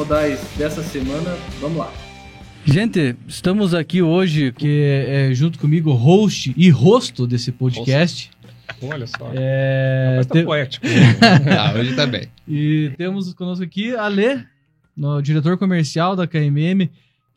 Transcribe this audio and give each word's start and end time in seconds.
Modais 0.00 0.40
dessa 0.56 0.82
semana. 0.82 1.36
Vamos 1.60 1.76
lá. 1.76 1.92
Gente, 2.64 3.14
estamos 3.28 3.74
aqui 3.74 4.00
hoje, 4.00 4.50
que 4.50 5.04
é, 5.06 5.34
junto 5.34 5.58
comigo, 5.58 5.92
host 5.92 6.54
e 6.56 6.70
rosto 6.70 7.26
desse 7.26 7.52
podcast. 7.52 8.30
Olha 8.80 9.06
só. 9.06 9.30
É, 9.34 10.14
Mas 10.16 10.26
tá 10.26 10.34
te- 10.36 10.42
poético. 10.44 10.86
Ah, 11.54 11.74
hoje 11.78 11.94
tá 11.94 12.06
bem. 12.06 12.28
E 12.48 12.90
temos 12.96 13.34
conosco 13.34 13.62
aqui 13.62 13.94
a 13.94 14.08
Lê, 14.08 14.38
no 14.96 15.20
diretor 15.20 15.58
comercial 15.58 16.16
da 16.16 16.26
KMM, 16.26 16.88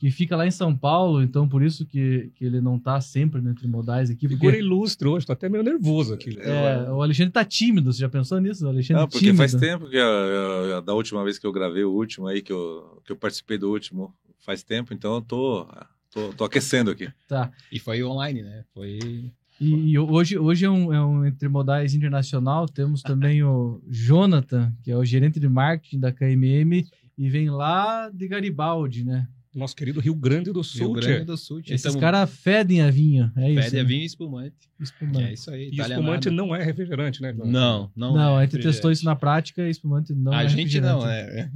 que 0.04 0.12
fica 0.12 0.36
lá 0.36 0.46
em 0.46 0.52
São 0.52 0.76
Paulo, 0.76 1.24
então 1.24 1.48
por 1.48 1.64
isso 1.64 1.86
que, 1.86 2.30
que 2.36 2.44
ele 2.44 2.60
não 2.60 2.78
tá 2.78 3.00
sempre 3.00 3.40
no 3.40 3.50
Entre 3.52 3.66
Modais 3.70 4.10
aqui. 4.10 4.28
Figura 4.28 4.52
Porque, 4.52 4.58
ilustre 4.66 5.08
hoje, 5.08 5.26
tô 5.26 5.32
até 5.32 5.48
meio 5.48 5.64
nervoso 5.64 6.14
aqui. 6.14 6.38
é, 6.42 6.92
o 6.92 7.02
Alexandre 7.02 7.32
tá 7.32 7.46
tímido, 7.46 7.94
você 7.94 8.02
já 8.02 8.10
pensou 8.10 8.38
nisso? 8.42 8.66
O 8.66 8.68
Alexandre 8.68 9.02
Não, 9.02 9.08
porque 9.08 9.20
tímido. 9.20 9.38
faz 9.38 9.54
tempo 9.56 9.90
que 9.90 9.96
eu- 9.96 10.02
eu- 10.04 10.82
da 10.82 10.94
última 10.94 11.24
vez 11.24 11.40
que 11.40 11.48
eu 11.48 11.54
gravei 11.54 11.86
o 11.86 11.92
último 11.94 12.28
aí, 12.28 12.42
que 12.42 12.52
eu, 12.52 13.02
que 13.06 13.14
eu 13.14 13.16
participei 13.16 13.58
do 13.58 13.72
último, 13.72 14.14
faz 14.46 14.62
tempo, 14.62 14.94
então 14.94 15.16
eu 15.16 15.22
tô, 15.22 15.66
tô, 16.12 16.34
tô 16.34 16.44
aquecendo 16.44 16.92
aqui. 16.92 17.08
Tá. 17.26 17.50
E 17.72 17.80
foi 17.80 18.04
online, 18.04 18.42
né? 18.42 18.66
Foi. 18.74 19.32
E, 19.62 19.92
e 19.92 19.98
hoje, 19.98 20.38
hoje 20.38 20.66
é, 20.66 20.70
um, 20.70 20.92
é 20.94 21.02
um 21.06 21.26
Entre 21.26 21.48
Modais 21.48 21.94
internacional. 21.96 22.66
Temos 22.68 23.02
também 23.02 23.42
o 23.42 23.82
Jonathan, 23.90 24.74
que 24.84 24.92
é 24.92 24.98
o 24.98 25.06
gerente 25.06 25.40
de 25.40 25.48
marketing 25.48 26.00
da 26.02 26.12
KMM, 26.12 26.86
e 27.18 27.30
vem 27.30 27.50
lá 27.50 28.10
de 28.10 28.28
Garibaldi, 28.28 29.06
né? 29.06 29.30
Nosso 29.54 29.76
querido 29.76 30.00
Rio 30.00 30.16
Grande 30.16 30.46
do 30.52 30.62
Rio 30.62 30.64
Sul. 30.64 30.94
Grande 30.94 31.20
tchê. 31.20 31.26
do 31.26 31.38
Sul. 31.38 31.60
Esses 31.60 31.82
Tamo- 31.84 32.00
caras 32.00 32.30
fedem 32.30 32.82
a 32.82 32.90
vinho, 32.90 33.32
é 33.36 33.52
isso. 33.52 33.62
Pede 33.62 33.76
né? 33.76 33.82
a 33.82 33.84
vinho 33.84 34.02
e 34.02 34.06
espumante. 34.06 34.56
Espumante. 34.80 35.24
É 35.24 35.34
isso 35.34 35.52
aí. 35.52 35.70
E 35.72 35.80
espumante 35.80 36.30
não 36.30 36.56
é 36.56 36.64
refrigerante, 36.64 37.22
né? 37.22 37.34
João? 37.34 37.48
Não, 37.48 37.92
não. 37.96 38.16
Não, 38.16 38.40
é 38.40 38.44
a 38.44 38.46
gente 38.46 38.62
testou 38.64 38.92
isso 38.92 39.06
na 39.06 39.16
prática 39.16 39.62
e 39.68 39.70
espumante 39.70 40.14
não 40.14 40.34
A 40.34 40.44
é 40.44 40.48
gente 40.50 40.82
não, 40.82 41.08
é. 41.08 41.52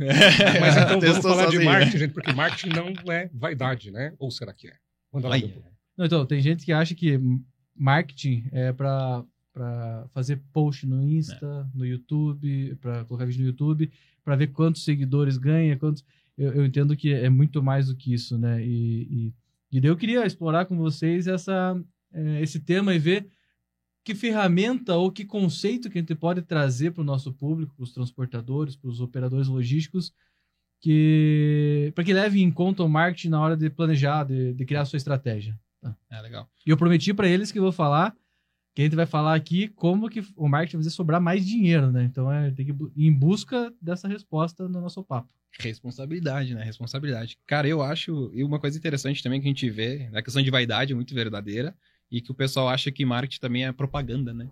Mas 0.60 0.78
então 0.78 0.88
vamos 1.00 1.06
Testou 1.06 1.32
falar 1.32 1.46
de 1.46 1.52
sozinho. 1.54 1.66
marketing, 1.66 1.98
gente, 1.98 2.14
porque 2.14 2.34
marketing 2.34 2.70
não 2.70 3.14
é 3.14 3.30
vaidade, 3.34 3.92
né? 3.92 4.14
Ou 4.20 4.30
será 4.30 4.54
que 4.54 4.68
é? 4.68 4.74
Manda 5.12 5.28
lá. 5.30 5.38
Não, 5.98 6.06
então, 6.06 6.26
tem 6.26 6.40
gente 6.42 6.64
que 6.64 6.72
acha 6.72 6.94
que 6.94 7.20
marketing 7.76 8.48
é 8.52 8.72
pra, 8.72 9.24
pra 9.54 10.06
fazer 10.14 10.40
post 10.54 10.86
no 10.86 11.02
Insta, 11.02 11.68
no 11.74 11.86
YouTube, 11.86 12.76
pra 12.82 13.04
colocar 13.06 13.26
vídeo 13.26 13.42
no 13.42 13.48
YouTube, 13.48 13.92
pra 14.24 14.36
ver 14.36 14.48
quantos 14.48 14.84
seguidores 14.84 15.38
ganha, 15.38 15.76
quantos... 15.78 16.04
Eu, 16.38 16.54
eu 16.54 16.66
entendo 16.66 16.96
que 16.96 17.12
é 17.12 17.30
muito 17.30 17.64
mais 17.64 17.88
do 17.88 17.96
que 17.96 18.14
isso, 18.14 18.38
né? 18.38 18.64
E, 18.64 19.02
e, 19.10 19.34
e 19.72 19.82
daí 19.82 19.90
eu 19.90 19.98
queria 19.98 20.26
explorar 20.26 20.66
com 20.66 20.78
vocês 20.78 21.28
essa, 21.28 21.82
é, 22.14 22.42
esse 22.42 22.60
tema 22.60 22.94
e 22.94 23.00
ver 23.00 23.28
que 24.04 24.16
ferramenta 24.16 24.96
ou 24.96 25.12
que 25.12 25.26
conceito 25.26 25.90
que 25.90 25.98
a 25.98 26.02
gente 26.02 26.16
pode 26.16 26.42
trazer 26.42 26.92
para 26.92 27.02
o 27.02 27.06
nosso 27.06 27.34
público, 27.34 27.76
para 27.76 27.84
os 27.84 27.92
transportadores, 27.92 28.76
para 28.76 28.90
os 28.90 29.02
operadores 29.02 29.48
logísticos, 29.48 30.14
que 30.80 31.92
para 31.94 32.04
que 32.04 32.14
leve 32.14 32.42
em 32.42 32.52
conta 32.52 32.84
o 32.84 32.90
marketing 32.90 33.30
na 33.30 33.42
hora 33.42 33.58
de 33.58 33.70
planejar, 33.70 34.24
de, 34.24 34.54
de 34.54 34.66
criar 34.66 34.82
a 34.82 34.86
sua 34.86 34.98
estratégia. 34.98 35.60
É 36.10 36.22
legal. 36.22 36.50
E 36.66 36.70
eu 36.70 36.78
prometi 36.78 37.14
para 37.14 37.28
eles 37.28 37.52
que 37.52 37.60
eu 37.60 37.64
vou 37.64 37.72
falar, 37.72 38.16
que 38.78 38.84
a 38.84 38.86
gente 38.86 38.96
vai 38.96 39.08
falar 39.08 39.34
aqui 39.34 39.70
como 39.70 40.08
que 40.08 40.24
o 40.36 40.48
marketing 40.48 40.78
vai 40.78 40.84
fazer 40.84 40.96
sobrar 40.96 41.20
mais 41.20 41.44
dinheiro, 41.44 41.92
né? 41.92 42.04
Então 42.04 42.32
é 42.32 42.52
tem 42.52 42.64
que 42.64 42.72
ir 42.96 43.08
em 43.08 43.12
busca 43.12 43.74
dessa 43.82 44.08
resposta 44.08 44.70
no 44.70 44.80
nosso 44.80 45.04
papo. 45.04 45.34
Responsabilidade, 45.58 46.54
né? 46.54 46.64
Responsabilidade. 46.64 47.40
Cara, 47.48 47.68
eu 47.68 47.82
acho. 47.82 48.30
E 48.36 48.44
uma 48.44 48.60
coisa 48.60 48.78
interessante 48.78 49.24
também 49.24 49.42
que 49.42 49.48
a 49.48 49.50
gente 49.50 49.68
vê, 49.68 50.08
a 50.14 50.22
questão 50.22 50.44
de 50.44 50.52
vaidade 50.52 50.94
é 50.94 50.96
muito 50.96 51.16
verdadeira. 51.16 51.76
E 52.12 52.22
que 52.22 52.30
o 52.30 52.36
pessoal 52.36 52.70
acha 52.70 52.92
que 52.92 53.04
marketing 53.04 53.40
também 53.40 53.66
é 53.66 53.72
propaganda, 53.72 54.32
né? 54.32 54.48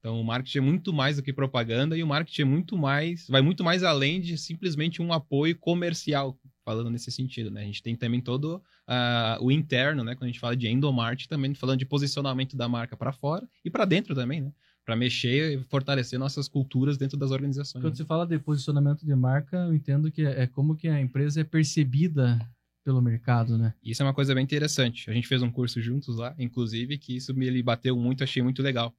Então, 0.00 0.20
o 0.20 0.24
marketing 0.24 0.58
é 0.58 0.62
muito 0.62 0.92
mais 0.92 1.16
do 1.18 1.22
que 1.22 1.32
propaganda 1.32 1.96
e 1.96 2.02
o 2.02 2.06
marketing 2.06 2.42
é 2.42 2.44
muito 2.44 2.76
mais, 2.76 3.28
vai 3.28 3.42
muito 3.42 3.62
mais 3.62 3.84
além 3.84 4.20
de 4.20 4.36
simplesmente 4.36 5.00
um 5.00 5.12
apoio 5.12 5.56
comercial, 5.56 6.36
falando 6.64 6.90
nesse 6.90 7.10
sentido, 7.10 7.50
né? 7.50 7.62
A 7.62 7.64
gente 7.64 7.82
tem 7.82 7.96
também 7.96 8.20
todo 8.20 8.62
ah, 8.86 9.38
o 9.40 9.50
interno, 9.50 10.04
né? 10.04 10.14
Quando 10.14 10.24
a 10.24 10.26
gente 10.28 10.40
fala 10.40 10.56
de 10.56 10.68
endomarketing, 10.68 11.28
também 11.28 11.54
falando 11.54 11.78
de 11.78 11.86
posicionamento 11.86 12.56
da 12.56 12.68
marca 12.68 12.96
para 12.96 13.12
fora 13.12 13.48
e 13.64 13.70
para 13.70 13.84
dentro 13.84 14.14
também, 14.14 14.40
né? 14.40 14.52
Para 14.84 14.96
mexer 14.96 15.58
e 15.58 15.62
fortalecer 15.64 16.18
nossas 16.18 16.48
culturas 16.48 16.96
dentro 16.96 17.16
das 17.16 17.30
organizações. 17.30 17.82
Quando 17.82 17.92
né? 17.92 17.96
se 17.96 18.04
fala 18.04 18.26
de 18.26 18.38
posicionamento 18.38 19.04
de 19.04 19.14
marca, 19.14 19.56
eu 19.56 19.74
entendo 19.74 20.10
que 20.10 20.24
é, 20.24 20.42
é 20.42 20.46
como 20.46 20.76
que 20.76 20.88
a 20.88 21.00
empresa 21.00 21.40
é 21.40 21.44
percebida 21.44 22.38
pelo 22.84 23.00
mercado, 23.00 23.56
né? 23.56 23.74
Isso 23.82 24.02
é 24.02 24.06
uma 24.06 24.14
coisa 24.14 24.34
bem 24.34 24.42
interessante. 24.42 25.08
A 25.08 25.14
gente 25.14 25.28
fez 25.28 25.42
um 25.42 25.50
curso 25.50 25.80
juntos 25.80 26.16
lá, 26.16 26.34
inclusive, 26.38 26.98
que 26.98 27.16
isso 27.16 27.32
me 27.34 27.62
bateu 27.62 27.96
muito, 27.96 28.24
achei 28.24 28.42
muito 28.42 28.62
legal. 28.62 28.94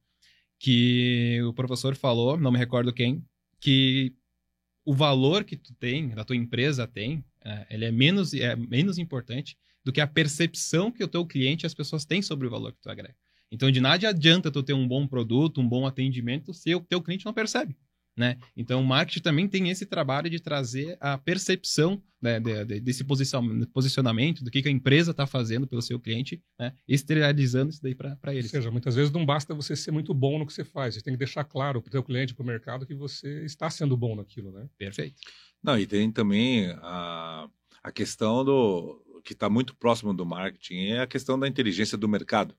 Que 0.58 1.40
o 1.42 1.52
professor 1.52 1.94
falou, 1.94 2.38
não 2.38 2.50
me 2.50 2.58
recordo 2.58 2.92
quem, 2.92 3.22
que 3.60 4.14
o 4.84 4.94
valor 4.94 5.44
que 5.44 5.56
tu 5.56 5.74
tem, 5.74 6.08
da 6.08 6.24
tua 6.24 6.36
empresa 6.36 6.86
tem, 6.86 7.24
é, 7.44 7.66
ele 7.70 7.84
é 7.84 7.90
menos, 7.92 8.32
é 8.34 8.56
menos 8.56 8.98
importante 8.98 9.56
do 9.84 9.92
que 9.92 10.00
a 10.00 10.06
percepção 10.06 10.90
que 10.90 11.04
o 11.04 11.08
teu 11.08 11.26
cliente 11.26 11.64
e 11.64 11.66
as 11.66 11.74
pessoas 11.74 12.04
têm 12.04 12.22
sobre 12.22 12.46
o 12.46 12.50
valor 12.50 12.72
que 12.72 12.80
tu 12.80 12.88
agrega. 12.90 13.16
Então, 13.52 13.70
de 13.70 13.80
nada 13.80 14.08
adianta 14.08 14.50
tu 14.50 14.62
ter 14.62 14.72
um 14.72 14.88
bom 14.88 15.06
produto, 15.06 15.60
um 15.60 15.68
bom 15.68 15.86
atendimento, 15.86 16.52
se 16.54 16.74
o 16.74 16.80
teu 16.80 17.00
cliente 17.02 17.24
não 17.24 17.32
percebe. 17.34 17.76
Né? 18.16 18.38
Então, 18.56 18.80
o 18.80 18.84
marketing 18.86 19.20
também 19.20 19.48
tem 19.48 19.70
esse 19.70 19.84
trabalho 19.84 20.30
de 20.30 20.38
trazer 20.38 20.96
a 21.00 21.18
percepção 21.18 22.00
né, 22.22 22.38
de- 22.38 22.64
de- 22.64 22.80
desse 22.80 23.02
posicion- 23.04 23.66
posicionamento, 23.72 24.42
do 24.44 24.50
que, 24.52 24.62
que 24.62 24.68
a 24.68 24.72
empresa 24.72 25.10
está 25.10 25.26
fazendo 25.26 25.66
pelo 25.66 25.82
seu 25.82 25.98
cliente, 26.00 26.40
né? 26.58 26.72
isso 26.88 27.04
daí 27.82 27.94
para 27.94 28.16
Ou 28.24 28.32
eles. 28.32 28.50
seja, 28.50 28.70
muitas 28.70 28.94
vezes 28.94 29.12
não 29.12 29.26
basta 29.26 29.52
você 29.52 29.74
ser 29.76 29.90
muito 29.90 30.14
bom 30.14 30.38
no 30.38 30.46
que 30.46 30.52
você 30.52 30.64
faz. 30.64 30.94
Você 30.94 31.02
tem 31.02 31.12
que 31.12 31.18
deixar 31.18 31.42
claro 31.44 31.82
para 31.82 31.88
o 31.88 31.90
teu 31.90 32.02
cliente, 32.04 32.34
para 32.34 32.42
o 32.42 32.46
mercado, 32.46 32.86
que 32.86 32.94
você 32.94 33.44
está 33.44 33.68
sendo 33.68 33.96
bom 33.96 34.14
naquilo, 34.16 34.52
né? 34.52 34.68
Perfeito. 34.78 35.20
Não, 35.64 35.78
e 35.78 35.86
tem 35.86 36.12
também 36.12 36.70
a, 36.82 37.48
a 37.82 37.90
questão 37.90 38.44
do 38.44 39.00
que 39.24 39.32
está 39.32 39.48
muito 39.48 39.74
próximo 39.74 40.12
do 40.12 40.26
marketing, 40.26 40.88
é 40.88 41.00
a 41.00 41.06
questão 41.06 41.38
da 41.38 41.48
inteligência 41.48 41.96
do 41.96 42.06
mercado. 42.06 42.54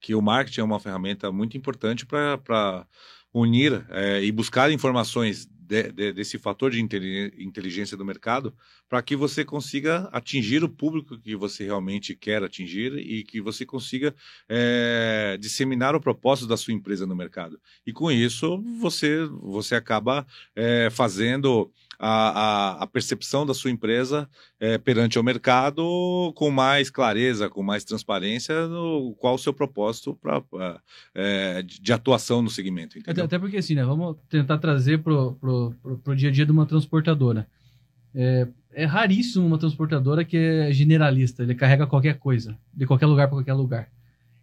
Que 0.00 0.14
o 0.14 0.22
marketing 0.22 0.60
é 0.60 0.64
uma 0.64 0.78
ferramenta 0.78 1.32
muito 1.32 1.56
importante 1.56 2.06
para 2.06 2.86
unir 3.34 3.84
eh, 3.90 4.22
e 4.22 4.30
buscar 4.30 4.70
informações 4.70 5.46
de- 5.46 5.90
de- 5.90 6.12
desse 6.12 6.38
fator 6.38 6.70
de 6.70 6.80
inteli- 6.80 7.34
inteligência 7.38 7.96
do 7.96 8.04
mercado 8.04 8.54
para 8.88 9.02
que 9.02 9.16
você 9.16 9.44
consiga 9.44 10.08
atingir 10.12 10.62
o 10.62 10.68
público 10.68 11.18
que 11.18 11.34
você 11.34 11.64
realmente 11.64 12.14
quer 12.14 12.44
atingir 12.44 12.92
e 12.96 13.24
que 13.24 13.40
você 13.40 13.66
consiga 13.66 14.14
eh, 14.48 15.36
disseminar 15.40 15.96
o 15.96 16.00
propósito 16.00 16.46
da 16.46 16.56
sua 16.56 16.72
empresa 16.72 17.04
no 17.04 17.16
mercado. 17.16 17.60
E 17.84 17.92
com 17.92 18.12
isso 18.12 18.62
você, 18.80 19.24
você 19.42 19.74
acaba 19.74 20.24
eh, 20.54 20.88
fazendo 20.92 21.72
a, 21.98 22.08
a, 22.78 22.82
a 22.82 22.86
percepção 22.86 23.46
da 23.46 23.54
sua 23.54 23.70
empresa 23.70 24.28
eh, 24.60 24.78
perante 24.78 25.18
o 25.18 25.22
mercado 25.22 26.32
com 26.34 26.50
mais 26.50 26.90
clareza, 26.90 27.48
com 27.48 27.62
mais 27.62 27.84
transparência, 27.84 28.66
no 28.68 29.14
qual 29.18 29.34
o 29.34 29.38
seu 29.38 29.52
propósito 29.52 30.14
pra, 30.14 30.40
pra, 30.40 30.80
eh, 31.14 31.62
de, 31.62 31.80
de 31.80 31.92
atuação 31.92 32.42
no 32.42 32.50
segmento. 32.50 32.98
Até, 32.98 33.00
Entendeu? 33.10 33.24
até 33.24 33.38
porque 33.38 33.56
assim, 33.56 33.74
né? 33.74 33.84
Vamos 33.84 34.16
tentar 34.28 34.58
trazer 34.58 35.02
pro, 35.02 35.34
pro 36.02 36.14
dia 36.16 36.28
a 36.28 36.32
dia 36.32 36.44
de 36.46 36.52
uma 36.52 36.66
transportadora. 36.66 37.46
É, 38.14 38.48
é 38.72 38.84
raríssimo 38.84 39.46
uma 39.46 39.58
transportadora 39.58 40.24
que 40.24 40.36
é 40.36 40.72
generalista, 40.72 41.42
ele 41.42 41.54
carrega 41.54 41.86
qualquer 41.86 42.18
coisa, 42.18 42.56
de 42.72 42.86
qualquer 42.86 43.06
lugar 43.06 43.28
para 43.28 43.38
qualquer 43.38 43.54
lugar. 43.54 43.88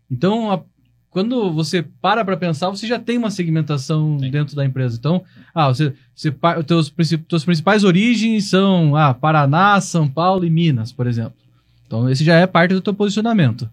Então, 0.10 0.52
a- 0.52 0.64
quando 1.14 1.54
você 1.54 1.84
para 1.84 2.26
para 2.26 2.36
pensar, 2.36 2.72
você 2.72 2.88
já 2.88 2.98
tem 2.98 3.20
uma 3.20 3.30
segmentação 3.30 4.18
Tem. 4.18 4.32
dentro 4.32 4.56
da 4.56 4.66
empresa. 4.66 4.98
Então, 4.98 5.24
ah, 5.54 5.68
você, 5.68 5.94
você 6.14 6.34
teus, 6.66 6.92
tuas 7.28 7.46
principais 7.46 7.84
origens 7.84 8.50
são 8.50 8.96
ah, 8.96 9.14
Paraná, 9.14 9.80
São 9.80 10.08
Paulo 10.08 10.44
e 10.44 10.50
Minas, 10.50 10.92
por 10.92 11.06
exemplo. 11.06 11.36
Então, 11.86 12.10
esse 12.10 12.26
já 12.26 12.34
é 12.34 12.48
parte 12.48 12.74
do 12.74 12.82
teu 12.82 12.96
posicionamento. 12.96 13.70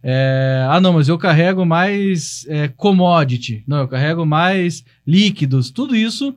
É, 0.00 0.64
ah, 0.70 0.80
não, 0.80 0.92
mas 0.92 1.08
eu 1.08 1.18
carrego 1.18 1.66
mais 1.66 2.46
é, 2.48 2.68
commodity. 2.68 3.64
Não, 3.66 3.78
eu 3.78 3.88
carrego 3.88 4.24
mais 4.24 4.84
líquidos. 5.04 5.70
Tudo 5.70 5.96
isso 5.96 6.32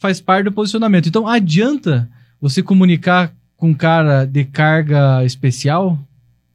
faz 0.00 0.20
parte 0.20 0.46
do 0.46 0.52
posicionamento. 0.52 1.08
Então, 1.08 1.28
adianta 1.28 2.10
você 2.40 2.60
comunicar 2.60 3.32
com 3.56 3.68
um 3.68 3.74
cara 3.74 4.24
de 4.24 4.44
carga 4.44 5.24
especial? 5.24 5.96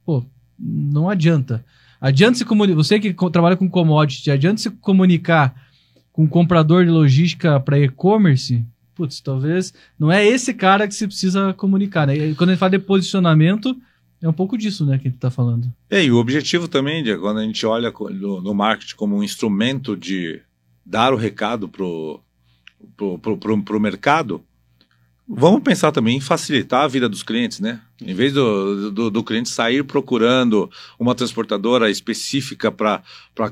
Pô, 0.04 0.22
não 0.58 1.08
adianta. 1.08 1.64
Adianta 2.00 2.38
se 2.38 2.44
comunicar. 2.44 2.76
Você 2.76 3.00
que 3.00 3.14
trabalha 3.30 3.56
com 3.56 3.68
commodity, 3.68 4.30
adianta 4.30 4.60
se 4.60 4.70
comunicar 4.70 5.54
com 6.12 6.24
um 6.24 6.28
comprador 6.28 6.84
de 6.84 6.90
logística 6.90 7.58
para 7.60 7.78
e-commerce? 7.78 8.64
Putz, 8.94 9.20
talvez 9.20 9.72
não 9.98 10.10
é 10.10 10.26
esse 10.26 10.52
cara 10.52 10.88
que 10.88 10.94
você 10.94 11.06
precisa 11.06 11.52
comunicar. 11.54 12.06
Né? 12.06 12.34
Quando 12.34 12.50
a 12.50 12.52
gente 12.52 12.60
fala 12.60 12.70
de 12.70 12.78
posicionamento, 12.80 13.76
é 14.20 14.28
um 14.28 14.32
pouco 14.32 14.58
disso 14.58 14.84
né, 14.84 14.98
que 14.98 15.06
a 15.06 15.10
gente 15.10 15.16
está 15.16 15.30
falando. 15.30 15.72
É, 15.88 16.04
e 16.04 16.10
o 16.10 16.16
objetivo 16.16 16.66
também, 16.66 17.02
de, 17.02 17.16
quando 17.16 17.38
a 17.38 17.44
gente 17.44 17.64
olha 17.64 17.92
no, 17.92 18.40
no 18.40 18.54
marketing 18.54 18.96
como 18.96 19.16
um 19.16 19.22
instrumento 19.22 19.96
de 19.96 20.40
dar 20.84 21.12
o 21.12 21.16
recado 21.16 21.68
pro, 21.68 22.20
pro 22.96 23.80
mercado, 23.80 24.42
vamos 25.28 25.62
pensar 25.62 25.92
também 25.92 26.16
em 26.16 26.20
facilitar 26.20 26.84
a 26.84 26.88
vida 26.88 27.08
dos 27.08 27.22
clientes, 27.22 27.60
né? 27.60 27.80
Em 28.00 28.14
vez 28.14 28.32
do, 28.32 28.90
do, 28.90 29.10
do 29.10 29.24
cliente 29.24 29.50
sair 29.50 29.84
procurando 29.84 30.70
uma 30.98 31.14
transportadora 31.14 31.90
específica 31.90 32.72
para 32.72 33.02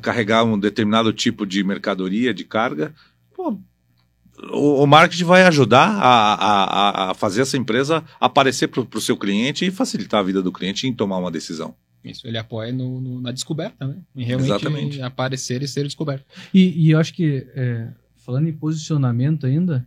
carregar 0.00 0.44
um 0.44 0.58
determinado 0.58 1.12
tipo 1.12 1.44
de 1.44 1.62
mercadoria, 1.62 2.32
de 2.32 2.44
carga, 2.44 2.94
pô, 3.34 3.58
o, 4.50 4.82
o 4.82 4.86
marketing 4.86 5.24
vai 5.24 5.42
ajudar 5.42 5.88
a, 5.88 6.34
a, 6.34 7.10
a 7.10 7.14
fazer 7.14 7.42
essa 7.42 7.56
empresa 7.56 8.02
aparecer 8.20 8.68
para 8.68 8.80
o 8.80 9.00
seu 9.00 9.16
cliente 9.16 9.66
e 9.66 9.70
facilitar 9.70 10.20
a 10.20 10.24
vida 10.24 10.42
do 10.42 10.52
cliente 10.52 10.86
em 10.86 10.94
tomar 10.94 11.18
uma 11.18 11.30
decisão. 11.30 11.74
Isso, 12.02 12.26
ele 12.26 12.38
apoia 12.38 12.72
no, 12.72 13.00
no, 13.00 13.20
na 13.20 13.32
descoberta, 13.32 13.86
né? 13.86 13.96
Em 14.14 14.24
realmente 14.24 14.50
Exatamente. 14.50 15.02
aparecer 15.02 15.62
e 15.62 15.68
ser 15.68 15.82
descoberto. 15.84 16.24
E, 16.54 16.86
e 16.86 16.90
eu 16.92 17.00
acho 17.00 17.12
que, 17.12 17.46
é, 17.54 17.88
falando 18.24 18.48
em 18.48 18.52
posicionamento 18.52 19.44
ainda, 19.44 19.86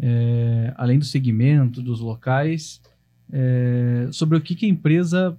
é, 0.00 0.72
além 0.76 0.98
do 0.98 1.04
segmento, 1.04 1.82
dos 1.82 2.00
locais, 2.00 2.80
é, 3.32 4.08
sobre 4.12 4.36
o 4.36 4.40
que, 4.40 4.54
que 4.54 4.66
a 4.66 4.68
empresa. 4.68 5.36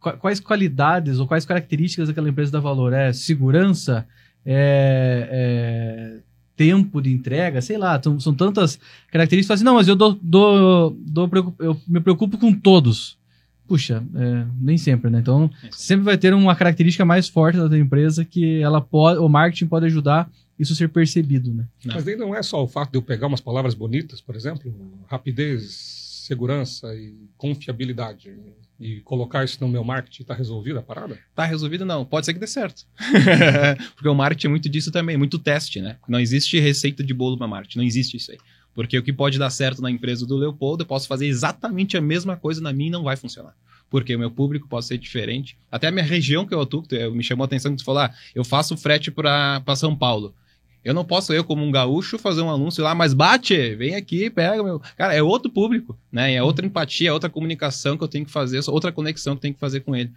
qua- 0.00 0.16
Quais 0.16 0.40
qualidades 0.40 1.18
ou 1.18 1.26
quais 1.26 1.44
características 1.44 2.08
aquela 2.08 2.28
empresa 2.28 2.52
dá 2.52 2.60
valor? 2.60 2.92
É 2.92 3.12
segurança? 3.12 4.06
É, 4.46 5.28
é 5.30 6.28
tempo 6.56 7.00
de 7.00 7.12
entrega? 7.12 7.60
Sei 7.60 7.76
lá, 7.78 8.00
são, 8.02 8.18
são 8.18 8.34
tantas 8.34 8.78
características. 9.12 9.56
Assim, 9.56 9.64
não, 9.64 9.74
mas 9.74 9.86
eu 9.88 9.94
dou, 9.96 10.18
dou, 10.22 10.96
dou 11.06 11.30
eu 11.60 11.80
me 11.86 12.00
preocupo 12.00 12.36
com 12.38 12.52
todos. 12.52 13.16
Puxa, 13.66 14.02
é, 14.14 14.44
nem 14.58 14.78
sempre, 14.78 15.10
né? 15.10 15.18
Então, 15.20 15.50
sempre 15.70 16.04
vai 16.04 16.16
ter 16.16 16.32
uma 16.32 16.56
característica 16.56 17.04
mais 17.04 17.28
forte 17.28 17.58
da 17.58 17.68
tua 17.68 17.78
empresa 17.78 18.24
que 18.24 18.60
ela 18.62 18.80
pode, 18.80 19.20
o 19.20 19.28
marketing 19.28 19.66
pode 19.66 19.84
ajudar 19.86 20.28
isso 20.58 20.74
ser 20.74 20.88
percebido, 20.88 21.52
né? 21.52 21.66
Não. 21.84 21.94
Mas 21.94 22.04
daí 22.04 22.16
não 22.16 22.34
é 22.34 22.42
só 22.42 22.62
o 22.62 22.68
fato 22.68 22.90
de 22.92 22.98
eu 22.98 23.02
pegar 23.02 23.26
umas 23.26 23.40
palavras 23.40 23.74
bonitas, 23.74 24.20
por 24.20 24.34
exemplo, 24.34 24.74
rapidez, 25.06 25.98
segurança 26.26 26.94
e 26.94 27.14
confiabilidade, 27.36 28.34
e 28.78 29.00
colocar 29.00 29.44
isso 29.44 29.58
no 29.60 29.68
meu 29.68 29.82
marketing 29.82 30.22
tá 30.22 30.34
resolvida 30.34 30.78
a 30.78 30.82
parada? 30.82 31.18
Tá 31.34 31.44
resolvido? 31.44 31.84
Não. 31.84 32.04
Pode 32.04 32.26
ser 32.26 32.34
que 32.34 32.38
dê 32.38 32.46
certo. 32.46 32.86
Porque 33.94 34.08
o 34.08 34.14
marketing 34.14 34.46
é 34.46 34.50
muito 34.50 34.68
disso 34.68 34.92
também, 34.92 35.16
muito 35.16 35.38
teste, 35.38 35.80
né? 35.80 35.96
Não 36.08 36.20
existe 36.20 36.58
receita 36.60 37.02
de 37.02 37.12
bolo 37.12 37.36
para 37.36 37.48
marketing, 37.48 37.78
não 37.78 37.84
existe 37.84 38.16
isso 38.16 38.30
aí. 38.30 38.38
Porque 38.74 38.96
o 38.96 39.02
que 39.02 39.12
pode 39.12 39.38
dar 39.38 39.50
certo 39.50 39.82
na 39.82 39.90
empresa 39.90 40.24
do 40.24 40.36
Leopoldo, 40.36 40.82
eu 40.82 40.86
posso 40.86 41.08
fazer 41.08 41.26
exatamente 41.26 41.96
a 41.96 42.00
mesma 42.00 42.36
coisa 42.36 42.60
na 42.60 42.72
minha 42.72 42.88
e 42.88 42.92
não 42.92 43.02
vai 43.02 43.16
funcionar. 43.16 43.52
Porque 43.90 44.14
o 44.14 44.18
meu 44.18 44.30
público 44.30 44.68
pode 44.68 44.86
ser 44.86 44.98
diferente. 44.98 45.58
Até 45.72 45.88
a 45.88 45.90
minha 45.90 46.04
região 46.04 46.46
que 46.46 46.54
eu 46.54 46.60
atuo, 46.60 46.84
me 47.12 47.24
chamou 47.24 47.42
a 47.42 47.46
atenção 47.46 47.72
que 47.72 47.78
tu 47.78 47.84
falou, 47.84 48.02
ah, 48.02 48.14
eu 48.34 48.44
faço 48.44 48.76
frete 48.76 49.10
para 49.10 49.74
São 49.74 49.96
Paulo. 49.96 50.32
Eu 50.88 50.94
não 50.94 51.04
posso, 51.04 51.34
eu, 51.34 51.44
como 51.44 51.62
um 51.62 51.70
gaúcho, 51.70 52.18
fazer 52.18 52.40
um 52.40 52.50
anúncio 52.50 52.82
lá, 52.82 52.94
mas 52.94 53.12
bate, 53.12 53.74
vem 53.74 53.94
aqui, 53.94 54.30
pega 54.30 54.62
meu. 54.62 54.80
Cara, 54.96 55.12
é 55.12 55.22
outro 55.22 55.50
público, 55.52 55.94
né? 56.10 56.32
É 56.32 56.42
outra 56.42 56.64
empatia, 56.64 57.10
é 57.10 57.12
outra 57.12 57.28
comunicação 57.28 57.94
que 57.94 58.02
eu 58.02 58.08
tenho 58.08 58.24
que 58.24 58.30
fazer, 58.30 58.58
outra 58.68 58.90
conexão 58.90 59.34
que 59.34 59.36
eu 59.36 59.42
tenho 59.42 59.54
que 59.54 59.60
fazer 59.60 59.80
com 59.80 59.94
ele. 59.94 60.10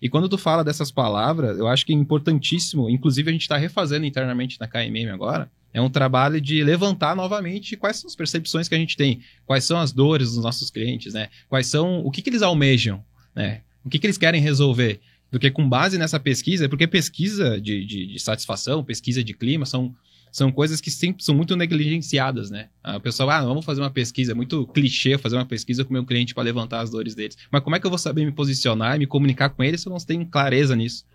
E 0.00 0.08
quando 0.08 0.26
tu 0.26 0.38
fala 0.38 0.64
dessas 0.64 0.90
palavras, 0.90 1.58
eu 1.58 1.68
acho 1.68 1.84
que 1.84 1.92
é 1.92 1.94
importantíssimo, 1.94 2.88
inclusive 2.88 3.28
a 3.28 3.32
gente 3.32 3.42
está 3.42 3.58
refazendo 3.58 4.06
internamente 4.06 4.58
na 4.58 4.66
KMM 4.66 5.10
agora, 5.12 5.50
é 5.74 5.80
um 5.82 5.90
trabalho 5.90 6.40
de 6.40 6.64
levantar 6.64 7.14
novamente 7.14 7.76
quais 7.76 7.98
são 7.98 8.08
as 8.08 8.16
percepções 8.16 8.66
que 8.66 8.74
a 8.74 8.78
gente 8.78 8.96
tem, 8.96 9.20
quais 9.44 9.64
são 9.64 9.78
as 9.78 9.92
dores 9.92 10.32
dos 10.32 10.42
nossos 10.42 10.70
clientes, 10.70 11.12
né? 11.12 11.28
Quais 11.50 11.66
são, 11.66 11.98
o 11.98 12.10
que, 12.10 12.22
que 12.22 12.30
eles 12.30 12.40
almejam, 12.40 13.04
né? 13.36 13.60
O 13.84 13.90
que, 13.90 13.98
que 13.98 14.06
eles 14.06 14.16
querem 14.16 14.40
resolver? 14.40 15.02
Porque 15.30 15.50
com 15.50 15.68
base 15.68 15.98
nessa 15.98 16.18
pesquisa, 16.18 16.66
porque 16.66 16.86
pesquisa 16.86 17.60
de, 17.60 17.84
de, 17.84 18.06
de 18.06 18.18
satisfação, 18.20 18.84
pesquisa 18.84 19.22
de 19.22 19.34
clima, 19.34 19.66
são, 19.66 19.92
são 20.34 20.50
coisas 20.50 20.80
que 20.80 20.90
sempre 20.90 21.22
são 21.22 21.32
muito 21.32 21.54
negligenciadas, 21.54 22.50
né? 22.50 22.68
A 22.82 22.98
pessoa, 22.98 23.36
ah, 23.36 23.44
vamos 23.44 23.64
fazer 23.64 23.80
uma 23.80 23.90
pesquisa, 23.90 24.32
é 24.32 24.34
muito 24.34 24.66
clichê 24.66 25.16
fazer 25.16 25.36
uma 25.36 25.46
pesquisa 25.46 25.84
com 25.84 25.90
o 25.90 25.92
meu 25.92 26.04
cliente 26.04 26.34
para 26.34 26.42
levantar 26.42 26.80
as 26.80 26.90
dores 26.90 27.14
deles. 27.14 27.38
Mas 27.52 27.62
como 27.62 27.76
é 27.76 27.78
que 27.78 27.86
eu 27.86 27.90
vou 27.90 28.00
saber 28.00 28.24
me 28.24 28.32
posicionar 28.32 28.96
e 28.96 28.98
me 28.98 29.06
comunicar 29.06 29.50
com 29.50 29.62
ele 29.62 29.78
se 29.78 29.86
eu 29.86 29.92
não 29.92 29.98
tenho 30.00 30.26
clareza 30.26 30.74
nisso? 30.74 31.06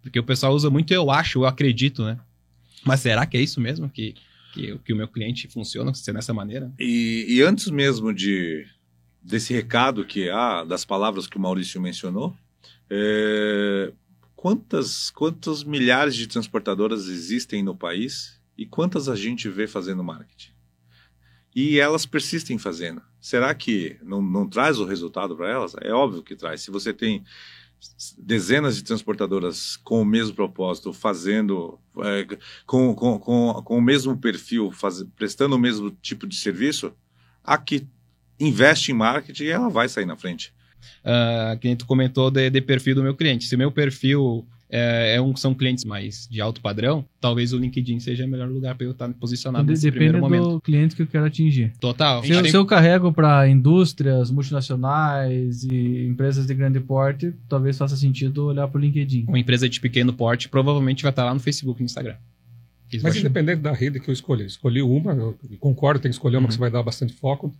Porque 0.00 0.20
o 0.20 0.22
pessoal 0.22 0.54
usa 0.54 0.70
muito 0.70 0.94
eu 0.94 1.10
acho, 1.10 1.40
eu 1.40 1.46
acredito, 1.46 2.04
né? 2.04 2.20
Mas 2.84 3.00
será 3.00 3.26
que 3.26 3.36
é 3.36 3.40
isso 3.40 3.60
mesmo 3.60 3.90
que, 3.90 4.14
que, 4.54 4.78
que 4.78 4.92
o 4.92 4.96
meu 4.96 5.08
cliente 5.08 5.48
funciona 5.48 5.92
ser 5.92 6.12
dessa 6.12 6.32
maneira? 6.32 6.72
E, 6.78 7.26
e 7.28 7.42
antes 7.42 7.68
mesmo 7.70 8.14
de 8.14 8.64
desse 9.20 9.52
recado 9.52 10.04
que 10.04 10.30
ah, 10.30 10.62
das 10.62 10.84
palavras 10.84 11.26
que 11.26 11.36
o 11.36 11.40
Maurício 11.40 11.80
mencionou, 11.80 12.32
é, 12.88 13.92
quantas 14.36 15.10
quantas 15.10 15.64
milhares 15.64 16.14
de 16.14 16.28
transportadoras 16.28 17.08
existem 17.08 17.60
no 17.60 17.74
país 17.74 18.37
e 18.58 18.66
quantas 18.66 19.08
a 19.08 19.14
gente 19.14 19.48
vê 19.48 19.68
fazendo 19.68 20.02
marketing? 20.02 20.50
E 21.54 21.78
elas 21.78 22.04
persistem 22.04 22.58
fazendo. 22.58 23.00
Será 23.20 23.54
que 23.54 23.96
não, 24.02 24.20
não 24.20 24.48
traz 24.48 24.78
o 24.78 24.84
resultado 24.84 25.36
para 25.36 25.48
elas? 25.48 25.74
É 25.80 25.92
óbvio 25.92 26.22
que 26.22 26.36
traz. 26.36 26.62
Se 26.62 26.70
você 26.70 26.92
tem 26.92 27.24
dezenas 28.18 28.76
de 28.76 28.82
transportadoras 28.82 29.76
com 29.76 30.02
o 30.02 30.04
mesmo 30.04 30.34
propósito, 30.34 30.92
fazendo 30.92 31.78
é, 31.98 32.26
com, 32.66 32.94
com, 32.94 33.18
com, 33.18 33.62
com 33.62 33.78
o 33.78 33.82
mesmo 33.82 34.16
perfil, 34.18 34.72
faz, 34.72 35.04
prestando 35.16 35.54
o 35.54 35.58
mesmo 35.58 35.90
tipo 36.02 36.26
de 36.26 36.34
serviço, 36.36 36.92
a 37.44 37.56
que 37.56 37.86
investe 38.38 38.90
em 38.90 38.94
marketing, 38.94 39.46
ela 39.46 39.68
vai 39.68 39.88
sair 39.88 40.06
na 40.06 40.16
frente. 40.16 40.52
Uh, 41.00 41.58
que 41.58 41.68
nem 41.68 41.76
tu 41.76 41.86
comentou 41.86 42.30
de, 42.30 42.50
de, 42.50 42.60
perfil 42.60 42.96
do 42.96 43.02
meu 43.02 43.14
cliente. 43.14 43.46
Se 43.46 43.56
meu 43.56 43.70
perfil 43.70 44.46
é, 44.70 45.14
é 45.16 45.20
um, 45.20 45.34
são 45.34 45.54
clientes 45.54 45.84
mais 45.84 46.28
de 46.30 46.40
alto 46.40 46.60
padrão, 46.60 47.04
talvez 47.20 47.52
o 47.52 47.58
LinkedIn 47.58 48.00
seja 48.00 48.26
o 48.26 48.28
melhor 48.28 48.48
lugar 48.48 48.74
para 48.74 48.84
eu 48.86 48.90
estar 48.90 49.08
posicionado 49.14 49.62
Então, 49.64 49.72
nesse 49.72 49.84
Depende 49.90 50.10
primeiro 50.12 50.20
momento. 50.20 50.50
do 50.56 50.60
cliente 50.60 50.94
que 50.94 51.02
eu 51.02 51.06
quero 51.06 51.24
atingir. 51.24 51.72
Total. 51.80 52.22
Se, 52.22 52.30
eu- 52.32 52.44
se 52.44 52.56
eu 52.56 52.66
carrego 52.66 53.12
para 53.12 53.48
indústrias 53.48 54.30
multinacionais 54.30 55.64
e 55.64 56.06
empresas 56.06 56.46
de 56.46 56.54
grande 56.54 56.80
porte, 56.80 57.32
talvez 57.48 57.76
faça 57.78 57.96
sentido 57.96 58.46
olhar 58.46 58.68
para 58.68 58.78
o 58.78 58.80
LinkedIn. 58.80 59.24
Uma 59.28 59.38
empresa 59.38 59.68
de 59.68 59.80
pequeno 59.80 60.12
porte 60.12 60.48
provavelmente 60.48 61.02
vai 61.02 61.10
estar 61.10 61.24
lá 61.24 61.34
no 61.34 61.40
Facebook 61.40 61.80
e 61.80 61.82
no 61.82 61.86
Instagram. 61.86 62.16
Isso 62.92 63.04
Mas 63.04 63.16
independente 63.16 63.60
da 63.60 63.72
rede 63.72 64.00
que 64.00 64.08
eu 64.08 64.12
escolhi, 64.14 64.46
escolhi 64.46 64.80
uma, 64.82 65.12
eu 65.12 65.38
concordo, 65.60 66.00
tem 66.00 66.10
que 66.10 66.14
escolher 66.14 66.36
uma 66.36 66.42
Uhum. 66.42 66.46
que 66.48 66.54
você 66.54 66.60
vai 66.60 66.70
dar 66.70 66.82
bastante 66.82 67.12
foco. 67.12 67.54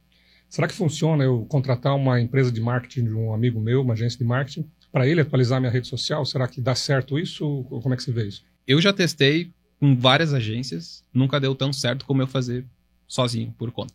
Será 0.49 0.67
que 0.67 0.73
funciona 0.75 1.23
eu 1.25 1.45
contratar 1.51 1.95
uma 1.95 2.19
empresa 2.21 2.51
de 2.51 2.61
marketing 2.61 3.05
de 3.05 3.13
um 3.15 3.35
amigo 3.35 3.61
meu, 3.61 3.83
uma 3.83 3.93
agência 3.93 4.19
de 4.19 4.25
marketing, 4.25 4.65
para 4.93 5.07
ele 5.07 5.21
atualizar 5.21 5.61
minha 5.61 5.71
rede 5.73 5.87
social? 5.89 6.25
Será 6.25 6.47
que 6.49 6.61
dá 6.61 6.75
certo 6.75 7.19
isso? 7.19 7.45
Ou 7.47 7.81
como 7.81 7.95
é 7.95 7.97
que 7.97 8.03
você 8.03 8.13
vê 8.13 8.27
isso? 8.27 8.43
Eu 8.67 8.81
já 8.81 8.93
testei 8.93 9.51
com 9.81 9.97
várias 9.97 10.35
agências, 10.35 11.05
nunca 11.15 11.39
deu 11.41 11.55
tão 11.55 11.73
certo 11.73 12.05
como 12.05 12.21
eu 12.23 12.27
fazer 12.27 12.65
sozinho, 13.07 13.55
por 13.57 13.71
conta. 13.71 13.95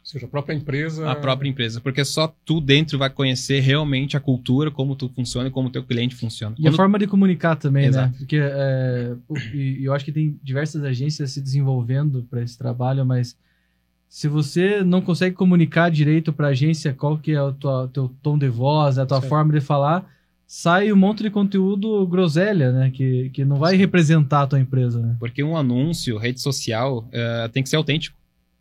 Ou 0.00 0.06
seja, 0.06 0.24
a 0.24 0.28
própria 0.28 0.54
empresa. 0.54 1.10
A 1.10 1.14
própria 1.14 1.48
empresa, 1.48 1.78
porque 1.80 2.02
só 2.06 2.34
tu 2.44 2.58
dentro 2.60 2.96
vai 2.98 3.10
conhecer 3.10 3.60
realmente 3.60 4.16
a 4.16 4.20
cultura, 4.20 4.70
como 4.70 4.96
tu 4.96 5.10
funciona 5.10 5.48
e 5.48 5.50
como 5.50 5.68
o 5.68 5.70
teu 5.70 5.82
cliente 5.84 6.14
funciona. 6.14 6.54
E 6.58 6.62
a 6.62 6.70
Quando- 6.70 6.76
forma 6.76 6.98
de 6.98 7.06
comunicar 7.06 7.56
também, 7.56 7.82
né? 7.82 7.88
Exato. 7.88 8.16
Porque 8.18 8.38
é, 8.40 9.14
eu 9.80 9.92
acho 9.92 10.04
que 10.04 10.12
tem 10.12 10.38
diversas 10.42 10.82
agências 10.84 11.32
se 11.32 11.40
desenvolvendo 11.42 12.26
para 12.30 12.42
esse 12.42 12.56
trabalho, 12.56 13.04
mas 13.04 13.36
se 14.10 14.26
você 14.26 14.82
não 14.82 15.00
consegue 15.00 15.36
comunicar 15.36 15.88
direito 15.88 16.32
para 16.32 16.48
a 16.48 16.50
agência 16.50 16.92
qual 16.92 17.16
que 17.16 17.30
é 17.30 17.40
o 17.40 17.52
tua- 17.52 17.88
teu 17.92 18.10
tom 18.20 18.36
de 18.36 18.48
voz, 18.48 18.98
a 18.98 19.06
tua 19.06 19.22
forma 19.22 19.52
de 19.52 19.60
falar, 19.60 20.04
sai 20.44 20.92
um 20.92 20.96
monte 20.96 21.22
de 21.22 21.30
conteúdo 21.30 22.04
groselha, 22.08 22.72
né? 22.72 22.90
Que, 22.90 23.30
que 23.30 23.44
não 23.44 23.54
vai 23.56 23.76
representar 23.76 24.42
a 24.42 24.46
tua 24.48 24.58
empresa, 24.58 25.00
né? 25.00 25.16
Porque 25.20 25.44
um 25.44 25.56
anúncio, 25.56 26.18
rede 26.18 26.40
social, 26.40 27.08
eh, 27.12 27.48
tem 27.52 27.62
que 27.62 27.68
ser 27.68 27.76
autêntico, 27.76 28.16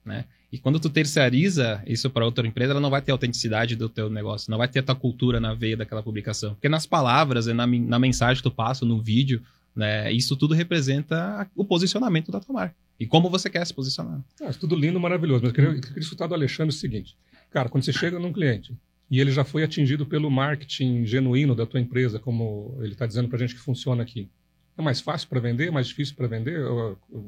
né? 0.06 0.26
E 0.52 0.58
quando 0.60 0.80
tu 0.80 0.88
terceiriza 0.90 1.82
isso 1.88 2.10
para 2.12 2.26
outra 2.26 2.46
empresa, 2.48 2.74
ela 2.74 2.80
não 2.80 2.90
vai 2.92 3.02
ter 3.02 3.12
a 3.12 3.16
autenticidade 3.16 3.76
do 3.76 3.90
teu 3.90 4.08
negócio, 4.08 4.52
não 4.52 4.58
vai 4.60 4.68
ter 4.68 4.80
a 4.80 4.84
tua 4.84 4.96
cultura 4.96 5.40
na 5.40 5.56
veia 5.56 5.78
daquela 5.78 6.04
publicação. 6.04 6.52
Porque 6.54 6.70
nas 6.70 6.86
palavras, 6.86 7.48
e 7.48 7.54
na, 7.54 7.66
na 7.66 7.98
mensagem 8.00 8.38
que 8.38 8.50
tu 8.50 8.52
passa, 8.52 8.86
no 8.86 9.00
vídeo, 9.02 9.42
né, 9.76 10.12
isso 10.12 10.36
tudo 10.36 10.54
representa 10.54 11.50
o 11.56 11.64
posicionamento 11.64 12.32
da 12.32 12.40
tua 12.40 12.54
marca. 12.54 12.76
E 13.00 13.06
como 13.06 13.30
você 13.30 13.50
quer 13.50 13.66
se 13.66 13.74
posicionar. 13.74 14.22
Ah, 14.42 14.50
isso 14.50 14.60
tudo 14.60 14.76
lindo, 14.76 15.00
maravilhoso. 15.00 15.42
Mas 15.44 15.50
eu 15.50 15.56
queria, 15.56 15.70
eu 15.70 15.82
queria 15.82 16.00
escutar 16.00 16.28
do 16.28 16.34
Alexandre 16.34 16.76
o 16.76 16.78
seguinte. 16.78 17.18
Cara, 17.50 17.70
quando 17.70 17.84
você 17.84 17.94
chega 17.94 18.20
num 18.20 18.34
cliente 18.34 18.76
e 19.10 19.20
ele 19.20 19.32
já 19.32 19.44
foi 19.44 19.64
atingido 19.64 20.06
pelo 20.06 20.30
marketing 20.30 21.06
genuíno 21.06 21.56
da 21.56 21.66
tua 21.66 21.80
empresa, 21.80 22.20
como 22.20 22.78
ele 22.82 22.92
está 22.92 23.08
dizendo 23.08 23.30
para 23.30 23.38
a 23.38 23.40
gente 23.40 23.56
que 23.56 23.62
funciona 23.62 24.04
aqui, 24.04 24.30
é 24.78 24.82
mais 24.82 25.02
fácil 25.02 25.28
para 25.28 25.40
vender? 25.40 25.68
É 25.68 25.72
mais 25.72 25.88
difícil 25.88 26.16
para 26.16 26.28
vender? 26.28 26.62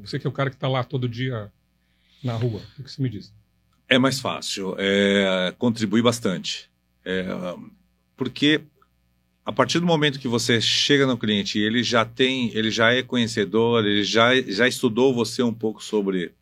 Você 0.02 0.18
que 0.18 0.26
é 0.26 0.30
o 0.30 0.32
cara 0.32 0.50
que 0.50 0.56
está 0.56 0.68
lá 0.68 0.84
todo 0.84 1.08
dia 1.08 1.50
na 2.22 2.34
rua, 2.34 2.60
o 2.60 2.76
que 2.76 2.82
que 2.84 2.90
você 2.90 3.02
me 3.02 3.08
diz? 3.08 3.32
É 3.88 3.98
mais 3.98 4.20
fácil, 4.20 4.74
é, 4.78 5.54
contribui 5.58 6.00
bastante. 6.00 6.70
É, 7.04 7.26
porque 8.16 8.62
a 9.44 9.52
partir 9.52 9.80
do 9.80 9.86
momento 9.86 10.20
que 10.20 10.28
você 10.28 10.60
chega 10.60 11.06
no 11.06 11.18
cliente 11.18 11.58
e 11.58 11.62
ele 11.62 11.82
já 11.82 12.04
tem, 12.04 12.50
ele 12.54 12.70
já 12.70 12.92
é 12.92 13.02
conhecedor, 13.02 13.84
ele 13.84 14.04
já, 14.04 14.40
já 14.42 14.68
estudou 14.68 15.12
você 15.12 15.42
um 15.42 15.52
pouco 15.52 15.82
sobre, 15.82 16.32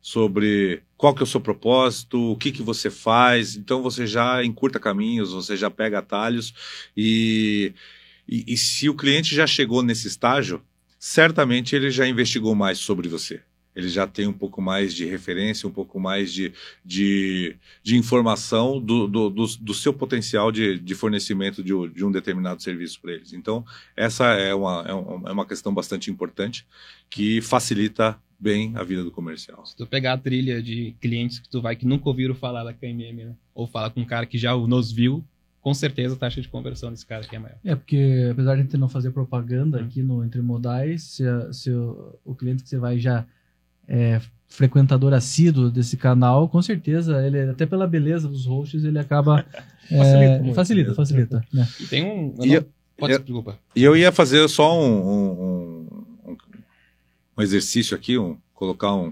sobre 0.00 0.82
qual 0.96 1.14
que 1.14 1.22
é 1.22 1.24
o 1.24 1.26
seu 1.26 1.40
propósito, 1.40 2.32
o 2.32 2.36
que, 2.36 2.50
que 2.50 2.62
você 2.62 2.90
faz, 2.90 3.56
então 3.56 3.82
você 3.82 4.06
já 4.06 4.42
encurta 4.42 4.80
caminhos, 4.80 5.32
você 5.32 5.56
já 5.56 5.70
pega 5.70 5.98
atalhos 5.98 6.54
e, 6.96 7.74
e, 8.26 8.44
e 8.54 8.56
se 8.56 8.88
o 8.88 8.94
cliente 8.94 9.34
já 9.34 9.46
chegou 9.46 9.82
nesse 9.82 10.08
estágio, 10.08 10.62
certamente 10.98 11.76
ele 11.76 11.90
já 11.90 12.08
investigou 12.08 12.54
mais 12.54 12.78
sobre 12.78 13.06
você 13.08 13.42
ele 13.76 13.88
já 13.88 14.06
tem 14.06 14.26
um 14.26 14.32
pouco 14.32 14.60
mais 14.62 14.94
de 14.94 15.04
referência, 15.04 15.68
um 15.68 15.72
pouco 15.72 16.00
mais 16.00 16.32
de, 16.32 16.52
de, 16.84 17.54
de 17.82 17.96
informação 17.96 18.80
do, 18.80 19.06
do, 19.06 19.28
do, 19.30 19.46
do 19.60 19.74
seu 19.74 19.92
potencial 19.92 20.50
de, 20.50 20.78
de 20.80 20.94
fornecimento 20.94 21.62
de, 21.62 21.74
um- 21.74 21.88
de 21.88 22.04
um 22.04 22.10
determinado 22.10 22.62
serviço 22.62 22.98
para 23.00 23.12
eles. 23.12 23.32
Então, 23.34 23.64
essa 23.94 24.24
é 24.32 24.54
uma, 24.54 24.84
é 24.88 24.92
uma- 24.94 25.28
é 25.28 25.32
uma 25.32 25.46
questão 25.46 25.74
bastante 25.74 26.10
importante 26.10 26.66
que 27.10 27.40
facilita 27.42 28.18
bem 28.40 28.72
a 28.76 28.82
vida 28.82 29.04
do 29.04 29.10
comercial. 29.10 29.64
Se 29.66 29.76
tu 29.76 29.86
pegar 29.86 30.14
a 30.14 30.18
trilha 30.18 30.62
de 30.62 30.94
clientes 31.00 31.38
que 31.38 31.48
tu 31.48 31.60
vai 31.62 31.76
que 31.76 31.86
nunca 31.86 32.08
ouviram 32.08 32.34
falar 32.34 32.64
da 32.64 32.72
KMM, 32.72 33.24
né? 33.26 33.34
Ou 33.54 33.66
falar 33.66 33.90
com 33.90 34.00
um 34.00 34.04
cara 34.04 34.26
que 34.26 34.36
já 34.38 34.54
nos 34.56 34.90
viu, 34.92 35.24
com 35.62 35.72
certeza 35.74 36.14
a 36.14 36.18
taxa 36.18 36.40
de 36.40 36.48
conversão 36.48 36.90
desse 36.90 37.04
cara 37.04 37.24
aqui 37.24 37.34
é 37.34 37.38
maior. 37.38 37.56
É, 37.64 37.74
porque 37.74 38.28
apesar 38.30 38.54
de 38.54 38.60
a 38.60 38.62
gente 38.64 38.76
não 38.76 38.88
fazer 38.88 39.10
propaganda 39.10 39.80
aqui 39.80 40.02
no 40.02 40.22
Entre 40.24 40.40
Modais, 40.40 41.02
se, 41.02 41.26
a- 41.26 41.52
se 41.52 41.70
o, 41.70 42.14
o 42.24 42.34
cliente 42.34 42.62
que 42.62 42.68
você 42.68 42.78
vai 42.78 42.98
já 42.98 43.26
é 43.88 44.20
frequentador 44.48 45.12
assíduo 45.12 45.70
desse 45.70 45.96
canal, 45.96 46.48
com 46.48 46.62
certeza, 46.62 47.26
ele 47.26 47.40
até 47.50 47.66
pela 47.66 47.86
beleza 47.86 48.26
dos 48.28 48.46
hosts, 48.46 48.84
ele 48.84 48.98
acaba... 48.98 49.44
é, 49.90 49.96
Facilita 49.98 50.38
muito. 50.42 50.54
facilita, 50.54 50.94
facilita, 50.94 51.44
né? 51.52 51.68
E 51.80 51.86
tem 51.86 52.04
um. 52.04 52.34
eu 52.38 52.44
E 52.44 52.48
não- 52.48 52.54
eu- 52.54 52.68
pode, 52.96 53.12
eu- 53.12 53.18
desculpa. 53.18 53.58
E 53.74 53.84
eu 53.84 53.96
ia 53.96 54.10
fazer 54.10 54.48
só 54.48 54.78
um, 54.80 55.10
um, 55.10 55.86
um- 56.26 57.42
exercício 57.42 57.94
aqui, 57.96 58.16
um, 58.18 58.36
colocar 58.54 58.94
um, 58.94 59.08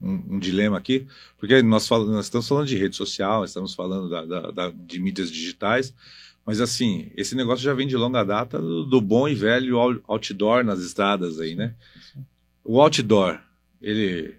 um- 0.00 0.22
um 0.32 0.38
dilema 0.38 0.76
aqui, 0.76 1.06
porque 1.38 1.62
nós, 1.62 1.88
fal- 1.88 2.04
nós 2.04 2.26
estamos 2.26 2.46
falando 2.46 2.66
de 2.66 2.76
rede 2.76 2.94
social, 2.96 3.44
estamos 3.44 3.74
falando 3.74 4.08
da- 4.10 4.24
da- 4.26 4.50
da- 4.50 4.70
de 4.70 4.98
mídias 5.00 5.30
digitais, 5.30 5.94
mas 6.44 6.60
assim, 6.60 7.10
esse 7.16 7.34
negócio 7.34 7.64
já 7.64 7.72
vem 7.74 7.86
de 7.88 7.96
longa 7.96 8.22
data 8.24 8.60
do, 8.60 8.84
do 8.84 9.00
bom 9.00 9.26
e 9.26 9.34
velho 9.34 9.78
out- 9.78 10.02
outdoor 10.06 10.62
nas 10.64 10.80
estradas 10.80 11.40
aí, 11.40 11.54
né? 11.54 11.74
O 12.64 12.80
outdoor, 12.80 13.40
ele 13.80 14.34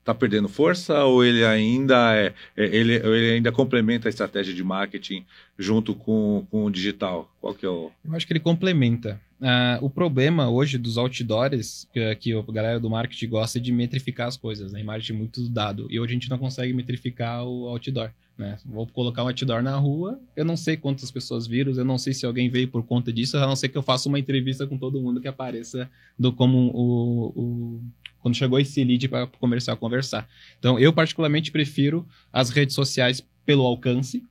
está 0.00 0.14
perdendo 0.14 0.48
força 0.48 1.04
ou 1.04 1.22
ele 1.24 1.44
ainda 1.44 2.14
é, 2.16 2.32
é- 2.56 2.64
ele, 2.76 2.94
ele 2.94 3.32
ainda 3.34 3.52
complementa 3.52 4.08
a 4.08 4.10
estratégia 4.10 4.52
de 4.54 4.64
marketing 4.64 5.24
junto 5.58 5.94
com, 5.94 6.46
com 6.50 6.64
o 6.64 6.70
digital? 6.70 7.30
Qual 7.40 7.54
que 7.54 7.66
é 7.66 7.68
o 7.68 7.90
Eu 8.04 8.14
acho 8.14 8.26
que 8.26 8.32
ele 8.32 8.40
complementa. 8.40 9.20
Ah, 9.42 9.78
o 9.80 9.88
problema 9.88 10.50
hoje 10.50 10.76
dos 10.78 10.98
outdoors, 10.98 11.86
que, 11.92 12.14
que 12.16 12.32
a 12.32 12.42
galera 12.52 12.80
do 12.80 12.90
marketing 12.90 13.28
gosta 13.28 13.60
de 13.60 13.72
metrificar 13.72 14.26
as 14.28 14.36
coisas, 14.36 14.72
né? 14.72 14.82
Marketing 14.82 15.14
muito 15.14 15.48
dado. 15.48 15.86
E 15.90 15.98
hoje 16.00 16.10
a 16.12 16.14
gente 16.14 16.30
não 16.30 16.38
consegue 16.38 16.72
metrificar 16.72 17.44
o 17.44 17.68
outdoor. 17.68 18.10
Né? 18.36 18.56
Vou 18.64 18.86
colocar 18.86 19.22
um 19.22 19.28
outdoor 19.28 19.62
na 19.62 19.76
rua, 19.76 20.18
eu 20.34 20.46
não 20.46 20.56
sei 20.56 20.74
quantas 20.74 21.10
pessoas 21.10 21.46
viram, 21.46 21.72
eu 21.74 21.84
não 21.84 21.98
sei 21.98 22.14
se 22.14 22.24
alguém 22.24 22.48
veio 22.48 22.68
por 22.68 22.82
conta 22.82 23.12
disso, 23.12 23.36
a 23.36 23.46
não 23.46 23.54
ser 23.54 23.68
que 23.68 23.76
eu 23.76 23.82
faça 23.82 24.08
uma 24.08 24.18
entrevista 24.18 24.66
com 24.66 24.78
todo 24.78 24.98
mundo 24.98 25.20
que 25.20 25.28
apareça 25.28 25.90
do 26.18 26.32
como 26.32 26.70
o, 26.74 27.26
o- 27.38 27.82
quando 28.20 28.34
chegou 28.34 28.58
esse 28.58 28.82
lead 28.84 29.08
para 29.08 29.24
o 29.24 29.28
comercial 29.28 29.76
conversar. 29.76 30.28
Então, 30.58 30.78
eu 30.78 30.92
particularmente 30.92 31.50
prefiro 31.50 32.06
as 32.32 32.50
redes 32.50 32.74
sociais 32.74 33.26
pelo 33.44 33.64
alcance, 33.64 34.22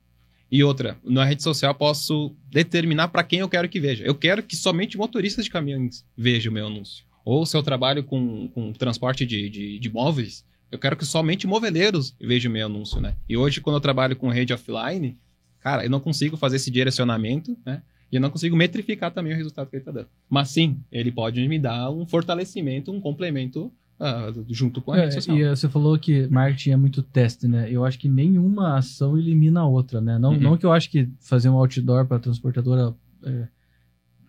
e 0.50 0.64
outra, 0.64 0.98
na 1.04 1.24
rede 1.24 1.44
social 1.44 1.72
posso 1.74 2.34
determinar 2.50 3.08
para 3.08 3.22
quem 3.22 3.38
eu 3.38 3.48
quero 3.48 3.68
que 3.68 3.78
veja. 3.78 4.04
Eu 4.04 4.16
quero 4.16 4.42
que 4.42 4.56
somente 4.56 4.98
motoristas 4.98 5.44
de 5.44 5.50
caminhões 5.50 6.04
vejam 6.16 6.50
o 6.50 6.54
meu 6.54 6.66
anúncio. 6.66 7.04
Ou 7.24 7.46
se 7.46 7.56
eu 7.56 7.62
trabalho 7.62 8.02
com, 8.02 8.48
com 8.48 8.72
transporte 8.72 9.24
de, 9.24 9.48
de, 9.48 9.78
de 9.78 9.90
móveis, 9.90 10.44
eu 10.70 10.78
quero 10.78 10.96
que 10.96 11.04
somente 11.04 11.46
moveleiros 11.46 12.16
vejam 12.20 12.50
o 12.50 12.52
meu 12.52 12.66
anúncio, 12.66 13.00
né? 13.00 13.14
E 13.28 13.36
hoje, 13.36 13.60
quando 13.60 13.76
eu 13.76 13.80
trabalho 13.80 14.16
com 14.16 14.28
rede 14.28 14.52
offline, 14.52 15.16
cara, 15.60 15.84
eu 15.84 15.90
não 15.90 16.00
consigo 16.00 16.36
fazer 16.36 16.56
esse 16.56 16.70
direcionamento, 16.70 17.56
né? 17.64 17.82
E 18.10 18.16
eu 18.16 18.20
não 18.20 18.30
consigo 18.30 18.56
metrificar 18.56 19.12
também 19.12 19.32
o 19.32 19.36
resultado 19.36 19.70
que 19.70 19.76
ele 19.76 19.82
está 19.82 19.92
dando. 19.92 20.08
Mas 20.28 20.48
sim, 20.48 20.80
ele 20.90 21.12
pode 21.12 21.46
me 21.46 21.60
dar 21.60 21.90
um 21.90 22.04
fortalecimento, 22.04 22.90
um 22.90 23.00
complemento 23.00 23.72
ah, 24.00 24.32
junto 24.48 24.80
com 24.80 24.92
a 24.92 24.96
É, 24.96 25.00
rede 25.02 25.14
social. 25.14 25.36
e 25.36 25.48
você 25.48 25.68
falou 25.68 25.98
que 25.98 26.26
marketing 26.28 26.70
é 26.70 26.76
muito 26.76 27.02
teste, 27.02 27.46
né? 27.46 27.70
Eu 27.70 27.84
acho 27.84 27.98
que 27.98 28.08
nenhuma 28.08 28.78
ação 28.78 29.16
elimina 29.18 29.60
a 29.60 29.66
outra, 29.66 30.00
né? 30.00 30.18
Não, 30.18 30.30
Uhum. 30.32 30.40
não 30.40 30.56
que 30.56 30.64
eu 30.66 30.72
acho 30.72 30.90
que 30.90 31.08
fazer 31.20 31.48
um 31.50 31.56
outdoor 31.56 32.06
para 32.06 32.18
transportadora 32.18 32.94
é, 33.24 33.46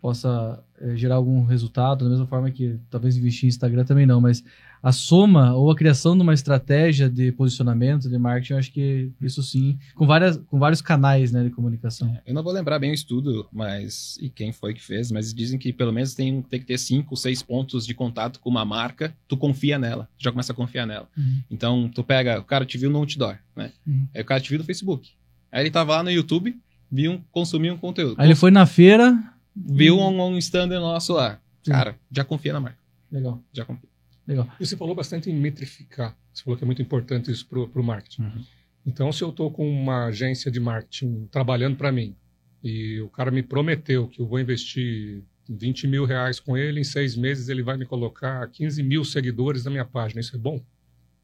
possa 0.01 0.63
é, 0.79 0.95
gerar 0.95 1.15
algum 1.15 1.45
resultado, 1.45 2.03
da 2.05 2.09
mesma 2.11 2.25
forma 2.25 2.49
que 2.51 2.79
talvez 2.89 3.15
investir 3.15 3.45
em 3.45 3.49
Instagram 3.49 3.85
também 3.85 4.05
não, 4.05 4.19
mas 4.19 4.43
a 4.83 4.91
soma 4.91 5.53
ou 5.53 5.69
a 5.69 5.75
criação 5.75 6.15
de 6.15 6.23
uma 6.23 6.33
estratégia 6.33 7.09
de 7.09 7.31
posicionamento, 7.31 8.09
de 8.09 8.17
marketing, 8.17 8.53
eu 8.53 8.59
acho 8.59 8.71
que 8.71 9.11
isso 9.21 9.43
sim, 9.43 9.77
com, 9.95 10.05
várias, 10.07 10.37
com 10.37 10.57
vários 10.57 10.81
canais 10.81 11.31
né, 11.31 11.43
de 11.43 11.49
comunicação. 11.51 12.17
Eu 12.25 12.33
não 12.33 12.41
vou 12.41 12.51
lembrar 12.51 12.79
bem 12.79 12.91
o 12.91 12.93
estudo, 12.93 13.47
mas 13.51 14.17
e 14.19 14.29
quem 14.29 14.51
foi 14.51 14.73
que 14.73 14.81
fez, 14.81 15.11
mas 15.11 15.33
dizem 15.33 15.59
que 15.59 15.71
pelo 15.71 15.91
menos 15.93 16.15
tem, 16.15 16.41
tem 16.41 16.59
que 16.59 16.65
ter 16.65 16.77
cinco, 16.79 17.15
seis 17.15 17.43
pontos 17.43 17.85
de 17.85 17.93
contato 17.93 18.39
com 18.39 18.49
uma 18.49 18.65
marca, 18.65 19.13
tu 19.27 19.37
confia 19.37 19.77
nela, 19.77 20.09
tu 20.17 20.23
já 20.23 20.31
começa 20.31 20.51
a 20.51 20.55
confiar 20.55 20.87
nela. 20.87 21.07
Uhum. 21.17 21.41
Então, 21.49 21.89
tu 21.93 22.03
pega, 22.03 22.39
o 22.39 22.43
cara 22.43 22.65
te 22.65 22.77
viu 22.77 22.89
no 22.89 22.97
outdoor, 22.99 23.37
né? 23.55 23.71
Uhum. 23.85 24.07
Aí 24.15 24.21
o 24.21 24.25
cara 24.25 24.41
te 24.41 24.49
viu 24.49 24.57
no 24.59 24.65
Facebook. 24.65 25.09
Aí 25.51 25.61
ele 25.63 25.71
tava 25.71 25.91
lá 25.97 26.03
no 26.03 26.09
YouTube, 26.09 26.57
viu, 26.91 27.11
um- 27.11 27.21
consumiu 27.31 27.73
um 27.73 27.77
conteúdo. 27.77 28.15
Aí 28.17 28.27
ele 28.27 28.35
foi 28.35 28.49
na 28.51 28.65
feira. 28.65 29.17
Viu 29.55 29.99
um, 29.99 30.21
um 30.21 30.37
stand 30.37 30.67
nosso 30.67 31.13
lá. 31.13 31.37
Sim. 31.63 31.71
Cara, 31.71 31.95
já 32.11 32.23
confia 32.23 32.53
na 32.53 32.59
marca, 32.59 32.77
Legal, 33.11 33.39
já 33.53 33.63
confia. 33.65 33.90
Legal. 34.31 34.49
E 34.59 34.65
você 34.65 34.75
falou 34.75 34.95
bastante 34.95 35.29
em 35.29 35.35
metrificar. 35.35 36.17
Você 36.33 36.43
falou 36.43 36.57
que 36.57 36.63
é 36.63 36.65
muito 36.65 36.81
importante 36.81 37.31
isso 37.31 37.47
para 37.47 37.59
o 37.59 37.83
marketing. 37.83 38.23
Uhum. 38.23 38.43
Então, 38.85 39.11
se 39.11 39.23
eu 39.23 39.29
estou 39.29 39.51
com 39.51 39.69
uma 39.69 40.05
agência 40.05 40.49
de 40.49 40.59
marketing 40.59 41.27
trabalhando 41.31 41.75
para 41.75 41.91
mim 41.91 42.15
e 42.63 42.99
o 43.01 43.09
cara 43.09 43.29
me 43.29 43.43
prometeu 43.43 44.07
que 44.07 44.21
eu 44.21 44.27
vou 44.27 44.39
investir 44.39 45.23
20 45.49 45.87
mil 45.87 46.05
reais 46.05 46.39
com 46.39 46.57
ele, 46.57 46.79
em 46.79 46.83
seis 46.83 47.15
meses 47.15 47.49
ele 47.49 47.61
vai 47.61 47.77
me 47.77 47.85
colocar 47.85 48.47
15 48.47 48.81
mil 48.81 49.03
seguidores 49.03 49.65
na 49.65 49.71
minha 49.71 49.85
página. 49.85 50.21
Isso 50.21 50.35
é 50.35 50.39
bom? 50.39 50.63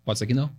Pode 0.03 0.19
ser 0.19 0.27
que 0.27 0.33
não, 0.33 0.53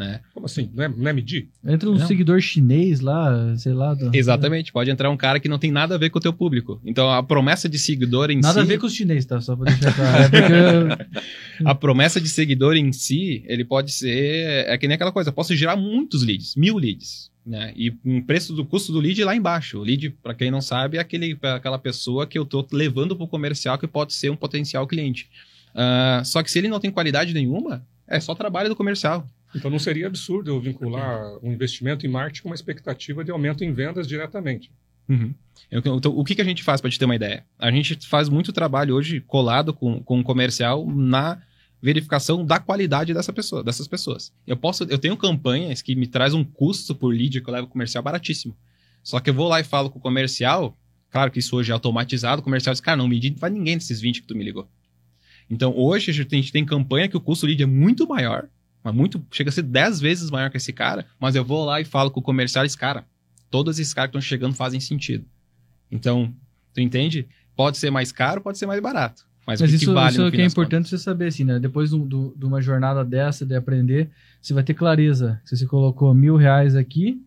né? 0.00 0.20
Como 0.32 0.46
assim? 0.46 0.70
Não 0.74 0.82
é, 0.84 0.88
não 0.88 1.08
é 1.08 1.12
medir? 1.12 1.48
Entra 1.64 1.88
um 1.90 1.94
Não. 1.98 2.06
seguidor 2.06 2.40
chinês 2.40 3.00
lá, 3.00 3.54
sei 3.56 3.72
lá. 3.74 3.92
do- 3.94 4.10
Exatamente, 4.16 4.72
pode 4.72 4.90
entrar 4.90 5.10
um 5.10 5.16
cara 5.16 5.38
que 5.38 5.48
não 5.48 5.58
tem 5.58 5.70
nada 5.70 5.94
a 5.94 5.98
ver 5.98 6.08
com 6.10 6.18
o 6.18 6.22
teu 6.22 6.32
público. 6.32 6.80
Então, 6.84 7.10
a 7.10 7.22
promessa 7.22 7.68
de 7.68 7.78
seguidor 7.78 8.30
em 8.30 8.40
Nada 8.40 8.54
si... 8.54 8.58
a 8.60 8.62
ver 8.64 8.78
com 8.80 8.86
os 8.86 8.94
chineses, 8.94 9.26
tá? 9.26 9.40
Só 9.40 9.54
pra 9.54 9.70
deixar 9.70 9.94
claro. 9.94 10.22
É 10.24 10.28
porque 10.28 11.20
A 11.64 11.74
promessa 11.74 12.20
de 12.20 12.28
seguidor 12.28 12.74
em 12.76 12.90
si, 12.92 13.44
ele 13.46 13.64
pode 13.64 13.92
ser. 13.92 14.66
É 14.66 14.76
que 14.78 14.88
nem 14.88 14.94
aquela 14.94 15.12
coisa, 15.12 15.28
eu 15.28 15.34
posso 15.34 15.54
gerar 15.54 15.76
muitos 15.76 16.22
leads, 16.24 16.56
mil 16.56 16.78
leads. 16.78 17.30
Né? 17.44 17.72
E 17.76 17.90
o 17.90 18.22
preço 18.26 18.52
do 18.54 18.64
custo 18.64 18.92
do 18.92 18.98
lead 19.00 19.22
lá 19.24 19.34
embaixo. 19.36 19.78
O 19.78 19.82
lead, 19.82 20.10
para 20.22 20.34
quem 20.34 20.50
não 20.50 20.60
sabe, 20.60 20.96
é 20.96 21.00
aquele, 21.00 21.36
é 21.42 21.50
aquela 21.50 21.78
pessoa 21.78 22.26
que 22.26 22.38
eu 22.38 22.44
tô 22.44 22.66
levando 22.72 23.14
para 23.14 23.24
o 23.24 23.28
comercial 23.28 23.76
que 23.78 23.86
pode 23.86 24.12
ser 24.14 24.30
um 24.30 24.36
potencial 24.36 24.86
cliente. 24.86 25.28
Ah, 25.74 26.22
só 26.24 26.42
que 26.42 26.50
se 26.50 26.58
ele 26.58 26.68
não 26.68 26.80
tem 26.80 26.90
qualidade 26.90 27.32
nenhuma, 27.34 27.84
é 28.08 28.18
só 28.20 28.34
trabalho 28.34 28.68
do 28.68 28.76
comercial. 28.76 29.26
Então, 29.54 29.70
não 29.70 29.78
seria 29.78 30.06
absurdo 30.06 30.50
eu 30.50 30.60
vincular 30.60 31.20
um 31.42 31.52
investimento 31.52 32.06
em 32.06 32.08
marketing 32.08 32.42
com 32.42 32.48
uma 32.50 32.54
expectativa 32.54 33.24
de 33.24 33.30
aumento 33.30 33.64
em 33.64 33.72
vendas 33.72 34.06
diretamente. 34.06 34.70
Eu- 35.70 35.82
Então, 35.96 36.12
o 36.16 36.24
que, 36.24 36.34
que 36.36 36.40
a 36.40 36.44
gente 36.44 36.62
faz 36.62 36.80
para 36.80 36.88
te 36.90 36.98
ter 36.98 37.04
uma 37.04 37.16
ideia? 37.16 37.44
A 37.58 37.70
gente 37.70 37.96
faz 38.06 38.28
muito 38.28 38.52
trabalho 38.52 38.94
hoje 38.94 39.20
colado 39.20 39.74
com, 39.74 40.00
com 40.02 40.20
o 40.20 40.22
comercial 40.24 40.86
na 40.88 41.40
verificação 41.82 42.44
da 42.44 42.58
qualidade 42.60 43.12
dessa 43.14 43.32
pessoa, 43.32 43.64
dessas 43.64 43.88
pessoas. 43.88 44.32
Eu 44.46 44.56
posso, 44.56 44.84
eu 44.84 44.98
tenho 44.98 45.16
campanhas 45.16 45.82
que 45.82 45.96
me 45.96 46.06
traz 46.06 46.32
um 46.34 46.44
custo 46.44 46.94
por 46.94 47.08
lead 47.12 47.40
que 47.40 47.48
eu 47.48 47.52
levo 47.54 47.66
comercial 47.66 48.02
baratíssimo. 48.04 48.56
Só 49.02 49.18
que 49.18 49.30
eu 49.30 49.34
vou 49.34 49.48
lá 49.48 49.58
e 49.60 49.64
falo 49.64 49.90
com 49.90 49.98
o 49.98 50.02
comercial, 50.02 50.76
claro 51.10 51.30
que 51.30 51.38
isso 51.38 51.56
hoje 51.56 51.70
é 51.70 51.74
automatizado, 51.74 52.40
o 52.40 52.44
comercial 52.44 52.72
diz, 52.74 52.80
cara, 52.82 52.96
não 52.98 53.08
me 53.08 53.34
faz 53.38 53.52
ninguém 53.52 53.76
desses 53.78 54.00
20 54.00 54.20
que 54.20 54.26
tu 54.28 54.36
me 54.36 54.44
ligou. 54.44 54.68
Então, 55.48 55.74
hoje 55.76 56.10
a 56.10 56.14
gente 56.14 56.26
tem, 56.28 56.38
a 56.38 56.42
gente 56.42 56.52
tem 56.52 56.64
campanha 56.64 57.08
que 57.08 57.16
o 57.16 57.20
custo 57.20 57.46
lead 57.46 57.60
é 57.62 57.66
muito 57.66 58.06
maior, 58.06 58.46
mas 58.82 58.94
muito, 58.94 59.24
chega 59.30 59.50
a 59.50 59.52
ser 59.52 59.62
10 59.62 60.00
vezes 60.00 60.30
maior 60.30 60.50
que 60.50 60.56
esse 60.56 60.72
cara, 60.72 61.06
mas 61.18 61.34
eu 61.34 61.44
vou 61.44 61.64
lá 61.64 61.80
e 61.80 61.84
falo 61.84 62.10
com 62.10 62.20
o 62.20 62.22
comercial, 62.22 62.64
esse 62.64 62.76
cara, 62.76 63.04
todos 63.50 63.78
esses 63.78 63.92
caras 63.92 64.10
que 64.10 64.16
estão 64.16 64.26
chegando 64.28 64.54
fazem 64.54 64.80
sentido. 64.80 65.24
Então, 65.90 66.32
tu 66.72 66.80
entende? 66.80 67.26
Pode 67.56 67.76
ser 67.78 67.90
mais 67.90 68.12
caro, 68.12 68.40
pode 68.40 68.58
ser 68.58 68.66
mais 68.66 68.80
barato. 68.80 69.26
Mas, 69.46 69.60
Mas 69.60 69.70
o 69.70 69.76
que, 69.78 69.82
isso, 69.84 69.92
vale 69.94 70.12
isso 70.12 70.22
é 70.26 70.30
que 70.30 70.40
é 70.40 70.44
importante 70.44 70.88
você 70.88 70.98
saber, 70.98 71.26
assim, 71.26 71.44
né? 71.44 71.58
Depois 71.58 71.90
do- 71.90 72.04
do- 72.04 72.34
de 72.36 72.44
uma 72.44 72.60
jornada 72.62 73.04
dessa, 73.04 73.44
de 73.44 73.54
aprender, 73.56 74.08
você 74.40 74.54
vai 74.54 74.62
ter 74.62 74.74
clareza. 74.74 75.40
Se 75.44 75.56
você 75.56 75.66
colocou 75.66 76.14
mil 76.14 76.36
reais 76.36 76.76
aqui, 76.76 77.20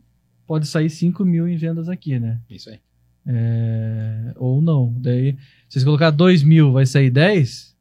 pode 0.47 0.65
sair 0.67 0.89
cinco 0.89 1.25
mil 1.25 1.47
em 1.47 1.57
vendas 1.57 1.89
aqui, 1.89 2.17
né? 2.19 2.39
contas? 2.47 2.55
Isso 2.61 2.69
aí. 2.69 2.79
É, 3.25 4.33
Ou 4.37 4.61
não. 4.61 4.93
Daí, 4.97 5.37
se 5.69 5.79
você 5.79 5.85
colocar 5.85 6.11
dois 6.11 6.43
mil, 6.43 6.71
vai 6.71 6.85
sair 6.85 7.09
10? 7.09 7.72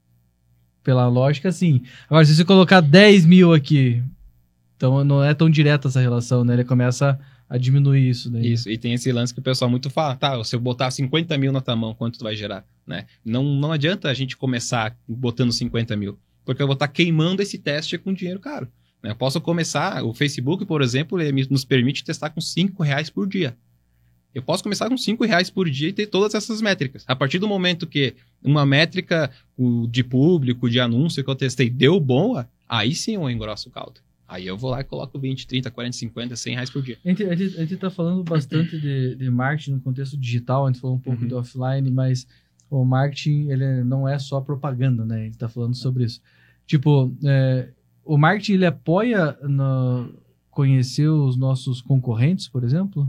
Pela 0.82 1.06
lógica, 1.08 1.52
sim. 1.52 1.82
Agora, 2.08 2.24
se 2.24 2.34
você 2.34 2.44
colocar 2.44 2.80
10 2.80 3.26
mil 3.26 3.52
aqui, 3.52 4.02
então 4.76 5.04
não 5.04 5.22
é 5.22 5.32
tão 5.32 5.48
direta 5.48 5.88
essa 5.88 6.00
relação, 6.00 6.44
né? 6.44 6.54
Ele 6.54 6.64
começa 6.64 7.18
a 7.48 7.56
diminuir 7.58 8.08
isso 8.08 8.30
daí. 8.30 8.52
Isso, 8.52 8.68
e 8.70 8.78
tem 8.78 8.94
esse 8.94 9.12
lance 9.12 9.32
que 9.32 9.38
o 9.40 9.42
pessoal 9.42 9.70
muito 9.70 9.90
fala, 9.90 10.16
tá, 10.16 10.42
se 10.42 10.56
eu 10.56 10.60
botar 10.60 10.90
50 10.90 11.36
mil 11.38 11.52
na 11.52 11.60
tua 11.60 11.76
mão, 11.76 11.94
quanto 11.94 12.18
tu 12.18 12.24
vai 12.24 12.34
gerar, 12.34 12.64
né? 12.86 13.04
Não, 13.24 13.44
não 13.44 13.70
adianta 13.70 14.08
a 14.08 14.14
gente 14.14 14.36
começar 14.36 14.96
botando 15.06 15.52
50 15.52 15.94
mil, 15.96 16.18
porque 16.44 16.62
eu 16.62 16.66
vou 16.66 16.74
estar 16.74 16.88
queimando 16.88 17.42
esse 17.42 17.58
teste 17.58 17.98
com 17.98 18.12
dinheiro 18.12 18.40
caro. 18.40 18.68
né? 19.02 19.10
Eu 19.10 19.16
posso 19.16 19.40
começar, 19.40 20.02
o 20.02 20.14
Facebook, 20.14 20.64
por 20.64 20.80
exemplo, 20.80 21.20
ele 21.20 21.46
nos 21.50 21.64
permite 21.64 22.02
testar 22.02 22.30
com 22.30 22.40
5 22.40 22.82
reais 22.82 23.10
por 23.10 23.28
dia. 23.28 23.54
Eu 24.34 24.42
posso 24.42 24.62
começar 24.62 24.88
com 24.88 24.96
5 24.96 25.24
reais 25.24 25.50
por 25.50 25.68
dia 25.68 25.88
e 25.88 25.92
ter 25.92 26.06
todas 26.06 26.34
essas 26.34 26.62
métricas. 26.62 27.04
A 27.06 27.14
partir 27.14 27.38
do 27.38 27.46
momento 27.46 27.86
que 27.86 28.14
uma 28.42 28.64
métrica 28.64 29.30
de 29.90 30.02
público, 30.02 30.70
de 30.70 30.80
anúncio 30.80 31.22
que 31.22 31.28
eu 31.30 31.34
testei 31.34 31.68
deu 31.68 32.00
boa, 32.00 32.48
aí 32.68 32.94
sim 32.94 33.14
eu 33.14 33.28
engrosso 33.30 33.68
o 33.68 33.72
caldo. 33.72 34.00
Aí 34.26 34.46
eu 34.46 34.56
vou 34.56 34.70
lá 34.70 34.80
e 34.80 34.84
coloco 34.84 35.18
20, 35.18 35.46
30, 35.46 35.70
40, 35.70 35.96
50, 35.96 36.36
100 36.36 36.54
reais 36.54 36.70
por 36.70 36.82
dia. 36.82 36.96
A 37.04 37.08
gente, 37.10 37.24
a 37.24 37.34
gente, 37.34 37.56
a 37.56 37.60
gente 37.60 37.76
tá 37.76 37.90
falando 37.90 38.24
bastante 38.24 38.80
de, 38.80 39.14
de 39.16 39.30
marketing 39.30 39.72
no 39.72 39.80
contexto 39.80 40.16
digital, 40.16 40.64
a 40.66 40.72
gente 40.72 40.80
falou 40.80 40.96
um 40.96 41.00
pouco 41.00 41.20
Uhum. 41.20 41.28
de 41.28 41.34
offline, 41.34 41.90
mas 41.90 42.26
o 42.70 42.82
marketing 42.82 43.50
ele 43.50 43.84
não 43.84 44.08
é 44.08 44.18
só 44.18 44.40
propaganda, 44.40 45.04
né? 45.04 45.16
A 45.20 45.24
gente 45.24 45.36
tá 45.36 45.50
falando 45.50 45.74
sobre 45.74 46.04
isso. 46.04 46.22
Tipo, 46.66 47.14
é, 47.22 47.68
o 48.02 48.16
marketing 48.16 48.54
ele 48.54 48.64
apoia 48.66 49.36
no 49.42 50.14
conhecer 50.50 51.08
os 51.08 51.36
nossos 51.36 51.82
concorrentes, 51.82 52.48
por 52.48 52.64
exemplo? 52.64 53.06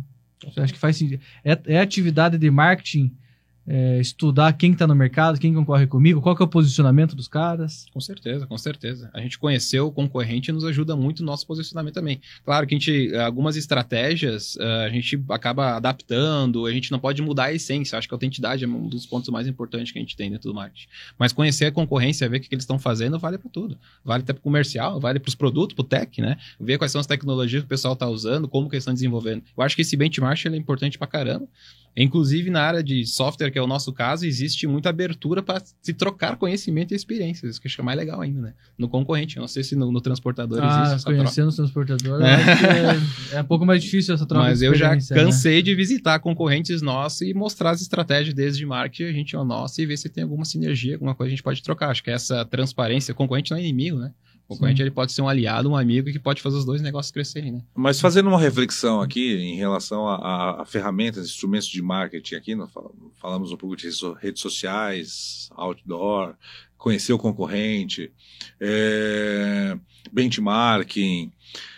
Você 0.51 0.61
acha 0.61 0.73
que 0.73 0.79
faz 0.79 0.97
sentido? 0.97 1.21
É, 1.43 1.57
é 1.65 1.79
atividade 1.79 2.37
de 2.37 2.49
marketing 2.51 3.15
é, 3.65 3.99
estudar 3.99 4.53
quem 4.53 4.73
está 4.73 4.85
no 4.85 4.95
mercado, 4.95 5.39
quem 5.39 5.53
concorre 5.53 5.87
comigo, 5.87 6.21
qual 6.21 6.35
que 6.35 6.41
é 6.41 6.45
o 6.45 6.49
posicionamento 6.49 7.15
dos 7.15 7.27
caras? 7.27 7.85
Com 7.93 7.99
certeza, 8.01 8.45
com 8.45 8.57
certeza. 8.57 9.09
A 9.13 9.21
gente 9.21 9.39
conhecer 9.39 9.79
o 9.79 9.91
concorrente 9.91 10.51
nos 10.51 10.65
ajuda 10.65 10.95
muito 10.95 11.21
no 11.21 11.27
nosso 11.27 11.47
posicionamento 11.47 11.93
também. 11.93 12.19
Claro 12.43 12.67
que 12.67 12.75
a 12.75 12.77
gente, 12.77 13.15
algumas 13.15 13.55
estratégias 13.55 14.57
eh, 14.59 14.85
a 14.85 14.89
gente 14.89 15.23
acaba 15.29 15.75
adaptando, 15.77 16.65
a 16.65 16.71
gente 16.71 16.91
não 16.91 16.99
pode 16.99 17.21
mudar 17.21 17.45
a 17.45 17.53
essência. 17.53 17.97
Acho 17.97 18.07
que 18.07 18.13
a 18.13 18.17
autenticidade 18.17 18.65
é 18.65 18.67
um 18.67 18.87
dos 18.87 19.05
pontos 19.05 19.29
mais 19.29 19.47
importantes 19.47 19.91
que 19.91 19.99
a 19.99 20.01
gente 20.01 20.15
tem 20.15 20.29
dentro 20.29 20.49
do 20.49 20.55
marketing. 20.55 20.87
Mas 21.17 21.31
conhecer 21.31 21.65
a 21.65 21.71
concorrência, 21.71 22.27
ver 22.27 22.37
o 22.37 22.41
que 22.41 22.53
eles 22.53 22.63
estão 22.63 22.77
fazendo, 22.77 23.17
vale 23.17 23.37
para 23.37 23.49
tudo. 23.49 23.77
Vale 24.03 24.23
até 24.23 24.33
para 24.33 24.41
comercial, 24.41 24.99
vale 24.99 25.19
para 25.19 25.29
os 25.29 25.35
produtos, 25.35 25.75
para 25.75 25.83
o 25.83 25.85
tech, 25.85 26.21
né? 26.21 26.37
Ver 26.59 26.77
quais 26.77 26.91
são 26.91 26.99
as 26.99 27.07
tecnologias 27.07 27.61
que 27.61 27.65
o 27.65 27.69
pessoal 27.69 27.93
está 27.93 28.07
usando, 28.07 28.47
como 28.47 28.69
que 28.69 28.75
eles 28.75 28.83
estão 28.83 28.93
desenvolvendo. 28.93 29.43
Eu 29.55 29.63
acho 29.63 29.75
que 29.75 29.81
esse 29.81 29.95
benchmark 29.95 30.45
é 30.45 30.55
importante 30.55 30.97
para 30.97 31.07
caramba. 31.07 31.47
Inclusive, 31.95 32.49
na 32.49 32.61
área 32.61 32.83
de 32.83 33.05
software, 33.05 33.51
que 33.51 33.59
é 33.59 33.61
o 33.61 33.67
nosso 33.67 33.93
caso, 33.93 34.25
existe 34.25 34.65
muita 34.65 34.89
abertura 34.89 35.43
para 35.43 35.61
se 35.81 35.93
trocar 35.93 36.37
conhecimento 36.37 36.91
e 36.91 36.95
experiências. 36.95 37.51
Isso 37.51 37.61
que 37.61 37.67
eu 37.67 37.69
acho 37.69 37.75
que 37.75 37.81
é 37.81 37.85
mais 37.85 37.97
legal 37.97 38.19
ainda, 38.19 38.41
né? 38.41 38.53
No 38.77 38.89
concorrente. 38.89 39.37
Eu 39.37 39.41
não 39.41 39.47
sei 39.47 39.63
se 39.63 39.75
no, 39.75 39.91
no 39.91 40.01
transportador 40.01 40.59
ah, 40.61 40.85
existe 40.93 41.05
conhecendo 41.05 41.49
os 41.49 41.55
transportadores, 41.55 42.25
é. 42.25 43.37
é, 43.37 43.41
um 43.41 43.45
pouco 43.45 43.65
mais 43.65 43.83
difícil 43.83 44.15
essa 44.15 44.25
troca 44.25 44.45
Mas 44.45 44.61
eu 44.61 44.73
já 44.73 44.95
né? 44.95 45.01
cansei 45.09 45.57
né? 45.57 45.61
de 45.61 45.75
visitar 45.75 46.19
concorrentes 46.19 46.81
nossos 46.81 47.21
e 47.21 47.33
mostrar 47.33 47.71
as 47.71 47.81
estratégias 47.81 48.33
deles 48.33 48.57
de 48.57 48.65
marketing, 48.65 49.09
a 49.09 49.13
gente 49.13 49.35
é 49.35 49.39
o 49.39 49.45
nosso, 49.45 49.79
e 49.79 49.85
ver 49.85 49.97
se 49.97 50.09
tem 50.09 50.23
alguma 50.23 50.45
sinergia, 50.45 50.95
alguma 50.95 51.13
coisa 51.13 51.29
que 51.29 51.33
a 51.33 51.35
gente 51.35 51.43
pode 51.43 51.61
trocar. 51.61 51.91
Acho 51.91 52.03
que 52.03 52.09
essa 52.09 52.43
transparência, 52.45 53.13
concorrente 53.13 53.51
não 53.51 53.57
é 53.57 53.61
inimigo, 53.61 53.99
né? 53.99 54.11
O 54.47 54.55
concorrente 54.55 54.81
ele 54.81 54.91
pode 54.91 55.13
ser 55.13 55.21
um 55.21 55.27
aliado, 55.27 55.69
um 55.69 55.75
amigo 55.75 56.11
que 56.11 56.19
pode 56.19 56.41
fazer 56.41 56.57
os 56.57 56.65
dois 56.65 56.81
negócios 56.81 57.11
crescerem, 57.11 57.51
né? 57.51 57.61
Mas 57.73 57.99
fazendo 57.99 58.27
uma 58.27 58.39
reflexão 58.39 59.01
aqui 59.01 59.35
em 59.35 59.55
relação 59.55 60.07
a, 60.07 60.15
a, 60.15 60.61
a 60.61 60.65
ferramentas, 60.65 61.25
instrumentos 61.25 61.67
de 61.67 61.81
marketing 61.81 62.35
aqui, 62.35 62.55
nós 62.55 62.69
falamos 63.15 63.51
um 63.51 63.57
pouco 63.57 63.75
de 63.75 63.89
redes 64.19 64.41
sociais, 64.41 65.49
outdoor, 65.55 66.35
conhecer 66.77 67.13
o 67.13 67.17
concorrente, 67.17 68.11
é, 68.59 69.77
benchmarking. 70.11 71.31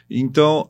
Então, 0.10 0.70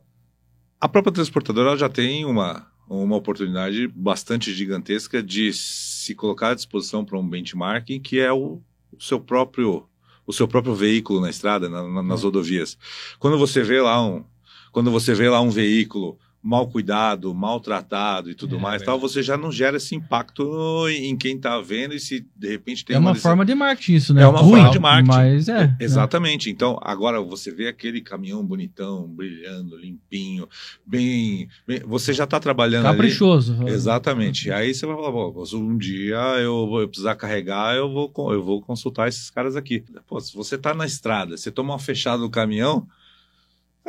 a 0.78 0.88
própria 0.88 1.12
transportadora 1.12 1.76
já 1.78 1.88
tem 1.88 2.26
uma, 2.26 2.70
uma 2.88 3.16
oportunidade 3.16 3.88
bastante 3.88 4.52
gigantesca 4.52 5.22
de 5.22 5.52
se 5.54 6.14
colocar 6.14 6.50
à 6.50 6.54
disposição 6.54 7.04
para 7.04 7.18
um 7.18 7.26
benchmarking 7.26 7.98
que 8.00 8.20
é 8.20 8.30
o, 8.30 8.60
o 8.92 9.02
seu 9.02 9.18
próprio 9.18 9.88
o 10.26 10.32
seu 10.32 10.48
próprio 10.48 10.74
veículo 10.74 11.20
na 11.20 11.30
estrada, 11.30 11.68
na, 11.68 11.82
na, 11.82 12.02
nas 12.02 12.20
é. 12.20 12.24
rodovias. 12.24 12.76
Quando 13.18 13.38
você 13.38 13.62
vê 13.62 13.80
lá 13.80 14.04
um, 14.04 14.24
quando 14.72 14.90
você 14.90 15.14
vê 15.14 15.28
lá 15.28 15.40
um 15.40 15.50
veículo 15.50 16.18
mal 16.46 16.68
cuidado, 16.68 17.34
maltratado 17.34 18.30
e 18.30 18.34
tudo 18.34 18.56
é, 18.56 18.58
mais, 18.58 18.80
tal, 18.80 19.00
você 19.00 19.20
já 19.20 19.36
não 19.36 19.50
gera 19.50 19.78
esse 19.78 19.96
impacto 19.96 20.88
em 20.88 21.16
quem 21.16 21.34
está 21.34 21.60
vendo 21.60 21.92
e 21.92 21.98
se 21.98 22.24
de 22.36 22.48
repente 22.48 22.84
tem 22.84 22.94
é 22.94 22.98
uma, 22.98 23.10
uma 23.10 23.16
forma 23.16 23.44
de 23.44 23.52
marketing 23.52 23.94
isso, 23.94 24.14
né? 24.14 24.22
É 24.22 24.26
uma 24.28 24.38
Ruim, 24.38 24.52
forma 24.52 24.70
de 24.70 24.78
marketing. 24.78 25.08
Mas 25.08 25.48
é, 25.48 25.76
é 25.80 25.84
exatamente. 25.84 26.48
Então 26.48 26.78
agora 26.80 27.20
você 27.20 27.50
vê 27.50 27.66
aquele 27.66 28.00
caminhão 28.00 28.46
bonitão, 28.46 29.08
brilhando, 29.08 29.76
limpinho, 29.76 30.48
bem, 30.86 31.48
bem 31.66 31.80
você 31.84 32.12
já 32.12 32.24
está 32.24 32.38
trabalhando 32.38 32.84
caprichoso. 32.84 33.56
Ali. 33.60 33.72
Exatamente. 33.72 34.52
Aí 34.52 34.72
você 34.72 34.86
vai 34.86 34.94
falar, 34.94 35.10
Pô, 35.10 35.44
um 35.54 35.76
dia 35.76 36.16
eu 36.38 36.68
vou 36.68 36.86
precisar 36.86 37.16
carregar, 37.16 37.74
eu 37.74 37.90
vou 37.92 38.12
eu 38.32 38.42
vou 38.42 38.62
consultar 38.62 39.08
esses 39.08 39.30
caras 39.30 39.56
aqui. 39.56 39.84
Pô, 40.06 40.20
se 40.20 40.32
você 40.32 40.54
está 40.54 40.72
na 40.72 40.86
estrada, 40.86 41.36
você 41.36 41.50
toma 41.50 41.72
uma 41.72 41.78
fechada 41.80 42.18
no 42.18 42.30
caminhão 42.30 42.86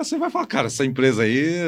você 0.04 0.18
vai 0.18 0.30
falar, 0.30 0.46
cara, 0.46 0.68
essa 0.68 0.86
empresa 0.86 1.24
aí, 1.24 1.66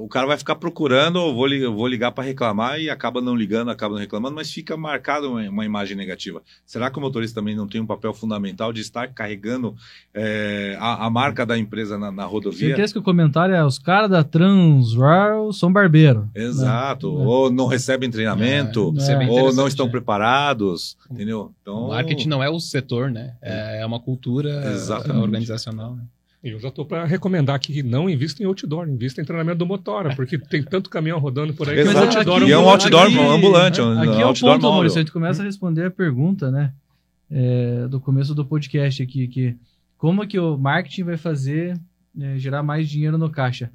o 0.00 0.08
cara 0.08 0.26
vai 0.26 0.38
ficar 0.38 0.54
procurando, 0.54 1.18
eu 1.18 1.34
vou, 1.34 1.48
eu 1.48 1.74
vou 1.74 1.86
ligar 1.86 2.12
para 2.12 2.24
reclamar 2.24 2.80
e 2.80 2.88
acaba 2.88 3.20
não 3.20 3.34
ligando, 3.34 3.70
acaba 3.70 3.94
não 3.94 4.00
reclamando, 4.00 4.34
mas 4.34 4.50
fica 4.50 4.76
marcado 4.76 5.30
uma, 5.30 5.42
uma, 5.48 5.64
imagem 5.64 5.96
negativa. 5.96 6.42
Será 6.64 6.90
que 6.90 6.98
o 6.98 7.00
motorista 7.00 7.40
também 7.40 7.54
não 7.54 7.66
tem 7.66 7.80
um 7.80 7.86
papel 7.86 8.14
fundamental 8.14 8.72
de 8.72 8.80
estar 8.80 9.08
carregando 9.08 9.74
é, 10.14 10.76
a, 10.80 11.06
a, 11.06 11.10
marca 11.10 11.44
da 11.44 11.58
empresa 11.58 11.98
na, 11.98 12.10
na 12.10 12.24
rodovia? 12.24 12.68
Certeza 12.68 12.92
que 12.94 12.98
o 12.98 13.02
comentário 13.02 13.54
é 13.54 13.64
os 13.64 13.78
caras 13.78 14.10
da 14.10 14.24
Transrail 14.24 15.52
são 15.52 15.72
barbeiro. 15.72 16.28
Exato. 16.34 17.18
Né? 17.18 17.26
Ou 17.26 17.50
não 17.50 17.66
recebem 17.66 18.10
treinamento, 18.10 18.94
é, 18.98 19.24
é. 19.24 19.28
ou 19.28 19.52
não 19.52 19.68
estão 19.68 19.90
preparados, 19.90 20.96
entendeu? 21.10 21.52
Então, 21.62 21.84
o 21.84 21.88
marketing 21.88 22.28
não 22.28 22.42
é 22.42 22.48
o 22.48 22.58
setor, 22.58 23.10
né? 23.10 23.34
É, 23.42 23.82
é 23.82 23.86
uma 23.86 24.00
cultura 24.00 24.72
Exatamente. 24.72 25.22
organizacional. 25.22 25.94
Né? 25.94 26.02
Eu 26.42 26.60
já 26.60 26.68
estou 26.68 26.84
para 26.84 27.04
recomendar 27.04 27.58
que 27.58 27.82
não 27.82 28.08
invista 28.08 28.42
em 28.42 28.46
outdoor, 28.46 28.88
invista 28.88 29.20
em 29.20 29.24
treinamento 29.24 29.58
do 29.58 29.66
motora, 29.66 30.14
porque 30.14 30.38
tem 30.38 30.62
tanto 30.62 30.88
caminhão 30.88 31.18
rodando 31.18 31.52
por 31.52 31.68
aí. 31.68 31.80
Exato. 31.80 32.16
outdoor 32.16 32.42
e 32.44 32.52
é 32.52 32.58
um 32.58 32.68
outdoor 32.68 33.06
aqui, 33.06 33.18
ambulante, 33.18 33.80
um 33.80 34.00
aqui 34.00 34.22
é 34.22 34.26
o 34.26 34.34
ponto, 34.34 34.62
Maurício, 34.62 34.98
a 34.98 35.02
gente 35.02 35.12
começa 35.12 35.42
a 35.42 35.44
responder 35.44 35.86
a 35.86 35.90
pergunta, 35.90 36.50
né, 36.50 36.72
é, 37.28 37.88
do 37.88 37.98
começo 37.98 38.36
do 38.36 38.44
podcast 38.44 39.02
aqui, 39.02 39.26
que 39.26 39.56
como 39.96 40.22
é 40.22 40.26
que 40.28 40.38
o 40.38 40.56
marketing 40.56 41.02
vai 41.02 41.16
fazer 41.16 41.76
é, 42.18 42.38
gerar 42.38 42.62
mais 42.62 42.88
dinheiro 42.88 43.18
no 43.18 43.28
caixa? 43.28 43.70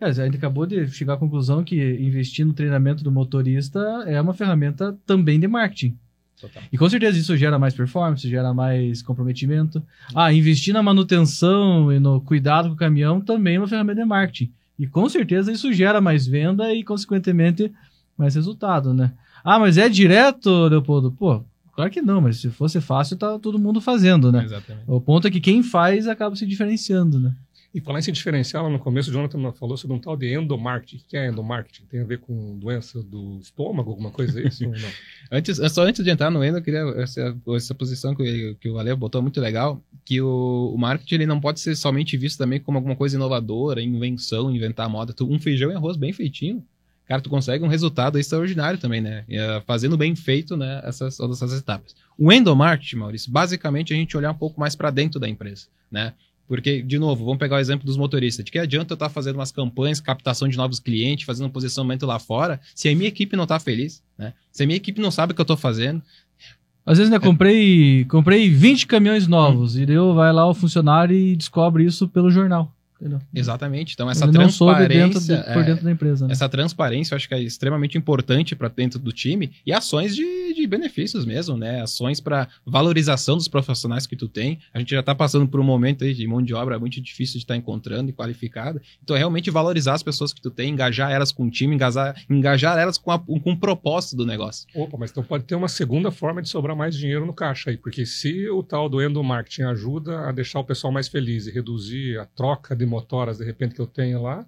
É, 0.00 0.06
a 0.06 0.12
gente 0.12 0.36
acabou 0.36 0.66
de 0.66 0.88
chegar 0.88 1.14
à 1.14 1.16
conclusão 1.16 1.62
que 1.62 1.76
investir 2.00 2.44
no 2.44 2.52
treinamento 2.52 3.04
do 3.04 3.12
motorista 3.12 3.78
é 4.06 4.20
uma 4.20 4.34
ferramenta 4.34 4.98
também 5.06 5.38
de 5.38 5.46
marketing. 5.46 5.96
Total. 6.40 6.62
E 6.72 6.78
com 6.78 6.88
certeza 6.88 7.18
isso 7.18 7.36
gera 7.36 7.58
mais 7.58 7.74
performance, 7.74 8.28
gera 8.28 8.54
mais 8.54 9.02
comprometimento. 9.02 9.82
Ah, 10.14 10.32
investir 10.32 10.72
na 10.72 10.82
manutenção 10.82 11.92
e 11.92 11.98
no 11.98 12.20
cuidado 12.20 12.68
com 12.68 12.74
o 12.74 12.78
caminhão 12.78 13.20
também 13.20 13.56
é 13.56 13.58
uma 13.58 13.68
ferramenta 13.68 14.00
de 14.00 14.06
marketing. 14.06 14.52
E 14.78 14.86
com 14.86 15.08
certeza 15.08 15.50
isso 15.50 15.72
gera 15.72 16.00
mais 16.00 16.26
venda 16.26 16.72
e, 16.72 16.84
consequentemente, 16.84 17.72
mais 18.16 18.36
resultado, 18.36 18.94
né? 18.94 19.12
Ah, 19.42 19.58
mas 19.58 19.76
é 19.76 19.88
direto, 19.88 20.66
Leopoldo? 20.66 21.10
Pô, 21.10 21.42
claro 21.72 21.90
que 21.90 22.00
não, 22.00 22.20
mas 22.20 22.36
se 22.36 22.50
fosse 22.50 22.80
fácil, 22.80 23.16
tá 23.16 23.38
todo 23.38 23.58
mundo 23.58 23.80
fazendo, 23.80 24.30
né? 24.30 24.44
Exatamente. 24.44 24.84
O 24.86 25.00
ponto 25.00 25.26
é 25.26 25.30
que 25.30 25.40
quem 25.40 25.62
faz 25.62 26.06
acaba 26.06 26.36
se 26.36 26.46
diferenciando, 26.46 27.18
né? 27.18 27.34
E 27.74 27.80
falar 27.82 27.98
em 27.98 28.02
se 28.02 28.10
diferencial, 28.10 28.70
no 28.70 28.78
começo 28.78 29.10
o 29.10 29.12
Jonathan 29.12 29.52
falou 29.52 29.76
sobre 29.76 29.94
um 29.94 30.00
tal 30.00 30.16
de 30.16 30.34
endomarketing. 30.34 31.04
O 31.04 31.06
que 31.06 31.16
é 31.18 31.28
endomarketing? 31.28 31.84
Tem 31.84 32.00
a 32.00 32.04
ver 32.04 32.18
com 32.18 32.58
doença 32.58 33.02
do 33.02 33.38
estômago, 33.40 33.90
alguma 33.90 34.10
coisa 34.10 34.40
isso? 34.40 34.64
antes, 35.30 35.60
só 35.72 35.82
antes 35.82 36.02
de 36.02 36.10
entrar 36.10 36.30
no 36.30 36.42
endo, 36.42 36.58
eu 36.58 36.62
queria 36.62 36.80
essa, 36.96 37.36
essa 37.54 37.74
posição 37.74 38.14
que, 38.14 38.56
que 38.58 38.70
o 38.70 38.78
Ale 38.78 38.94
botou 38.94 39.20
muito 39.20 39.38
legal, 39.38 39.82
que 40.02 40.18
o, 40.18 40.72
o, 40.74 40.78
marketing 40.78 41.16
ele 41.16 41.26
não 41.26 41.38
pode 41.38 41.60
ser 41.60 41.76
somente 41.76 42.16
visto 42.16 42.38
também 42.38 42.58
como 42.58 42.78
alguma 42.78 42.96
coisa 42.96 43.16
inovadora, 43.16 43.82
invenção, 43.82 44.50
inventar 44.50 44.88
moda. 44.88 45.14
Um 45.20 45.38
feijão 45.38 45.70
e 45.70 45.74
arroz 45.74 45.98
bem 45.98 46.12
feitinho, 46.14 46.64
cara, 47.04 47.20
tu 47.20 47.28
consegue 47.28 47.62
um 47.62 47.68
resultado 47.68 48.18
extraordinário 48.18 48.80
também, 48.80 49.02
né? 49.02 49.24
Eh, 49.28 49.62
fazendo 49.66 49.96
bem 49.96 50.16
feito, 50.16 50.56
né, 50.56 50.80
essas, 50.84 51.18
todas 51.18 51.42
essas 51.42 51.60
etapas. 51.60 51.94
O 52.16 52.32
endomarketing, 52.32 52.96
Maurício, 52.96 53.30
basicamente 53.30 53.92
a 53.92 53.96
gente 53.96 54.16
olhar 54.16 54.30
um 54.30 54.38
pouco 54.38 54.58
mais 54.58 54.74
para 54.74 54.90
dentro 54.90 55.20
da 55.20 55.28
empresa, 55.28 55.66
né? 55.90 56.14
Porque, 56.48 56.82
de 56.82 56.98
novo, 56.98 57.26
vamos 57.26 57.38
pegar 57.38 57.56
o 57.56 57.58
exemplo 57.58 57.84
dos 57.84 57.98
motoristas. 57.98 58.42
De 58.42 58.50
que 58.50 58.58
adianta 58.58 58.94
eu 58.94 58.96
estar 58.96 59.10
fazendo 59.10 59.36
umas 59.36 59.52
campanhas, 59.52 60.00
captação 60.00 60.48
de 60.48 60.56
novos 60.56 60.80
clientes, 60.80 61.26
fazendo 61.26 61.46
um 61.46 61.50
posicionamento 61.50 62.06
lá 62.06 62.18
fora, 62.18 62.58
se 62.74 62.88
a 62.88 62.96
minha 62.96 63.08
equipe 63.08 63.36
não 63.36 63.44
está 63.44 63.60
feliz, 63.60 64.02
né? 64.16 64.32
Se 64.50 64.62
a 64.62 64.66
minha 64.66 64.78
equipe 64.78 65.00
não 65.00 65.10
sabe 65.10 65.32
o 65.32 65.34
que 65.34 65.40
eu 65.40 65.44
estou 65.44 65.56
fazendo. 65.56 66.02
Às 66.86 66.96
vezes, 66.96 67.10
né, 67.10 67.18
comprei, 67.18 68.06
comprei 68.06 68.48
20 68.48 68.86
caminhões 68.86 69.26
novos, 69.26 69.76
hum. 69.76 69.82
e 69.82 69.86
daí 69.86 69.96
vai 70.14 70.32
lá 70.32 70.48
o 70.48 70.54
funcionário 70.54 71.14
e 71.14 71.36
descobre 71.36 71.84
isso 71.84 72.08
pelo 72.08 72.30
jornal. 72.30 72.74
Entendeu? 73.00 73.20
Exatamente. 73.32 73.94
Então, 73.94 74.10
essa 74.10 74.24
Ele 74.24 74.32
transparência. 74.32 74.98
Dentro 74.98 75.20
de, 75.20 75.54
por 75.54 75.64
dentro 75.64 75.84
da 75.84 75.90
empresa. 75.92 76.26
Né? 76.26 76.32
Essa 76.32 76.48
transparência 76.48 77.14
eu 77.14 77.16
acho 77.16 77.28
que 77.28 77.34
é 77.34 77.40
extremamente 77.40 77.96
importante 77.96 78.56
para 78.56 78.68
dentro 78.68 78.98
do 78.98 79.12
time 79.12 79.52
e 79.64 79.72
ações 79.72 80.16
de, 80.16 80.54
de 80.54 80.66
benefícios 80.66 81.24
mesmo, 81.24 81.56
né? 81.56 81.82
Ações 81.82 82.20
para 82.20 82.48
valorização 82.66 83.36
dos 83.36 83.46
profissionais 83.46 84.06
que 84.06 84.16
tu 84.16 84.28
tem. 84.28 84.58
A 84.74 84.80
gente 84.80 84.90
já 84.90 85.00
está 85.00 85.14
passando 85.14 85.46
por 85.46 85.60
um 85.60 85.64
momento 85.64 86.02
aí 86.02 86.12
de 86.12 86.26
mão 86.26 86.42
de 86.42 86.52
obra 86.54 86.78
muito 86.78 87.00
difícil 87.00 87.34
de 87.34 87.44
estar 87.44 87.54
tá 87.54 87.58
encontrando 87.58 88.10
e 88.10 88.12
qualificada. 88.12 88.82
Então, 89.02 89.14
é 89.14 89.18
realmente 89.18 89.48
valorizar 89.50 89.94
as 89.94 90.02
pessoas 90.02 90.32
que 90.32 90.40
tu 90.40 90.50
tem, 90.50 90.70
engajar 90.70 91.12
elas 91.12 91.30
com 91.30 91.46
o 91.46 91.50
time, 91.50 91.76
engajar, 91.76 92.16
engajar 92.28 92.78
elas 92.78 92.98
com, 92.98 93.12
a, 93.12 93.18
com 93.18 93.52
o 93.52 93.56
propósito 93.56 94.16
do 94.16 94.26
negócio. 94.26 94.66
Opa, 94.74 94.96
mas 94.98 95.10
então 95.10 95.22
pode 95.22 95.44
ter 95.44 95.54
uma 95.54 95.68
segunda 95.68 96.10
forma 96.10 96.42
de 96.42 96.48
sobrar 96.48 96.74
mais 96.74 96.96
dinheiro 96.96 97.24
no 97.24 97.32
caixa 97.32 97.70
aí, 97.70 97.76
porque 97.76 98.04
se 98.04 98.48
o 98.50 98.62
tal 98.62 98.88
do 98.88 99.00
endomarketing 99.00 99.62
ajuda 99.62 100.28
a 100.28 100.32
deixar 100.32 100.58
o 100.58 100.64
pessoal 100.64 100.92
mais 100.92 101.06
feliz 101.06 101.46
e 101.46 101.52
reduzir 101.52 102.18
a 102.18 102.24
troca 102.24 102.74
de 102.74 102.87
motoras 102.88 103.38
de 103.38 103.44
repente 103.44 103.74
que 103.74 103.80
eu 103.80 103.86
tenho 103.86 104.22
lá, 104.22 104.44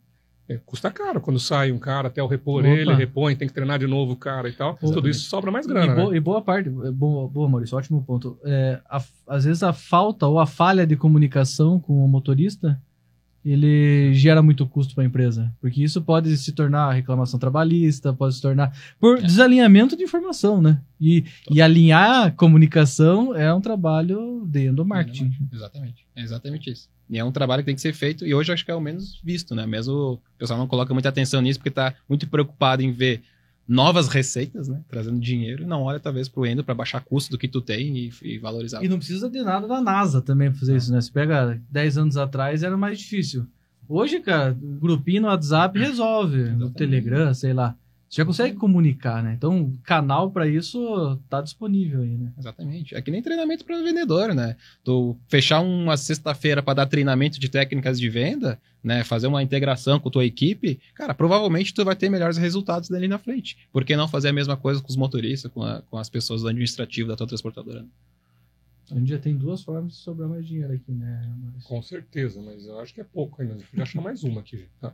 é, 0.49 0.59
custa 0.67 0.91
caro. 0.91 1.21
Quando 1.21 1.39
sai 1.39 1.71
um 1.71 1.79
cara 1.79 2.09
até 2.09 2.21
o 2.21 2.27
repor 2.27 2.65
Opa. 2.65 2.69
ele, 2.69 2.93
repõe, 2.93 3.37
tem 3.37 3.47
que 3.47 3.55
treinar 3.55 3.79
de 3.79 3.87
novo 3.87 4.13
o 4.13 4.17
cara 4.17 4.49
e 4.49 4.53
tal. 4.53 4.73
Opa. 4.73 4.93
Tudo 4.93 5.09
isso 5.09 5.29
sobra 5.29 5.51
mais 5.51 5.65
grana. 5.65 5.93
E 5.93 5.95
boa, 5.95 6.11
né? 6.11 6.17
e 6.17 6.21
boa 6.21 6.43
parte, 6.43 6.69
é, 6.69 6.91
boa, 6.91 7.29
boa, 7.29 7.49
Maurício, 7.49 7.79
ótimo 7.79 8.03
ponto. 8.03 8.37
É, 8.45 8.81
a, 8.91 9.01
às 9.29 9.45
vezes 9.45 9.63
a 9.63 9.73
falta 9.73 10.27
ou 10.27 10.41
a 10.41 10.47
falha 10.47 10.85
de 10.85 10.97
comunicação 10.97 11.79
com 11.79 12.05
o 12.05 12.09
motorista 12.09 12.81
ele 13.45 14.13
gera 14.15 14.43
muito 14.43 14.67
custo 14.67 14.95
para 14.95 15.03
a 15.05 15.07
empresa. 15.07 15.53
Porque 15.61 15.83
isso 15.83 16.01
pode 16.03 16.37
se 16.37 16.53
tornar 16.53 16.93
reclamação 16.93 17.39
trabalhista, 17.41 18.13
pode 18.13 18.35
se 18.35 18.43
tornar 18.43 18.73
por 18.99 19.19
É. 19.19 19.23
desalinhamento 19.23 19.97
de 19.97 20.03
informação, 20.05 20.61
né? 20.61 20.81
E, 21.01 21.25
e 21.51 21.63
alinhar 21.63 22.27
a 22.27 22.31
comunicação 22.31 23.35
é 23.35 23.53
um 23.55 23.61
trabalho 23.61 24.45
dentro 24.47 24.77
do 24.77 24.85
marketing. 24.85 25.33
Exatamente. 25.53 26.07
É 26.15 26.23
exatamente 26.23 26.71
isso. 26.71 26.89
E 27.09 27.19
é 27.19 27.25
um 27.25 27.33
trabalho 27.33 27.63
que 27.63 27.67
tem 27.67 27.75
que 27.75 27.81
ser 27.81 27.93
feito, 27.93 28.25
e 28.25 28.33
hoje 28.35 28.53
acho 28.53 28.65
que 28.65 28.71
é 28.71 28.75
o 28.75 28.81
menos 28.81 29.21
visto, 29.25 29.55
né? 29.55 29.67
Mesmo 29.67 29.93
o 29.95 30.21
pessoal 30.39 30.59
não 30.59 30.67
coloca 30.69 30.93
muita 30.95 31.09
atenção 31.09 31.41
nisso, 31.41 31.59
porque 31.59 31.71
tá 31.71 31.95
muito 32.09 32.29
preocupado 32.29 32.83
em 32.83 32.93
ver 32.93 33.23
novas 33.71 34.09
receitas, 34.09 34.67
né? 34.67 34.81
Trazendo 34.89 35.21
dinheiro, 35.21 35.63
e 35.63 35.67
não 35.67 35.83
olha 35.83 36.01
talvez 36.01 36.29
pro 36.29 36.45
Endo 36.45 36.65
para 36.65 36.75
baixar 36.75 37.01
custo 37.05 37.31
do 37.31 37.39
que 37.39 37.47
tu 37.47 37.61
tem 37.61 37.97
e, 37.97 38.13
e 38.23 38.39
valorizar. 38.39 38.83
E 38.83 38.89
não 38.89 38.99
precisa 38.99 39.31
de 39.31 39.41
nada 39.43 39.69
da 39.69 39.81
NASA 39.81 40.21
também 40.21 40.51
pra 40.51 40.59
fazer 40.59 40.77
isso, 40.77 40.93
né? 40.93 41.01
Se 41.01 41.13
pega 41.13 41.63
10 41.71 41.99
anos 41.99 42.17
atrás, 42.17 42.65
era 42.65 42.77
mais 42.77 42.99
difícil. 42.99 43.47
Hoje, 43.89 44.19
cara, 44.19 44.59
o 44.61 44.81
grupinho 44.81 45.23
no 45.23 45.29
WhatsApp 45.29 45.79
resolve, 45.79 46.37
no 46.37 46.43
Exatamente. 46.43 46.73
Telegram, 46.75 47.33
sei 47.33 47.53
lá. 47.53 47.77
Você 48.11 48.23
já 48.23 48.25
consegue 48.25 48.57
comunicar, 48.57 49.23
né? 49.23 49.35
Então, 49.35 49.73
canal 49.85 50.33
pra 50.33 50.49
isso 50.49 51.17
tá 51.29 51.41
disponível 51.41 52.03
aí, 52.03 52.17
né? 52.17 52.33
Exatamente. 52.37 52.93
É 52.93 53.01
que 53.01 53.09
nem 53.09 53.23
treinamento 53.23 53.65
para 53.65 53.81
vendedor, 53.85 54.35
né? 54.35 54.57
Tu 54.83 55.17
fechar 55.29 55.61
uma 55.61 55.97
sexta-feira 55.97 56.61
para 56.61 56.75
dar 56.75 56.87
treinamento 56.87 57.39
de 57.39 57.49
técnicas 57.49 58.01
de 58.01 58.09
venda, 58.11 58.61
né? 58.83 59.05
Fazer 59.05 59.29
uma 59.29 59.45
integração 59.45 60.01
com 60.01 60.11
tua 60.11 60.25
equipe, 60.25 60.81
cara, 60.93 61.15
provavelmente 61.15 61.73
tu 61.73 61.85
vai 61.85 61.95
ter 61.95 62.09
melhores 62.11 62.37
resultados 62.37 62.89
dali 62.89 63.07
na 63.07 63.17
frente. 63.17 63.57
Por 63.73 63.85
que 63.85 63.95
não 63.95 64.09
fazer 64.09 64.31
a 64.31 64.33
mesma 64.33 64.57
coisa 64.57 64.83
com 64.83 64.89
os 64.89 64.97
motoristas, 64.97 65.49
com, 65.53 65.63
a- 65.63 65.81
com 65.83 65.97
as 65.97 66.11
pessoas 66.11 66.43
do 66.43 66.49
administrativo 66.49 67.09
da 67.09 67.15
tua 67.15 67.29
transportadora? 67.29 67.87
A 68.91 68.95
gente 68.97 69.09
já 69.11 69.19
tem 69.21 69.37
duas 69.37 69.63
formas 69.63 69.93
de 69.93 69.99
sobrar 69.99 70.29
mais 70.29 70.45
dinheiro 70.45 70.73
aqui, 70.73 70.91
né? 70.91 71.33
Maurício? 71.45 71.69
Com 71.69 71.81
certeza, 71.81 72.43
mas 72.43 72.67
eu 72.67 72.81
acho 72.81 72.93
que 72.93 73.01
é 73.01 73.05
pouco 73.05 73.41
ainda. 73.41 73.57
Já 73.73 73.85
achar 73.85 74.01
mais 74.03 74.25
uma 74.25 74.41
aqui. 74.41 74.67
Tá? 74.81 74.93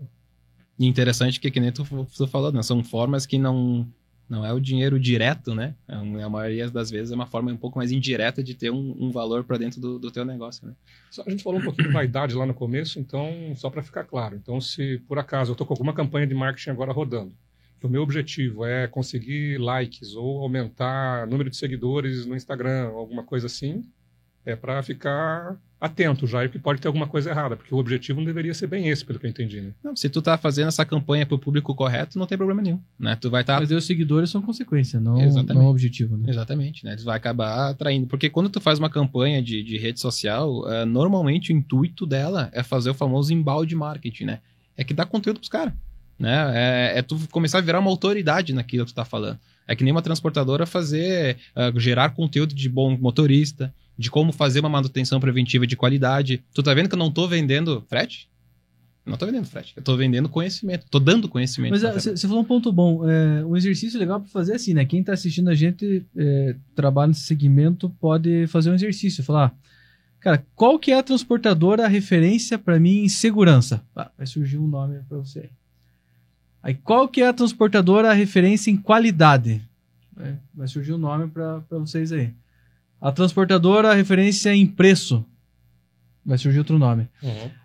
E 0.79 0.87
interessante 0.87 1.41
que, 1.41 1.51
que 1.51 1.61
nem 1.61 1.73
tu, 1.73 1.85
tu 2.17 2.27
falou, 2.27 2.53
né? 2.53 2.62
São 2.62 2.83
formas 2.85 3.25
que 3.25 3.39
não, 3.39 3.89
não 4.29 4.45
é 4.45 4.53
o 4.53 4.61
dinheiro 4.61 5.01
direto, 5.01 5.55
né? 5.55 5.75
É 5.89 5.97
um- 5.97 6.23
A 6.25 6.29
maioria 6.29 6.71
das 6.71 6.91
vezes 6.91 7.11
é 7.12 7.15
uma 7.15 7.27
forma 7.27 7.51
um 7.51 7.57
pouco 7.57 7.79
mais 7.79 7.91
indireta 7.93 8.43
de 8.43 8.55
ter 8.55 8.71
um, 8.71 8.95
um 8.99 9.11
valor 9.11 9.45
para 9.45 9.57
dentro 9.57 9.81
do, 9.81 9.99
do 9.99 10.11
teu 10.11 10.25
negócio, 10.25 10.67
né? 10.67 10.75
Só- 11.11 11.23
A 11.27 11.31
gente 11.31 11.43
falou 11.43 11.61
um 11.61 11.65
pouquinho 11.65 11.89
de 11.89 11.95
vaidade 11.95 12.35
lá 12.35 12.45
no 12.45 12.53
começo, 12.55 12.99
então, 12.99 13.31
só 13.57 13.71
para 13.71 13.83
ficar 13.83 14.05
claro. 14.05 14.37
Então, 14.37 14.61
se 14.61 14.99
por 15.09 15.19
acaso 15.19 15.51
eu 15.51 15.55
estou 15.55 15.67
com 15.67 15.73
alguma 15.73 15.95
campanha 15.95 16.27
de 16.27 16.35
marketing 16.35 16.71
agora 16.71 16.93
rodando, 16.93 17.33
o 17.83 17.89
meu 17.89 18.03
objetivo 18.03 18.65
é 18.65 18.89
conseguir 18.89 19.59
likes 19.59 20.15
ou 20.15 20.41
aumentar 20.43 21.27
número 21.29 21.49
de 21.49 21.57
seguidores 21.57 22.27
no 22.27 22.35
Instagram, 22.35 22.89
alguma 22.89 23.23
coisa 23.23 23.47
assim, 23.47 23.85
é 24.45 24.57
para 24.57 24.83
ficar 24.83 25.57
atento 25.81 26.27
já, 26.27 26.41
porque 26.41 26.59
pode 26.59 26.81
ter 26.81 26.89
alguma 26.89 27.07
coisa 27.07 27.31
errada, 27.31 27.57
porque 27.57 27.75
o 27.75 27.79
objetivo 27.79 28.19
não 28.19 28.25
deveria 28.25 28.55
ser 28.55 28.67
bem 28.67 28.89
esse, 28.89 29.05
pelo 29.05 29.19
que 29.19 29.27
eu 29.27 29.31
entendi. 29.31 29.61
Né? 29.61 29.73
Não, 29.85 29.95
se 29.95 30.09
tu 30.09 30.23
tá 30.23 30.39
fazendo 30.39 30.69
essa 30.69 30.85
campanha 30.85 31.27
pro 31.27 31.39
público 31.39 31.75
correto, 31.75 32.19
não 32.19 32.27
tem 32.27 32.39
problema 32.39 32.62
nenhum, 32.62 32.81
né? 32.99 33.17
Tu 33.17 33.31
vai 33.31 33.43
estar 33.43 33.61
Mas 33.61 33.71
aí 33.71 33.77
os 33.77 33.85
seguidores 33.85 34.31
são 34.31 34.41
consequência, 34.41 34.99
não, 34.99 35.21
Exatamente. 35.21 35.62
não 35.62 35.71
objetivo, 35.71 36.17
né? 36.17 36.31
Exatamente, 36.31 36.85
né? 36.85 36.97
Tu 36.97 37.05
vai 37.05 37.17
acabar 37.17 37.71
atraindo. 37.71 38.07
Porque 38.07 38.31
quando 38.31 38.49
tu 38.49 38.61
faz 38.61 38.79
uma 38.79 38.89
campanha 38.89 39.43
de, 39.43 39.62
de 39.62 39.77
rede 39.77 40.01
social, 40.01 40.69
eh, 40.71 40.85
normalmente 40.85 41.53
o 41.53 41.57
intuito 41.57 42.07
dela 42.07 42.49
é 42.53 42.62
fazer 42.62 42.91
o 42.91 42.95
famoso 42.95 43.33
embalde 43.33 43.77
marketing, 43.77 44.25
né? 44.25 44.41
É 44.77 44.85
que 44.85 44.95
dá 44.95 45.05
conteúdo 45.05 45.39
pros 45.39 45.49
caras. 45.49 45.75
Né? 46.19 46.53
É, 46.55 46.99
é 46.99 47.03
tu 47.03 47.19
começar 47.31 47.59
a 47.59 47.61
virar 47.61 47.81
uma 47.81 47.91
autoridade 47.91 48.55
naquilo 48.55 48.87
que 48.87 48.93
tu 48.93 48.97
tá 48.97 49.05
falando. 49.05 49.39
É 49.69 49.75
que 49.75 49.85
nem 49.85 49.93
uma 49.93 50.03
transportadora 50.03 50.65
fazer, 50.65 51.37
ah, 51.55 51.73
gerar 51.77 52.11
conteúdo 52.11 52.55
de 52.55 52.69
bom 52.69 52.97
motorista, 52.97 53.75
de 53.99 54.11
como 54.11 54.33
fazer 54.33 54.61
uma 54.61 54.69
manutenção 54.69 55.19
preventiva 55.19 55.67
de 55.67 55.77
qualidade. 55.77 56.45
Tu 56.53 56.63
tá 56.63 56.75
vendo 56.75 56.89
que 56.89 56.95
eu 56.95 56.99
não 56.99 57.11
tô 57.11 57.27
vendendo 57.27 57.85
frete? 57.89 58.29
Não 59.07 59.17
tô 59.17 59.25
vendendo 59.25 59.47
frete. 59.47 59.73
Eu 59.77 59.83
tô 59.83 59.97
vendendo 59.97 60.29
conhecimento. 60.29 60.87
Tô 60.91 60.99
dando 60.99 61.29
conhecimento. 61.29 61.71
Mas 61.71 62.05
você 62.05 62.27
falou 62.27 62.43
um 62.43 62.45
ponto 62.45 62.73
bom. 62.73 63.09
É, 63.09 63.45
um 63.45 63.57
exercício 63.57 64.01
legal 64.01 64.21
para 64.21 64.29
fazer 64.29 64.53
é 64.53 64.57
assim, 64.57 64.75
né? 64.75 64.85
Quem 64.85 65.03
tá 65.03 65.13
assistindo 65.13 65.49
a 65.49 65.55
gente, 65.55 66.05
é, 66.17 66.57
trabalha 66.75 67.09
nesse 67.09 67.21
segmento, 67.21 67.89
pode 68.01 68.49
fazer 68.49 68.71
um 68.71 68.75
exercício. 68.75 69.23
Falar, 69.23 69.57
cara, 70.19 70.45
qual 70.57 70.77
que 70.77 70.91
é 70.91 70.99
a 70.99 71.05
transportadora 71.05 71.87
referência 71.87 72.59
para 72.59 72.81
mim 72.81 73.05
em 73.05 73.09
segurança? 73.09 73.81
Ah, 73.95 74.11
vai 74.19 74.27
surgir 74.27 74.59
um 74.59 74.67
nome 74.67 74.99
para 75.09 75.19
você. 75.19 75.51
aí. 76.61 76.75
Qual 76.75 77.09
que 77.09 77.23
é 77.23 77.29
a 77.29 77.33
transportadora 77.33 78.13
referência 78.13 78.73
em 78.73 78.77
qualidade? 78.77 79.63
É, 80.19 80.35
vai 80.53 80.67
surgir 80.67 80.95
um 80.95 80.99
nome 80.99 81.29
para 81.29 81.63
vocês 81.71 82.11
aí. 82.11 82.35
A 83.07 83.12
transportadora 83.12 83.95
referência 83.95 84.53
em 84.53 84.66
preço. 84.66 85.25
Vai 86.25 86.37
surgir 86.38 86.59
outro 86.59 86.77
nome. 86.77 87.09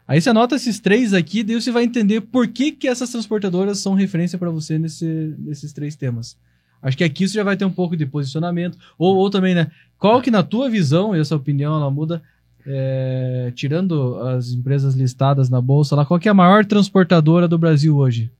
Aí 0.08 0.22
você 0.22 0.30
anota 0.30 0.56
esses 0.56 0.80
três 0.80 1.16
aqui, 1.16 1.42
daí 1.42 1.60
você 1.60 1.72
vai 1.72 1.84
entender 1.84 2.22
por 2.22 2.48
que, 2.48 2.72
que 2.72 2.88
essas 2.88 3.10
transportadoras 3.10 3.80
são 3.80 3.96
referência 3.96 4.38
para 4.38 4.52
você 4.52 4.78
nesse, 4.78 5.36
nesses 5.40 5.74
três 5.74 5.96
temas. 5.96 6.38
Acho 6.80 6.96
que 6.96 7.04
aqui 7.04 7.28
você 7.28 7.34
já 7.34 7.44
vai 7.44 7.58
ter 7.58 7.66
um 7.66 7.72
pouco 7.72 7.98
de 7.98 8.06
posicionamento. 8.06 8.78
Ou, 9.00 9.18
ou 9.18 9.32
também, 9.32 9.56
né? 9.56 9.72
Qual 9.98 10.22
que 10.22 10.30
na 10.30 10.44
tua 10.44 10.70
visão, 10.70 11.16
e 11.16 11.20
essa 11.20 11.36
opinião 11.36 11.76
ela 11.76 11.90
muda, 11.90 12.22
é, 12.64 13.52
tirando 13.56 14.18
as 14.20 14.52
empresas 14.52 14.94
listadas 14.94 15.50
na 15.50 15.60
bolsa 15.60 15.96
lá, 15.96 16.06
qual 16.06 16.20
que 16.20 16.28
é 16.28 16.32
a 16.32 16.36
maior 16.36 16.64
transportadora 16.66 17.48
do 17.48 17.58
Brasil 17.58 17.98
hoje? 17.98 18.32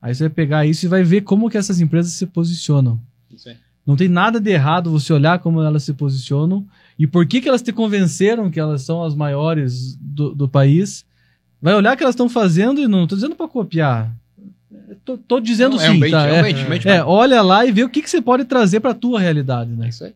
Aí 0.00 0.14
você 0.14 0.24
vai 0.24 0.30
pegar 0.30 0.64
isso 0.64 0.86
e 0.86 0.88
vai 0.88 1.02
ver 1.02 1.20
como 1.20 1.50
que 1.50 1.58
essas 1.58 1.78
empresas 1.78 2.14
se 2.14 2.24
posicionam. 2.24 2.98
Isso 3.30 3.50
aí. 3.50 3.56
Não 3.86 3.96
tem 3.96 4.08
nada 4.08 4.40
de 4.40 4.50
errado 4.50 4.90
você 4.90 5.12
olhar 5.12 5.38
como 5.40 5.60
elas 5.62 5.82
se 5.82 5.92
posicionam 5.92 6.66
e 6.98 7.06
por 7.06 7.26
que, 7.26 7.40
que 7.40 7.48
elas 7.48 7.60
te 7.62 7.72
convenceram 7.72 8.50
que 8.50 8.58
elas 8.58 8.82
são 8.82 9.02
as 9.02 9.14
maiores 9.14 9.96
do, 10.00 10.34
do 10.34 10.48
país. 10.48 11.04
Vai 11.60 11.74
olhar 11.74 11.94
o 11.94 11.96
que 11.96 12.02
elas 12.02 12.14
estão 12.14 12.28
fazendo 12.28 12.80
e 12.80 12.86
não 12.88 13.06
tô 13.06 13.14
dizendo 13.14 13.34
para 13.36 13.48
copiar. 13.48 14.10
É, 14.88 14.94
Tô, 15.04 15.16
tô 15.18 15.40
dizendo 15.40 15.72
Não, 15.72 15.78
sim, 15.78 15.86
é 15.86 15.90
um 16.06 16.10
tá? 16.10 16.26
é 16.26 16.42
um 16.42 16.46
É, 16.46 16.50
é, 16.50 16.96
é, 16.96 17.04
olha 17.04 17.42
lá 17.42 17.64
e 17.66 17.72
vê 17.72 17.82
o 17.84 17.88
que, 17.88 18.02
que 18.02 18.08
você 18.10 18.20
pode 18.22 18.44
trazer 18.44 18.80
para 18.80 18.94
tua 18.94 19.20
realidade, 19.20 19.72
É 19.72 19.76
né? 19.76 19.88
isso 19.88 20.04
aí. 20.04 20.14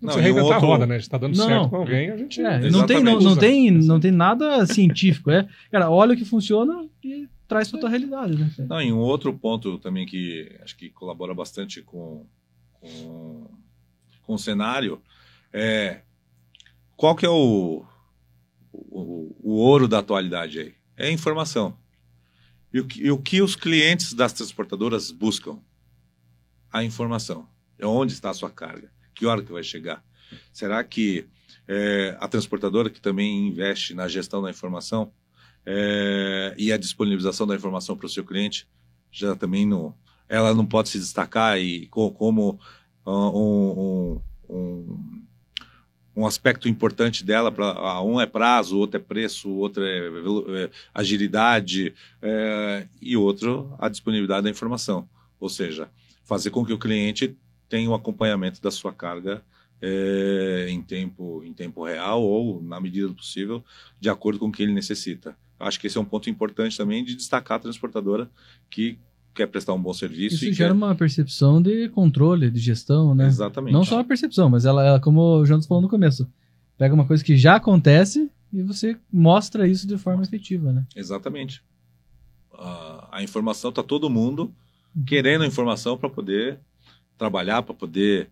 Não, 0.00 0.12
você 0.14 0.20
reinventar 0.20 0.54
outro- 0.54 0.66
a 0.66 0.70
roda, 0.72 0.86
né? 0.86 0.98
Se 0.98 1.08
tá 1.08 1.16
dando 1.16 1.36
Não, 1.36 1.44
certo 1.46 1.62
não. 1.62 1.68
com 1.68 1.76
alguém, 1.76 2.10
a 2.10 2.16
gente. 2.16 2.40
É, 2.40 2.68
não 2.70 2.84
tem, 2.86 3.00
não, 3.04 3.20
não, 3.20 3.36
tem, 3.36 3.70
não 3.70 4.00
tem 4.00 4.10
nada 4.10 4.66
científico. 4.66 5.30
É, 5.30 5.46
cara, 5.70 5.88
olha 5.88 6.14
o 6.14 6.16
que 6.16 6.24
funciona 6.24 6.84
e 7.04 7.28
traz 7.46 7.70
para 7.70 7.78
tua 7.78 7.88
realidade, 7.88 8.34
né? 8.36 8.50
Não, 8.68 8.82
e 8.82 8.92
um 8.92 8.98
outro 8.98 9.32
ponto 9.32 9.78
também 9.78 10.04
que 10.04 10.50
acho 10.64 10.76
que 10.76 10.90
colabora 10.90 11.32
bastante 11.32 11.80
com, 11.82 12.24
com, 12.82 14.34
o 14.34 14.38
cenário 14.38 15.00
é 15.52 16.02
qual 16.96 17.14
que 17.16 17.26
é 17.26 17.28
o, 17.28 17.84
o, 18.72 19.36
o 19.40 19.52
ouro 19.54 19.88
da 19.88 19.98
atualidade 19.98 20.58
aí? 20.60 20.74
É 20.96 21.10
informação. 21.10 21.76
E 22.72 22.80
o, 22.80 22.86
que, 22.86 23.02
e 23.02 23.10
o 23.10 23.18
que 23.18 23.42
os 23.42 23.54
clientes 23.54 24.14
das 24.14 24.32
transportadoras 24.32 25.10
buscam? 25.10 25.58
A 26.72 26.82
informação. 26.82 27.48
É 27.78 27.86
onde 27.86 28.12
está 28.12 28.30
a 28.30 28.34
sua 28.34 28.50
carga? 28.50 28.90
Que 29.14 29.26
hora 29.26 29.42
que 29.42 29.52
vai 29.52 29.62
chegar? 29.62 30.02
Será 30.52 30.82
que 30.82 31.26
é, 31.68 32.16
a 32.18 32.28
transportadora 32.28 32.88
que 32.88 33.00
também 33.00 33.48
investe 33.48 33.94
na 33.94 34.08
gestão 34.08 34.42
da 34.42 34.50
informação 34.50 35.12
é, 35.66 36.54
e 36.56 36.72
a 36.72 36.76
disponibilização 36.76 37.46
da 37.46 37.54
informação 37.54 37.96
para 37.96 38.06
o 38.06 38.08
seu 38.10 38.24
cliente 38.24 38.66
já 39.10 39.36
também 39.36 39.66
não 39.66 39.94
ela 40.32 40.54
não 40.54 40.64
pode 40.64 40.88
se 40.88 40.98
destacar 40.98 41.58
e 41.60 41.86
co- 41.88 42.10
como 42.10 42.58
ah, 43.04 43.10
um, 43.10 44.20
um, 44.48 44.54
um, 44.56 45.22
um 46.16 46.26
aspecto 46.26 46.70
importante 46.70 47.22
dela 47.22 47.52
para 47.52 48.00
um 48.00 48.18
é 48.18 48.24
prazo 48.24 48.78
outro 48.78 48.96
é 48.96 49.00
preço 49.00 49.50
outro 49.50 49.84
é, 49.84 50.08
é 50.64 50.70
agilidade 50.94 51.94
é, 52.22 52.88
e 53.00 53.14
outro 53.14 53.74
a 53.78 53.90
disponibilidade 53.90 54.44
da 54.44 54.50
informação. 54.50 55.06
Ou 55.38 55.50
seja 55.50 55.90
fazer 56.24 56.48
com 56.48 56.64
que 56.64 56.72
o 56.72 56.78
cliente 56.78 57.36
tenha 57.68 57.90
um 57.90 57.94
acompanhamento 57.94 58.60
da 58.62 58.70
sua 58.70 58.92
carga 58.92 59.44
é, 59.82 60.66
em 60.70 60.80
tempo 60.80 61.42
em 61.44 61.52
tempo 61.52 61.84
real 61.84 62.22
ou 62.22 62.62
na 62.62 62.80
medida 62.80 63.06
do 63.06 63.14
possível 63.14 63.62
de 64.00 64.08
acordo 64.08 64.38
com 64.38 64.48
o 64.48 64.52
que 64.52 64.62
ele 64.62 64.72
necessita. 64.72 65.36
Acho 65.60 65.78
que 65.78 65.88
esse 65.88 65.98
é 65.98 66.00
um 66.00 66.06
ponto 66.06 66.30
importante 66.30 66.74
também 66.74 67.04
de 67.04 67.14
destacar 67.14 67.58
a 67.58 67.60
transportadora 67.60 68.30
que 68.70 68.98
quer 69.34 69.46
prestar 69.46 69.72
um 69.72 69.80
bom 69.80 69.92
serviço 69.92 70.36
Isso 70.36 70.46
e 70.46 70.52
gera 70.52 70.70
quer... 70.70 70.76
uma 70.76 70.94
percepção 70.94 71.60
de 71.60 71.88
controle, 71.88 72.50
de 72.50 72.60
gestão, 72.60 73.14
né? 73.14 73.26
Exatamente. 73.26 73.72
Não 73.72 73.84
só 73.84 74.00
a 74.00 74.04
percepção, 74.04 74.50
mas 74.50 74.64
ela, 74.64 74.84
ela, 74.84 75.00
como 75.00 75.20
o 75.20 75.46
Jonas 75.46 75.66
falou 75.66 75.82
no 75.82 75.88
começo, 75.88 76.30
pega 76.76 76.94
uma 76.94 77.06
coisa 77.06 77.24
que 77.24 77.36
já 77.36 77.56
acontece 77.56 78.30
e 78.52 78.62
você 78.62 78.96
mostra 79.10 79.66
isso 79.66 79.86
de 79.86 79.96
forma 79.96 80.22
efetiva, 80.22 80.72
né? 80.72 80.86
Exatamente. 80.94 81.62
A, 82.52 83.18
a 83.18 83.22
informação 83.22 83.70
está 83.70 83.82
todo 83.82 84.10
mundo 84.10 84.54
querendo 85.06 85.42
a 85.42 85.46
informação 85.46 85.96
para 85.96 86.10
poder 86.10 86.58
trabalhar, 87.16 87.62
para 87.62 87.74
poder 87.74 88.28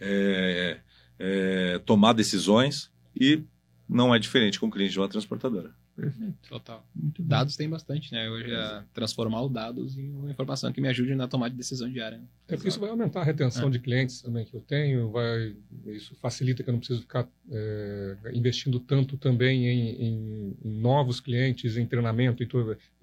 é, 0.00 0.78
é, 1.18 1.78
tomar 1.84 2.12
decisões 2.12 2.90
e 3.18 3.42
não 3.88 4.14
é 4.14 4.18
diferente 4.18 4.58
com 4.58 4.66
o 4.66 4.70
cliente 4.70 4.92
de 4.92 4.98
uma 4.98 5.08
transportadora. 5.08 5.72
Perfeito. 6.00 6.34
Total. 6.48 6.86
Muito. 6.94 7.22
Dados 7.22 7.56
tem 7.56 7.68
bastante, 7.68 8.10
né? 8.12 8.28
Hoje 8.30 8.50
é 8.52 8.82
transformar 8.94 9.42
os 9.42 9.52
dados 9.52 9.98
em 9.98 10.10
uma 10.10 10.30
informação 10.30 10.72
que 10.72 10.80
me 10.80 10.88
ajude 10.88 11.14
na 11.14 11.28
tomada 11.28 11.50
de 11.50 11.56
decisão 11.56 11.90
diária. 11.90 12.18
né? 12.18 12.24
É 12.48 12.54
porque 12.56 12.68
isso 12.68 12.80
vai 12.80 12.90
aumentar 12.90 13.20
a 13.20 13.24
retenção 13.24 13.70
de 13.70 13.78
clientes 13.78 14.22
também 14.22 14.44
que 14.44 14.54
eu 14.54 14.60
tenho, 14.60 15.10
vai, 15.10 15.54
isso 15.88 16.14
facilita 16.20 16.62
que 16.62 16.70
eu 16.70 16.72
não 16.72 16.78
preciso 16.80 17.02
ficar 17.02 17.28
é, 17.50 18.16
investindo 18.32 18.80
tanto 18.80 19.16
também 19.16 19.66
em, 19.66 19.90
em- 19.90 20.56
em 20.64 20.70
novos 20.80 21.20
clientes, 21.20 21.76
em 21.76 21.86
treinamento, 21.86 22.44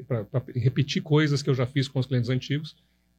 para 0.08 0.26
repetir 0.56 1.02
coisas 1.02 1.42
que 1.42 1.50
eu 1.50 1.56
já 1.56 1.66
fiz 1.66 1.88
com 1.88 2.00
os 2.00 2.06
clientes 2.06 2.30
antigos. 2.30 2.76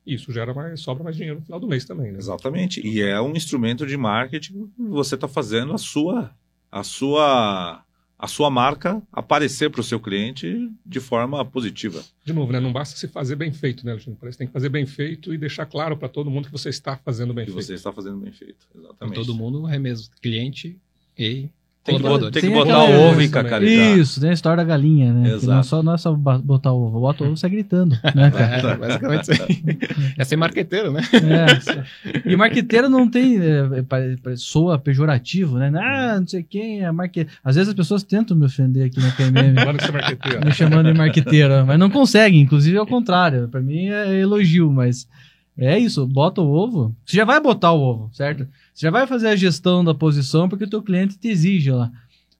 Isso 0.06 0.32
gera 0.32 0.54
mais, 0.54 0.80
sobra 0.80 1.04
mais 1.04 1.16
dinheiro 1.16 1.38
no 1.38 1.44
final 1.44 1.60
do 1.60 1.68
mês 1.68 1.84
também, 1.84 2.10
né? 2.12 2.18
Exatamente. 2.18 2.80
E 2.86 3.00
é 3.02 3.20
um 3.20 3.32
instrumento 3.36 3.86
de 3.86 3.96
marketing 3.96 4.66
que 4.74 4.82
você 4.82 5.14
está 5.16 5.28
fazendo 5.28 5.72
a 5.74 5.78
sua, 5.78 6.34
a 6.72 6.82
sua, 6.82 7.84
a 8.18 8.26
sua 8.26 8.50
marca 8.50 9.00
aparecer 9.12 9.70
para 9.70 9.80
o 9.80 9.84
seu 9.84 10.00
cliente 10.00 10.68
de 10.84 10.98
forma 10.98 11.44
positiva. 11.44 12.02
De 12.24 12.32
novo, 12.32 12.50
né? 12.52 12.58
Não 12.58 12.72
basta 12.72 12.96
se 12.98 13.06
fazer 13.06 13.36
bem 13.36 13.52
feito, 13.52 13.86
né, 13.86 13.92
Alexandre? 13.92 14.18
Parece 14.20 14.36
que 14.36 14.38
tem 14.40 14.46
que 14.48 14.52
fazer 14.52 14.68
bem 14.68 14.86
feito 14.86 15.32
e 15.32 15.38
deixar 15.38 15.66
claro 15.66 15.96
para 15.96 16.08
todo 16.08 16.28
mundo 16.30 16.46
que 16.46 16.52
você 16.52 16.68
está 16.68 16.96
fazendo 16.96 17.32
bem 17.32 17.44
Que 17.44 17.52
feito. 17.52 17.64
você 17.64 17.74
está 17.74 17.92
fazendo 17.92 18.18
bem 18.18 18.32
feito. 18.32 18.66
Exatamente. 18.74 19.14
todo 19.14 19.34
mundo 19.34 19.68
é 19.68 19.78
mesmo. 19.78 20.08
Cliente 20.20 20.76
e 21.16 21.48
Tem 21.88 21.96
que, 21.96 22.02
colaborador. 22.02 22.30
tem 22.32 22.42
que 22.42 22.50
botar 22.56 22.84
o 22.84 23.00
ovo 23.08 23.20
e 23.20 23.24
Isso, 23.24 23.32
cacarejar. 23.32 23.98
Isso, 23.98 24.20
tem 24.20 24.30
a 24.30 24.32
história 24.32 24.56
da 24.58 24.64
galinha, 24.68 25.12
né? 25.12 25.28
Que 25.30 25.34
Exato. 25.36 25.46
Não, 25.52 25.58
é 25.58 25.62
só, 25.62 25.82
não 25.82 25.94
é 25.94 25.98
só 25.98 26.12
botar 26.14 26.72
o 26.72 26.86
ovo, 26.86 27.00
bota 27.00 27.22
o 27.24 27.26
ovo 27.26 27.34
e 27.34 27.38
sai 27.38 27.50
gritando, 27.50 27.96
né, 28.14 28.30
cara? 28.36 28.72
É, 28.72 28.76
basicamente 28.76 29.32
isso 29.32 29.42
aí. 29.42 29.78
É 30.18 30.24
ser 30.24 30.36
marqueteiro, 30.36 30.92
né? 30.92 31.00
É. 31.14 32.28
E 32.30 32.36
marqueteiro 32.36 32.88
não 32.88 33.08
tem. 33.08 33.38
É, 33.38 33.82
pare- 33.82 34.16
soa 34.36 34.78
pejorativo, 34.78 35.58
né? 35.58 35.72
Ah, 35.74 36.18
não 36.20 36.26
sei 36.26 36.42
quem 36.42 36.82
é 36.84 36.90
marqueteiro. 36.92 37.30
Às 37.42 37.56
vezes 37.56 37.68
as 37.70 37.74
pessoas 37.74 38.02
tentam 38.02 38.36
me 38.36 38.44
ofender 38.46 38.86
aqui 38.86 39.00
na 39.00 39.10
PMM, 39.12 39.54
Claro 39.62 39.78
que 39.78 39.84
você 39.84 39.90
é 39.90 39.92
marqueteiro. 39.92 40.44
me 40.46 40.52
chamando 40.52 40.92
de 40.92 40.98
marqueteiro, 40.98 41.66
mas 41.66 41.78
não 41.78 41.90
conseguem. 41.90 42.40
Inclusive 42.40 42.76
é 42.76 42.80
o 42.82 42.86
contrário. 42.86 43.48
Pra 43.48 43.60
mim 43.60 43.88
é 43.88 44.20
elogio, 44.20 44.70
mas 44.70 45.08
é 45.56 45.78
isso. 45.78 46.06
Bota 46.06 46.40
o 46.40 46.50
ovo. 46.50 46.94
Você 47.04 47.16
já 47.16 47.24
vai 47.24 47.40
botar 47.40 47.72
o 47.72 47.80
ovo, 47.80 48.10
certo? 48.12 48.46
Você 48.78 48.86
já 48.86 48.90
vai 48.92 49.08
fazer 49.08 49.26
a 49.26 49.34
gestão 49.34 49.82
da 49.82 49.92
posição 49.92 50.48
porque 50.48 50.62
o 50.62 50.70
teu 50.70 50.80
cliente 50.80 51.18
te 51.18 51.26
exige 51.26 51.68
lá. 51.72 51.90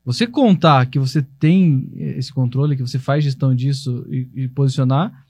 Você 0.04 0.24
contar 0.24 0.86
que 0.86 0.96
você 0.96 1.20
tem 1.20 1.90
esse 1.96 2.32
controle, 2.32 2.76
que 2.76 2.80
você 2.82 2.96
faz 2.96 3.24
gestão 3.24 3.52
disso 3.52 4.06
e, 4.08 4.28
e 4.44 4.48
posicionar, 4.48 5.26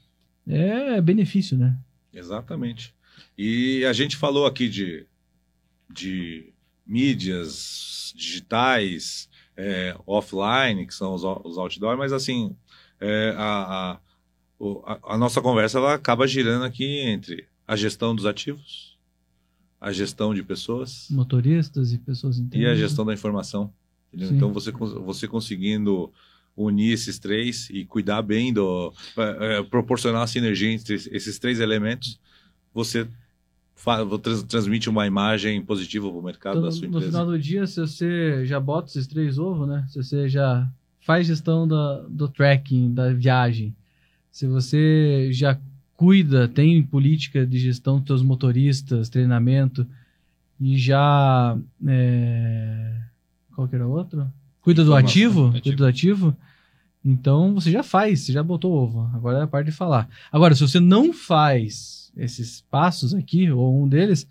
é 0.46 1.00
benefício, 1.00 1.56
né? 1.56 1.78
Exatamente. 2.12 2.94
E 3.38 3.86
a 3.86 3.92
gente 3.94 4.18
falou 4.18 4.44
aqui 4.44 4.68
de, 4.68 5.06
de 5.90 6.52
mídias 6.86 8.12
digitais, 8.14 9.30
é, 9.56 9.96
offline, 10.06 10.86
que 10.86 10.94
são 10.94 11.14
os, 11.14 11.22
os 11.24 11.78
mas 11.96 12.12
assim, 12.12 12.54
é, 13.00 13.34
a, 13.34 13.98
a- 14.84 14.98
a 15.04 15.16
nossa 15.16 15.40
conversa 15.40 15.78
ela 15.78 15.94
acaba 15.94 16.26
girando 16.26 16.66
aqui 16.66 16.98
entre 17.00 17.46
a 17.66 17.76
gestão 17.76 18.14
dos 18.14 18.26
ativos, 18.26 18.87
a 19.80 19.92
gestão 19.92 20.34
de 20.34 20.42
pessoas 20.42 21.06
Motoristas 21.10 21.92
e 21.92 21.98
pessoas 21.98 22.38
e 22.38 22.42
inteiras. 22.42 22.72
a 22.72 22.76
gestão 22.76 23.04
da 23.04 23.14
informação. 23.14 23.72
Então 24.12 24.52
você, 24.52 24.72
você 24.72 25.28
conseguindo 25.28 26.10
unir 26.56 26.92
esses 26.92 27.18
três 27.18 27.68
e 27.70 27.84
cuidar 27.84 28.22
bem 28.22 28.52
do 28.52 28.92
é, 29.16 29.62
proporcionar 29.62 30.22
a 30.22 30.26
sinergia 30.26 30.72
entre 30.72 30.94
esses 30.94 31.38
três 31.38 31.60
elementos, 31.60 32.18
você 32.74 33.06
trans- 34.22 34.42
transmite 34.42 34.88
uma 34.88 35.06
imagem 35.06 35.62
positiva 35.62 36.08
para 36.10 36.18
o 36.18 36.22
mercado 36.22 36.58
Então, 36.58 36.68
da 36.68 36.72
sua 36.72 36.82
no 36.82 36.88
empresa. 36.88 37.06
final 37.06 37.26
do 37.26 37.38
dia, 37.38 37.66
se 37.66 37.80
você 37.80 38.44
já 38.44 38.58
bota 38.58 38.88
esses 38.88 39.06
três 39.06 39.38
ovos, 39.38 39.68
né? 39.68 39.86
Se 39.88 40.02
você 40.02 40.28
já 40.28 40.68
faz 41.00 41.26
gestão 41.26 41.66
da, 41.68 42.02
do 42.08 42.28
tracking, 42.28 42.92
da 42.92 43.12
viagem, 43.12 43.74
se 44.32 44.46
você 44.46 45.28
já 45.32 45.58
cuida, 45.98 46.46
tem 46.46 46.80
política 46.80 47.44
de 47.44 47.58
gestão 47.58 47.98
dos 47.98 48.06
seus 48.06 48.22
motoristas, 48.22 49.08
treinamento, 49.08 49.84
e 50.60 50.78
já. 50.78 51.58
é, 51.86 53.00
Qual 53.52 53.66
que 53.66 53.74
era 53.74 53.86
o 53.86 53.90
outro? 53.90 54.32
Cuida 54.62 54.84
do 54.84 54.94
ativo, 54.94 55.48
ativo. 55.48 55.60
cuida 55.60 55.76
do 55.76 55.86
ativo. 55.86 56.36
Então 57.04 57.52
você 57.52 57.72
já 57.72 57.82
faz, 57.82 58.20
você 58.20 58.32
já 58.32 58.44
botou 58.44 58.72
ovo. 58.72 59.10
Agora 59.12 59.38
é 59.38 59.42
a 59.42 59.46
parte 59.46 59.66
de 59.66 59.72
falar. 59.72 60.08
Agora, 60.30 60.54
se 60.54 60.60
você 60.60 60.78
não 60.78 61.12
faz 61.12 62.12
esses 62.16 62.60
passos 62.70 63.12
aqui, 63.12 63.50
ou 63.50 63.82
um 63.82 63.88
deles, 63.88 64.24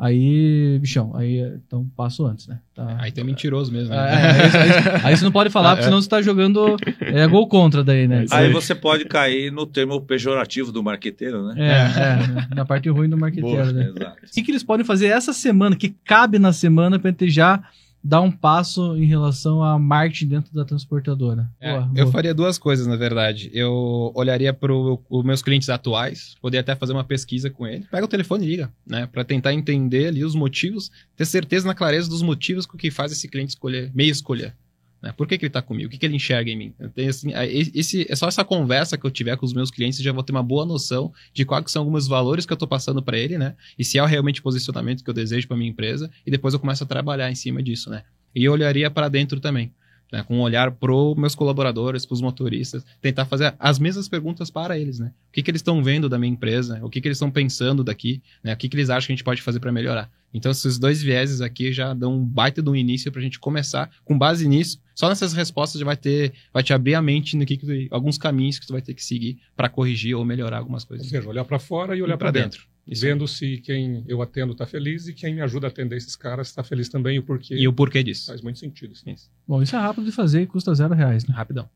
aí, 0.00 0.78
bichão, 0.80 1.14
aí 1.14 1.40
então 1.66 1.86
passo 1.96 2.24
antes, 2.26 2.46
né? 2.48 2.58
Tá- 2.74 2.96
Aí 2.98 3.12
tem 3.12 3.22
mentiroso 3.22 3.70
mesmo. 3.70 3.92
É, 3.92 3.96
Né? 3.96 4.12
aí, 4.12 4.40
aí- 4.40 5.00
aí 5.04 5.16
você 5.16 5.24
não 5.24 5.30
pode 5.32 5.50
falar, 5.50 5.72
Ah, 5.72 5.76
porque 5.76 5.82
é. 5.82 5.88
senão 5.88 6.00
você 6.00 6.08
tá 6.08 6.22
jogando 6.22 6.76
é, 7.00 7.26
gol 7.26 7.46
contra 7.48 7.84
daí, 7.84 8.08
né? 8.08 8.24
Aí 8.30 8.50
você 8.52 8.74
pode 8.74 9.04
cair 9.04 9.52
no 9.52 9.66
termo 9.66 10.00
pejorativo 10.00 10.72
do 10.72 10.82
marqueteiro, 10.82 11.46
né? 11.46 11.54
É, 11.58 12.52
é, 12.52 12.54
na 12.54 12.64
parte 12.64 12.88
ruim 12.88 13.08
do 13.08 13.18
marqueteiro, 13.18 13.62
Boa, 13.62 13.72
né? 13.72 13.92
Exato. 13.94 14.16
O 14.26 14.30
que, 14.32 14.42
que 14.42 14.50
eles 14.50 14.62
podem 14.62 14.84
fazer 14.86 15.06
essa 15.06 15.32
semana, 15.32 15.76
que 15.76 15.90
cabe 16.04 16.38
na 16.38 16.52
semana, 16.52 16.98
pra 16.98 17.10
gente 17.10 17.28
já 17.30 17.62
dar 18.02 18.20
um 18.20 18.30
passo 18.30 18.96
em 18.96 19.04
relação 19.04 19.62
a 19.62 19.78
marketing 19.78 20.28
dentro 20.28 20.54
da 20.54 20.64
transportadora? 20.64 21.50
É, 21.60 21.72
Boa, 21.72 21.90
eu 21.94 22.06
faria 22.10 22.34
duas 22.34 22.58
coisas, 22.58 22.86
na 22.86 22.96
verdade. 22.96 23.50
Eu 23.52 24.12
olharia 24.14 24.52
para 24.52 24.72
os 24.72 25.24
meus 25.24 25.42
clientes 25.42 25.68
atuais, 25.68 26.34
poder 26.40 26.58
até 26.58 26.74
fazer 26.74 26.92
uma 26.92 27.04
pesquisa 27.04 27.50
com 27.50 27.66
ele. 27.66 27.86
Pega 27.90 28.04
o 28.04 28.08
telefone 28.08 28.44
e 28.44 28.50
liga, 28.50 28.72
né? 28.86 29.06
Para 29.06 29.24
tentar 29.24 29.52
entender 29.52 30.08
ali 30.08 30.24
os 30.24 30.34
motivos, 30.34 30.90
ter 31.16 31.26
certeza 31.26 31.66
na 31.66 31.74
clareza 31.74 32.08
dos 32.08 32.22
motivos 32.22 32.66
com 32.66 32.78
que 32.78 32.90
faz 32.90 33.12
esse 33.12 33.28
cliente 33.28 33.50
escolher, 33.50 33.90
meio 33.94 34.10
escolher. 34.10 34.54
Né? 35.02 35.12
Por 35.12 35.26
que, 35.26 35.38
que 35.38 35.44
ele 35.44 35.50
está 35.50 35.62
comigo? 35.62 35.88
O 35.88 35.90
que, 35.90 35.98
que 35.98 36.06
ele 36.06 36.16
enxerga 36.16 36.50
em 36.50 36.56
mim? 36.56 36.74
Tenho, 36.94 37.10
assim, 37.10 37.32
esse, 37.74 38.06
é 38.10 38.14
só 38.14 38.28
essa 38.28 38.44
conversa 38.44 38.98
que 38.98 39.06
eu 39.06 39.10
tiver 39.10 39.36
com 39.36 39.46
os 39.46 39.52
meus 39.52 39.70
clientes, 39.70 40.00
já 40.00 40.12
vou 40.12 40.22
ter 40.22 40.32
uma 40.32 40.42
boa 40.42 40.66
noção 40.66 41.12
de 41.32 41.44
quais 41.44 41.70
são 41.70 41.82
alguns 41.82 42.06
valores 42.06 42.44
que 42.44 42.52
eu 42.52 42.56
estou 42.56 42.68
passando 42.68 43.02
para 43.02 43.18
ele, 43.18 43.38
né? 43.38 43.54
E 43.78 43.84
se 43.84 43.98
é 43.98 44.06
realmente 44.06 44.40
o 44.40 44.42
posicionamento 44.42 45.02
que 45.02 45.10
eu 45.10 45.14
desejo 45.14 45.48
para 45.48 45.56
minha 45.56 45.70
empresa, 45.70 46.10
e 46.26 46.30
depois 46.30 46.54
eu 46.54 46.60
começo 46.60 46.84
a 46.84 46.86
trabalhar 46.86 47.30
em 47.30 47.34
cima 47.34 47.62
disso, 47.62 47.88
né? 47.90 48.02
E 48.34 48.44
eu 48.44 48.52
olharia 48.52 48.90
para 48.90 49.08
dentro 49.08 49.40
também 49.40 49.72
né, 50.12 50.22
com 50.22 50.38
um 50.38 50.40
olhar 50.40 50.70
para 50.70 50.92
meus 51.16 51.34
colaboradores, 51.34 52.04
para 52.04 52.14
os 52.14 52.20
motoristas, 52.20 52.84
tentar 53.00 53.24
fazer 53.24 53.54
as 53.58 53.78
mesmas 53.78 54.08
perguntas 54.08 54.50
para 54.50 54.78
eles, 54.78 54.98
né? 54.98 55.12
O 55.28 55.32
que, 55.32 55.42
que 55.42 55.50
eles 55.50 55.60
estão 55.60 55.82
vendo 55.82 56.08
da 56.08 56.18
minha 56.18 56.32
empresa? 56.32 56.80
O 56.82 56.90
que, 56.90 57.00
que 57.00 57.08
eles 57.08 57.16
estão 57.16 57.30
pensando 57.30 57.84
daqui? 57.84 58.20
Né? 58.42 58.52
O 58.52 58.56
que, 58.56 58.68
que 58.68 58.76
eles 58.76 58.90
acham 58.90 59.06
que 59.06 59.12
a 59.12 59.16
gente 59.16 59.24
pode 59.24 59.42
fazer 59.42 59.60
para 59.60 59.70
melhorar? 59.70 60.10
Então, 60.32 60.50
esses 60.50 60.78
dois 60.78 61.02
vieses 61.02 61.40
aqui 61.40 61.72
já 61.72 61.92
dão 61.92 62.14
um 62.14 62.24
baita 62.24 62.62
de 62.62 62.68
um 62.68 62.76
início 62.76 63.10
para 63.10 63.20
a 63.20 63.22
gente 63.22 63.38
começar. 63.38 63.90
Com 64.04 64.16
base 64.16 64.46
nisso, 64.46 64.80
só 65.00 65.08
nessas 65.08 65.32
respostas 65.32 65.78
já 65.80 65.84
vai 65.86 65.96
ter, 65.96 66.34
vai 66.52 66.62
te 66.62 66.74
abrir 66.74 66.94
a 66.94 67.00
mente 67.00 67.34
no 67.34 67.46
que, 67.46 67.56
que 67.56 67.88
alguns 67.90 68.18
caminhos 68.18 68.58
que 68.58 68.66
tu 68.66 68.74
vai 68.74 68.82
ter 68.82 68.92
que 68.92 69.02
seguir 69.02 69.40
para 69.56 69.66
corrigir 69.66 70.14
ou 70.14 70.26
melhorar 70.26 70.58
algumas 70.58 70.82
Ou 70.82 70.88
coisas. 70.88 71.08
seja, 71.08 71.26
olhar 71.26 71.42
para 71.46 71.58
fora 71.58 71.96
e 71.96 72.02
olhar 72.02 72.18
para 72.18 72.30
dentro. 72.30 72.68
Isso. 72.86 73.00
Vendo 73.00 73.26
se 73.26 73.56
quem 73.62 74.04
eu 74.06 74.20
atendo 74.20 74.52
está 74.52 74.66
feliz 74.66 75.08
e 75.08 75.14
quem 75.14 75.34
me 75.34 75.40
ajuda 75.40 75.68
a 75.68 75.70
atender 75.70 75.96
esses 75.96 76.14
caras 76.14 76.48
está 76.48 76.62
feliz 76.62 76.90
também, 76.90 77.18
o 77.18 77.22
porquê. 77.22 77.54
E 77.54 77.66
o 77.66 77.72
porquê 77.72 78.02
disso. 78.02 78.26
Faz 78.26 78.42
muito 78.42 78.58
sentido. 78.58 78.94
sim. 78.94 79.12
Isso. 79.12 79.30
Bom, 79.48 79.62
isso 79.62 79.74
é 79.74 79.78
rápido 79.78 80.04
de 80.04 80.12
fazer 80.12 80.42
e 80.42 80.46
custa 80.46 80.74
zero 80.74 80.92
reais, 80.92 81.26
né? 81.26 81.34
Rapidão. 81.34 81.66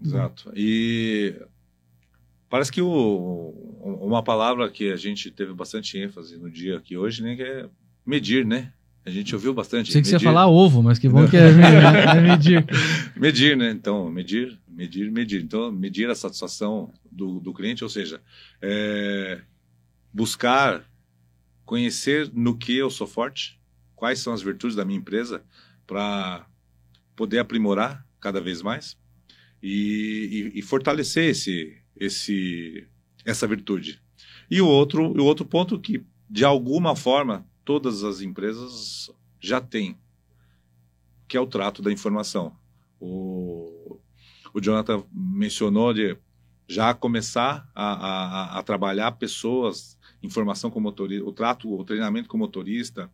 Exato. 0.00 0.52
E 0.54 1.34
parece 2.48 2.70
que 2.70 2.80
o, 2.80 3.98
uma 4.00 4.22
palavra 4.22 4.70
que 4.70 4.92
a 4.92 4.96
gente 4.96 5.32
teve 5.32 5.52
bastante 5.52 5.98
ênfase 5.98 6.38
no 6.38 6.48
dia 6.48 6.76
aqui 6.76 6.96
hoje, 6.96 7.24
né, 7.24 7.34
que 7.34 7.42
é 7.42 7.68
medir, 8.06 8.46
né? 8.46 8.72
A 9.08 9.12
gente 9.12 9.34
ouviu 9.34 9.52
bastante. 9.54 9.90
Sei 9.92 10.00
que 10.02 10.06
você 10.08 10.14
ia 10.14 10.18
medir. 10.18 10.24
falar 10.26 10.46
ovo, 10.46 10.82
mas 10.82 10.98
que 10.98 11.08
bom 11.08 11.26
que 11.28 11.36
é 11.36 11.50
medir. 12.20 12.64
Medir, 13.16 13.56
né? 13.56 13.70
Então, 13.70 14.10
medir, 14.10 14.58
medir, 14.68 15.10
medir. 15.10 15.42
Então, 15.42 15.72
medir 15.72 16.08
a 16.10 16.14
satisfação 16.14 16.92
do, 17.10 17.40
do 17.40 17.52
cliente, 17.52 17.82
ou 17.82 17.90
seja, 17.90 18.20
é, 18.62 19.40
buscar 20.12 20.84
conhecer 21.64 22.30
no 22.32 22.56
que 22.56 22.76
eu 22.76 22.90
sou 22.90 23.06
forte, 23.06 23.58
quais 23.96 24.20
são 24.20 24.32
as 24.32 24.42
virtudes 24.42 24.76
da 24.76 24.84
minha 24.84 24.98
empresa, 24.98 25.42
para 25.86 26.46
poder 27.16 27.38
aprimorar 27.38 28.06
cada 28.20 28.40
vez 28.40 28.62
mais 28.62 28.96
e, 29.62 30.50
e- 30.54 30.58
e 30.58 30.62
fortalecer 30.62 31.30
esse, 31.30 31.76
esse, 31.98 32.86
essa 33.24 33.46
virtude. 33.46 34.00
E 34.50 34.60
o 34.60 34.66
outro, 34.66 35.02
o 35.18 35.24
outro 35.24 35.44
ponto 35.44 35.78
que, 35.80 36.04
de 36.28 36.44
alguma 36.44 36.94
forma, 36.94 37.44
todas 37.68 38.02
as 38.02 38.22
empresas 38.22 39.10
já 39.38 39.60
têm, 39.60 39.94
que 41.28 41.36
é 41.36 41.40
o 41.40 41.46
trato 41.46 41.82
da 41.82 41.92
informação. 41.92 42.56
O, 42.98 44.00
o 44.54 44.58
Jonathan 44.58 45.04
mencionou 45.12 45.92
de 45.92 46.16
já 46.66 46.94
começar 46.94 47.70
a, 47.74 47.84
a, 48.54 48.58
a- 48.58 48.62
trabalhar 48.62 49.12
pessoas, 49.12 49.98
informação 50.22 50.70
com 50.70 50.80
motorista, 50.80 51.26
o 51.26 51.30
trato, 51.30 51.70
o 51.70 51.84
treinamento 51.84 52.26
com 52.26 52.38
motorista, 52.38 53.12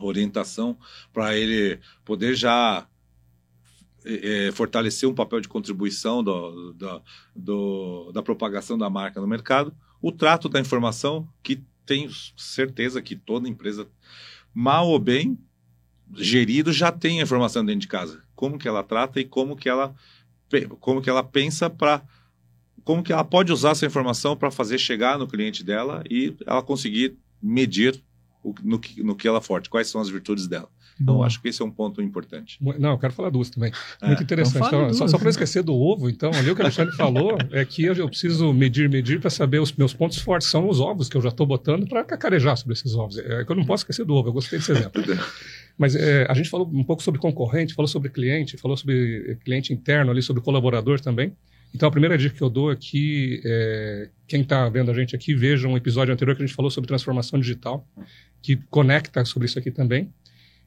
orientação, 0.00 0.78
para 1.12 1.36
ele 1.36 1.78
poder 2.02 2.34
já 2.34 2.88
eh, 4.06 4.50
fortalecer 4.54 5.06
um 5.06 5.14
papel 5.14 5.42
de 5.42 5.48
contribuição 5.48 6.24
do, 6.24 6.72
do- 6.72 7.02
do- 7.36 8.12
da 8.12 8.22
propagação 8.22 8.78
da 8.78 8.88
marca 8.88 9.20
no 9.20 9.26
mercado, 9.26 9.76
o 10.00 10.10
trato 10.10 10.48
da 10.48 10.58
informação, 10.58 11.28
que 11.42 11.62
tenho 11.86 12.10
certeza 12.36 13.00
que 13.02 13.16
toda 13.16 13.48
empresa, 13.48 13.88
mal 14.54 14.88
ou 14.88 14.98
bem, 14.98 15.38
gerido, 16.14 16.72
já 16.72 16.92
tem 16.92 17.20
a 17.20 17.22
informação 17.22 17.64
dentro 17.64 17.80
de 17.80 17.88
casa. 17.88 18.22
como 18.34 18.58
que 18.58 18.66
ela 18.68 18.82
trata 18.82 19.20
e 19.20 19.24
como 19.24 19.56
que 19.56 19.68
ela, 19.68 19.94
como 20.80 21.00
que 21.00 21.08
ela 21.08 21.22
pensa 21.22 21.70
para 21.70 22.02
como 22.84 23.02
que 23.02 23.12
ela 23.12 23.22
pode 23.22 23.52
usar 23.52 23.70
essa 23.70 23.86
informação 23.86 24.36
para 24.36 24.50
fazer 24.50 24.76
chegar 24.78 25.16
no 25.16 25.28
cliente 25.28 25.62
dela 25.62 26.02
e 26.10 26.34
ela 26.44 26.60
conseguir 26.62 27.16
medir 27.40 28.02
o- 28.42 28.52
no, 28.62 28.78
que, 28.80 29.00
no 29.02 29.14
que 29.14 29.28
ela 29.28 29.40
forte, 29.40 29.70
quais 29.70 29.86
são 29.88 30.00
as 30.00 30.08
virtudes 30.08 30.48
dela. 30.48 30.68
Então, 31.02 31.16
Boa. 31.16 31.26
acho 31.26 31.42
que 31.42 31.48
esse 31.48 31.60
é 31.60 31.64
um 31.64 31.70
ponto 31.70 32.00
importante. 32.00 32.58
Não, 32.78 32.92
eu 32.92 32.98
quero 32.98 33.12
falar 33.12 33.30
duas 33.30 33.50
também. 33.50 33.72
É. 34.00 34.06
Muito 34.06 34.22
interessante. 34.22 34.66
Então 34.66 34.84
Então, 34.84 34.94
só 34.94 35.08
só 35.08 35.16
para 35.16 35.24
não 35.24 35.30
esquecer 35.30 35.62
do 35.62 35.74
ovo, 35.74 36.08
então, 36.08 36.30
ali 36.32 36.50
o 36.50 36.54
que 36.54 36.60
o 36.60 36.64
Alexandre 36.64 36.94
falou 36.96 37.36
é 37.50 37.64
que 37.64 37.84
eu, 37.84 37.94
eu 37.94 38.08
preciso 38.08 38.52
medir, 38.52 38.88
medir 38.88 39.20
para 39.20 39.30
saber 39.30 39.60
os 39.60 39.72
meus 39.72 39.92
pontos 39.92 40.18
fortes. 40.18 40.48
São 40.48 40.68
os 40.68 40.80
ovos 40.80 41.08
que 41.08 41.16
eu 41.16 41.20
já 41.20 41.30
estou 41.30 41.46
botando 41.46 41.88
para 41.88 42.04
cacarejar 42.04 42.56
sobre 42.56 42.74
esses 42.74 42.94
ovos. 42.94 43.18
É 43.18 43.44
que 43.44 43.50
eu 43.50 43.56
não 43.56 43.64
posso 43.64 43.82
esquecer 43.82 44.04
do 44.04 44.14
ovo, 44.14 44.28
eu 44.28 44.32
gostei 44.32 44.58
desse 44.58 44.72
exemplo. 44.72 45.02
Mas 45.76 45.96
é, 45.96 46.26
a 46.28 46.34
gente 46.34 46.48
falou 46.48 46.70
um 46.72 46.84
pouco 46.84 47.02
sobre 47.02 47.20
concorrente, 47.20 47.74
falou 47.74 47.88
sobre 47.88 48.10
cliente, 48.10 48.56
falou 48.56 48.76
sobre 48.76 49.38
cliente 49.44 49.72
interno 49.72 50.10
ali, 50.10 50.22
sobre 50.22 50.42
colaborador 50.42 51.00
também. 51.00 51.32
Então, 51.74 51.88
a 51.88 51.92
primeira 51.92 52.18
dica 52.18 52.36
que 52.36 52.42
eu 52.42 52.50
dou 52.50 52.70
é 52.70 52.76
que 52.76 53.40
é, 53.44 54.08
quem 54.28 54.42
está 54.42 54.68
vendo 54.68 54.90
a 54.90 54.94
gente 54.94 55.16
aqui 55.16 55.34
veja 55.34 55.66
um 55.66 55.76
episódio 55.76 56.12
anterior 56.12 56.36
que 56.36 56.42
a 56.42 56.46
gente 56.46 56.54
falou 56.54 56.70
sobre 56.70 56.86
transformação 56.86 57.40
digital, 57.40 57.86
que 58.42 58.56
conecta 58.68 59.24
sobre 59.24 59.46
isso 59.46 59.58
aqui 59.58 59.70
também, 59.70 60.12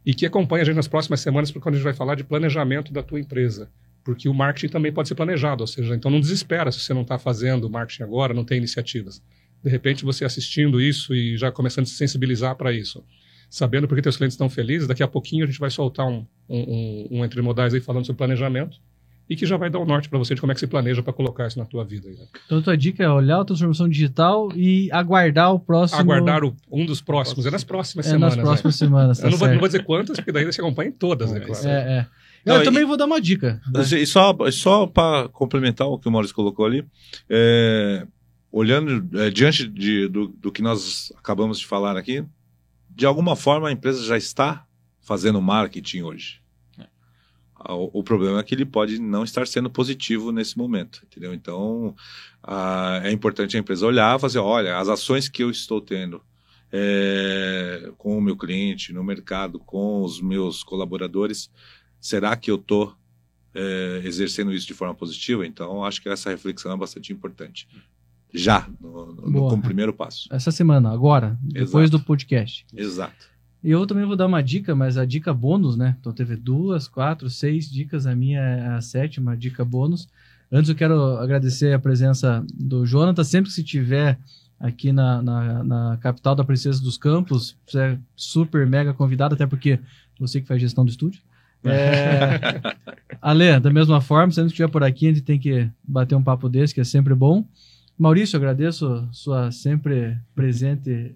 e 0.05 0.13
que 0.13 0.25
acompanhe 0.25 0.61
a 0.61 0.65
gente 0.65 0.75
nas 0.75 0.87
próximas 0.87 1.19
semanas, 1.19 1.51
porque 1.51 1.63
quando 1.63 1.75
a 1.75 1.77
gente 1.77 1.83
vai 1.85 1.93
falar 1.93 2.15
de 2.15 2.23
planejamento 2.23 2.93
da 2.93 3.01
tua 3.01 3.19
empresa. 3.19 3.69
Porque 4.03 4.29
o 4.29 4.33
marketing 4.33 4.71
também 4.71 4.93
pode 4.93 5.07
ser 5.07 5.15
planejado, 5.15 5.61
ou 5.63 5.67
seja, 5.67 5.95
então 5.95 6.11
não 6.11 6.19
desespera 6.19 6.71
se 6.71 6.79
você 6.79 6.93
não 6.93 7.01
está 7.01 7.17
fazendo 7.17 7.67
marketing 7.67 8.03
agora, 8.03 8.33
não 8.33 8.45
tem 8.45 8.59
iniciativas. 8.59 9.19
De 9.63 9.69
repente, 9.69 10.05
você 10.05 10.23
assistindo 10.23 10.79
isso 10.79 11.15
e 11.15 11.35
já 11.35 11.51
começando 11.51 11.85
a 11.85 11.87
se 11.87 11.95
sensibilizar 11.95 12.55
para 12.55 12.71
isso, 12.71 13.03
sabendo 13.49 13.87
porque 13.87 14.03
teus 14.03 14.15
clientes 14.15 14.35
estão 14.35 14.47
felizes, 14.47 14.87
daqui 14.87 15.01
a 15.01 15.07
pouquinho 15.07 15.43
a 15.43 15.47
gente 15.47 15.59
vai 15.59 15.71
soltar 15.71 16.05
um, 16.05 16.23
um, 16.47 16.59
um, 16.59 17.07
um 17.11 17.25
Entre 17.25 17.41
Modais 17.41 17.73
aí 17.73 17.81
falando 17.81 18.05
sobre 18.05 18.19
planejamento 18.19 18.79
e 19.29 19.35
que 19.35 19.45
já 19.45 19.57
vai 19.57 19.69
dar 19.69 19.79
o 19.79 19.85
norte 19.85 20.07
para 20.07 20.19
você 20.19 20.35
de 20.35 20.41
como 20.41 20.51
é 20.51 20.53
que 20.53 20.59
se 20.59 20.67
planeja 20.67 21.01
para 21.01 21.11
colocar 21.11 21.47
isso 21.47 21.57
na 21.57 21.65
tua 21.65 21.83
vida. 21.83 22.07
aí, 22.07 22.15
né? 22.15 22.25
Então, 22.45 22.61
tua 22.61 22.77
dica 22.77 23.03
é 23.03 23.09
olhar 23.09 23.41
a 23.41 23.45
transformação 23.45 23.89
digital 23.89 24.49
e 24.55 24.89
aguardar 24.91 25.51
o 25.53 25.59
próximo. 25.59 25.99
Aguardar 25.99 26.43
o- 26.43 26.55
um 26.71 26.85
dos 26.85 27.01
próximos, 27.01 27.45
é 27.45 27.51
nas 27.51 27.63
próximas 27.63 28.05
é, 28.05 28.09
semanas. 28.11 28.29
nas 28.35 28.37
né? 28.37 28.43
próximas 28.43 28.75
semanas. 28.75 29.17
tá 29.19 29.27
Eu 29.27 29.31
não 29.31 29.37
vou, 29.37 29.47
não 29.47 29.59
vou 29.59 29.67
dizer 29.67 29.83
quantas, 29.83 30.17
porque 30.17 30.31
daí 30.31 30.45
você 30.45 30.61
acompanha 30.61 30.89
em 30.89 30.93
todas, 30.93 31.31
né? 31.31 31.39
Claro. 31.39 31.67
É, 31.67 31.71
é. 31.99 32.07
Não, 32.45 32.55
eu 32.57 32.61
e- 32.61 32.65
também 32.65 32.85
vou 32.85 32.95
dar 32.95 33.05
uma 33.05 33.19
dica. 33.19 33.59
E 33.99 34.05
só, 34.05 34.35
só 34.51 34.85
para 34.85 35.27
complementar 35.29 35.87
o 35.87 35.97
que 35.97 36.07
o 36.07 36.11
Maurício 36.11 36.35
colocou 36.35 36.63
ali, 36.63 36.85
é, 37.27 38.05
olhando 38.51 39.19
é, 39.19 39.31
diante 39.31 39.67
de- 39.67 40.07
do, 40.07 40.27
do 40.27 40.51
que 40.51 40.61
nós 40.61 41.11
acabamos 41.17 41.59
de 41.59 41.65
falar 41.65 41.97
aqui, 41.97 42.23
de 42.89 43.05
alguma 43.05 43.35
forma 43.35 43.67
a 43.67 43.71
empresa 43.71 44.03
já 44.05 44.15
está 44.15 44.63
fazendo 45.01 45.41
marketing 45.41 46.01
hoje. 46.03 46.39
O, 47.69 47.99
o 47.99 48.03
problema 48.03 48.39
é 48.39 48.43
que 48.43 48.53
ele 48.53 48.65
pode 48.65 48.99
não 48.99 49.23
estar 49.23 49.47
sendo 49.47 49.69
positivo 49.69 50.31
nesse 50.31 50.57
momento, 50.57 51.01
entendeu? 51.05 51.33
Então 51.33 51.95
ah, 52.43 53.01
é 53.03 53.11
importante 53.11 53.57
a 53.57 53.59
empresa 53.59 53.85
olhar, 53.85 54.19
fazer, 54.19 54.39
olha, 54.39 54.77
as 54.77 54.87
ações 54.87 55.27
que 55.27 55.43
eu 55.43 55.49
estou 55.49 55.81
tendo 55.81 56.21
é, 56.71 57.91
com 57.97 58.17
o 58.17 58.21
meu 58.21 58.35
cliente, 58.35 58.91
no 58.93 59.03
mercado, 59.03 59.59
com 59.59 60.03
os 60.03 60.21
meus 60.21 60.63
colaboradores, 60.63 61.49
será 61.99 62.35
que 62.35 62.51
eu 62.51 62.55
estou 62.55 62.95
é, 63.55 64.01
exercendo 64.03 64.51
isso 64.53 64.67
de 64.67 64.73
forma 64.73 64.93
positiva. 64.93 65.47
Então, 65.47 65.83
acho 65.83 66.01
que 66.01 66.09
essa 66.09 66.29
reflexão 66.29 66.73
é 66.73 66.77
bastante 66.77 67.13
importante. 67.13 67.67
Já, 68.33 68.67
no, 68.81 69.05
no- 69.13 69.31
Boa. 69.31 69.49
como 69.49 69.63
primeiro 69.63 69.93
passo. 69.93 70.27
Essa 70.29 70.51
semana, 70.51 70.91
agora, 70.91 71.39
depois 71.41 71.85
Exato. 71.85 71.97
do 71.97 72.03
podcast. 72.03 72.65
Exato. 72.75 73.29
E 73.65 73.71
eu 73.71 73.87
também 73.87 74.05
vou 74.05 74.15
dar 74.15 74.27
uma 74.27 74.43
dica, 74.43 74.75
mas 74.75 74.95
a 74.95 75.05
dica 75.05 75.33
bônus, 75.33 75.75
né? 75.75 75.97
Então 75.99 76.13
teve 76.13 76.35
duas, 76.35 76.87
quatro, 76.87 77.31
seis 77.31 77.67
dicas, 77.67 78.05
a 78.05 78.15
minha 78.15 78.39
é 78.39 78.67
a 78.67 78.79
sétima 78.79 79.35
dica 79.35 79.65
bônus. 79.65 80.07
Antes 80.51 80.69
eu 80.69 80.75
quero 80.75 81.17
agradecer 81.17 81.73
a 81.73 81.79
presença 81.79 82.45
do 82.53 82.85
Jonathan, 82.85 83.23
sempre 83.23 83.49
que 83.49 83.55
se 83.55 83.63
tiver 83.63 84.19
aqui 84.59 84.91
na, 84.91 85.19
na, 85.19 85.63
na 85.63 85.97
capital 85.97 86.35
da 86.35 86.43
Princesa 86.43 86.79
dos 86.79 86.95
Campos, 86.95 87.57
você 87.65 87.79
é 87.79 87.99
super 88.15 88.67
mega 88.67 88.93
convidado, 88.93 89.33
até 89.33 89.47
porque 89.47 89.79
você 90.19 90.39
que 90.39 90.47
faz 90.47 90.61
gestão 90.61 90.85
do 90.85 90.91
estúdio. 90.91 91.23
É... 91.63 92.39
Ale, 93.19 93.59
da 93.59 93.73
mesma 93.73 93.99
forma, 93.99 94.31
sempre 94.31 94.49
que 94.49 94.53
estiver 94.53 94.69
por 94.69 94.83
aqui, 94.83 95.07
a 95.07 95.09
gente 95.11 95.23
tem 95.23 95.39
que 95.39 95.67
bater 95.83 96.13
um 96.13 96.23
papo 96.23 96.47
desse, 96.47 96.71
que 96.71 96.81
é 96.81 96.83
sempre 96.83 97.15
bom. 97.15 97.43
Maurício, 97.97 98.37
agradeço 98.37 99.09
sua 99.11 99.49
sempre 99.49 100.19
presente. 100.35 101.15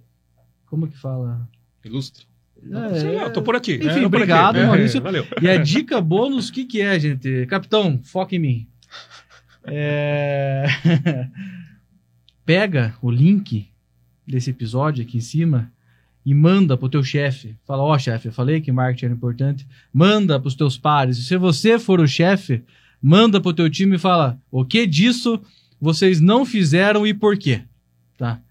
Como 0.65 0.87
que 0.87 0.97
fala? 0.97 1.47
Ilustre. 1.85 2.28
Sei 2.99 3.15
lá, 3.15 3.23
eu 3.23 3.33
tô 3.33 3.41
por 3.41 3.55
aqui. 3.55 3.75
Enfim, 3.75 4.01
É, 4.01 4.05
obrigado, 4.05 4.55
aqui. 4.55 4.63
É, 4.63 4.67
Maurício. 4.67 5.01
valeu. 5.01 5.25
E 5.41 5.47
a 5.47 5.57
dica 5.57 6.01
bônus, 6.01 6.49
o 6.49 6.53
que, 6.53 6.65
que 6.65 6.81
é, 6.81 6.99
gente? 6.99 7.45
Capitão, 7.47 7.99
foca 8.03 8.35
em 8.35 8.39
mim. 8.39 8.67
É... 9.65 10.65
Pega 12.45 12.95
o 13.01 13.11
link 13.11 13.67
desse 14.25 14.49
episódio 14.49 15.03
aqui 15.03 15.17
em 15.17 15.21
cima 15.21 15.71
e 16.25 16.33
manda 16.33 16.77
pro 16.77 16.89
teu 16.89 17.03
chefe. 17.03 17.55
Fala, 17.65 17.83
ó, 17.83 17.97
chefe, 17.97 18.27
eu 18.27 18.31
falei 18.31 18.61
que 18.61 18.71
marketing 18.71 19.05
era 19.05 19.13
importante. 19.13 19.67
Manda 19.93 20.39
pros 20.39 20.55
teus 20.55 20.77
pares. 20.77 21.17
Se 21.27 21.37
você 21.37 21.79
for 21.79 21.99
o 21.99 22.07
chefe, 22.07 22.63
manda 23.01 23.39
pro 23.39 23.53
teu 23.53 23.69
time 23.69 23.95
e 23.95 23.99
fala, 23.99 24.39
o 24.51 24.65
que 24.65 24.85
disso 24.85 25.41
vocês 25.79 26.19
não 26.19 26.45
fizeram 26.45 27.07
e 27.07 27.13
por 27.13 27.37
quê? 27.37 27.61
Tá? 28.17 28.41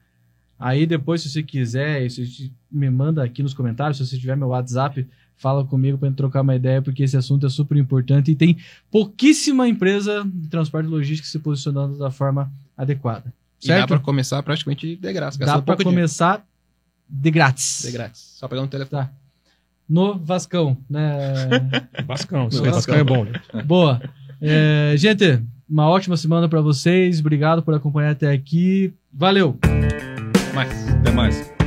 Aí 0.59 0.87
depois, 0.87 1.23
se 1.23 1.31
você 1.31 1.43
quiser, 1.43 2.11
se 2.11 2.27
você 2.27 2.51
me 2.71 2.91
manda 2.91 3.23
aqui 3.23 3.43
nos 3.43 3.55
comentários, 3.55 3.97
se 3.99 4.07
você 4.07 4.19
tiver 4.19 4.37
meu 4.37 4.49
WhatsApp, 4.49 5.07
fala 5.37 5.65
comigo 5.65 5.97
para 5.97 6.09
gente 6.09 6.17
trocar 6.17 6.41
uma 6.41 6.55
ideia, 6.57 6.83
porque 6.83 7.05
esse 7.05 7.17
assunto 7.17 7.47
é 7.47 7.49
super 7.49 7.77
importante 7.79 8.31
e 8.33 8.35
tem 8.35 8.57
pouquíssima 8.91 9.69
empresa 9.69 10.25
de 10.27 10.49
transporte 10.49 10.87
e 10.87 10.91
logística 10.91 11.29
se 11.29 11.39
posicionando 11.39 11.97
da 11.97 12.11
forma 12.11 12.51
adequada. 12.77 13.33
E 13.63 13.69
dá 13.69 13.75
Certo? 13.75 13.89
pra 13.89 13.99
começar 14.01 14.43
praticamente 14.43 14.97
de 14.97 15.13
graça. 15.13 15.39
Dá 15.39 15.47
para 15.53 15.63
pouco 15.63 15.83
dinheiro. 15.85 15.97
começar 16.01 16.45
de 17.09 17.31
grátis. 17.31 17.83
De 17.85 17.93
grátis. 17.93 18.21
Só 18.37 18.49
pegar 18.49 18.63
um 18.63 18.67
telefone. 18.69 19.03
Tá. 19.05 19.11
No 19.89 20.19
Vascão, 20.19 20.77
né? 20.91 21.09
Bascão. 22.07 22.49
aí, 22.53 22.61
Bascão 22.71 22.95
é 22.97 23.05
bom. 23.05 23.25
né? 23.25 23.63
Boa. 23.65 24.03
É, 24.41 24.95
gente, 24.97 25.41
uma 25.69 25.89
ótima 25.89 26.17
semana 26.17 26.49
para 26.49 26.61
vocês. 26.61 27.21
Obrigado 27.21 27.63
por 27.63 27.75
acompanhar 27.75 28.11
até 28.11 28.31
aqui. 28.33 28.93
Valeu! 29.13 29.57
Mas. 30.59 30.89
Até 30.89 31.13
mais. 31.13 31.58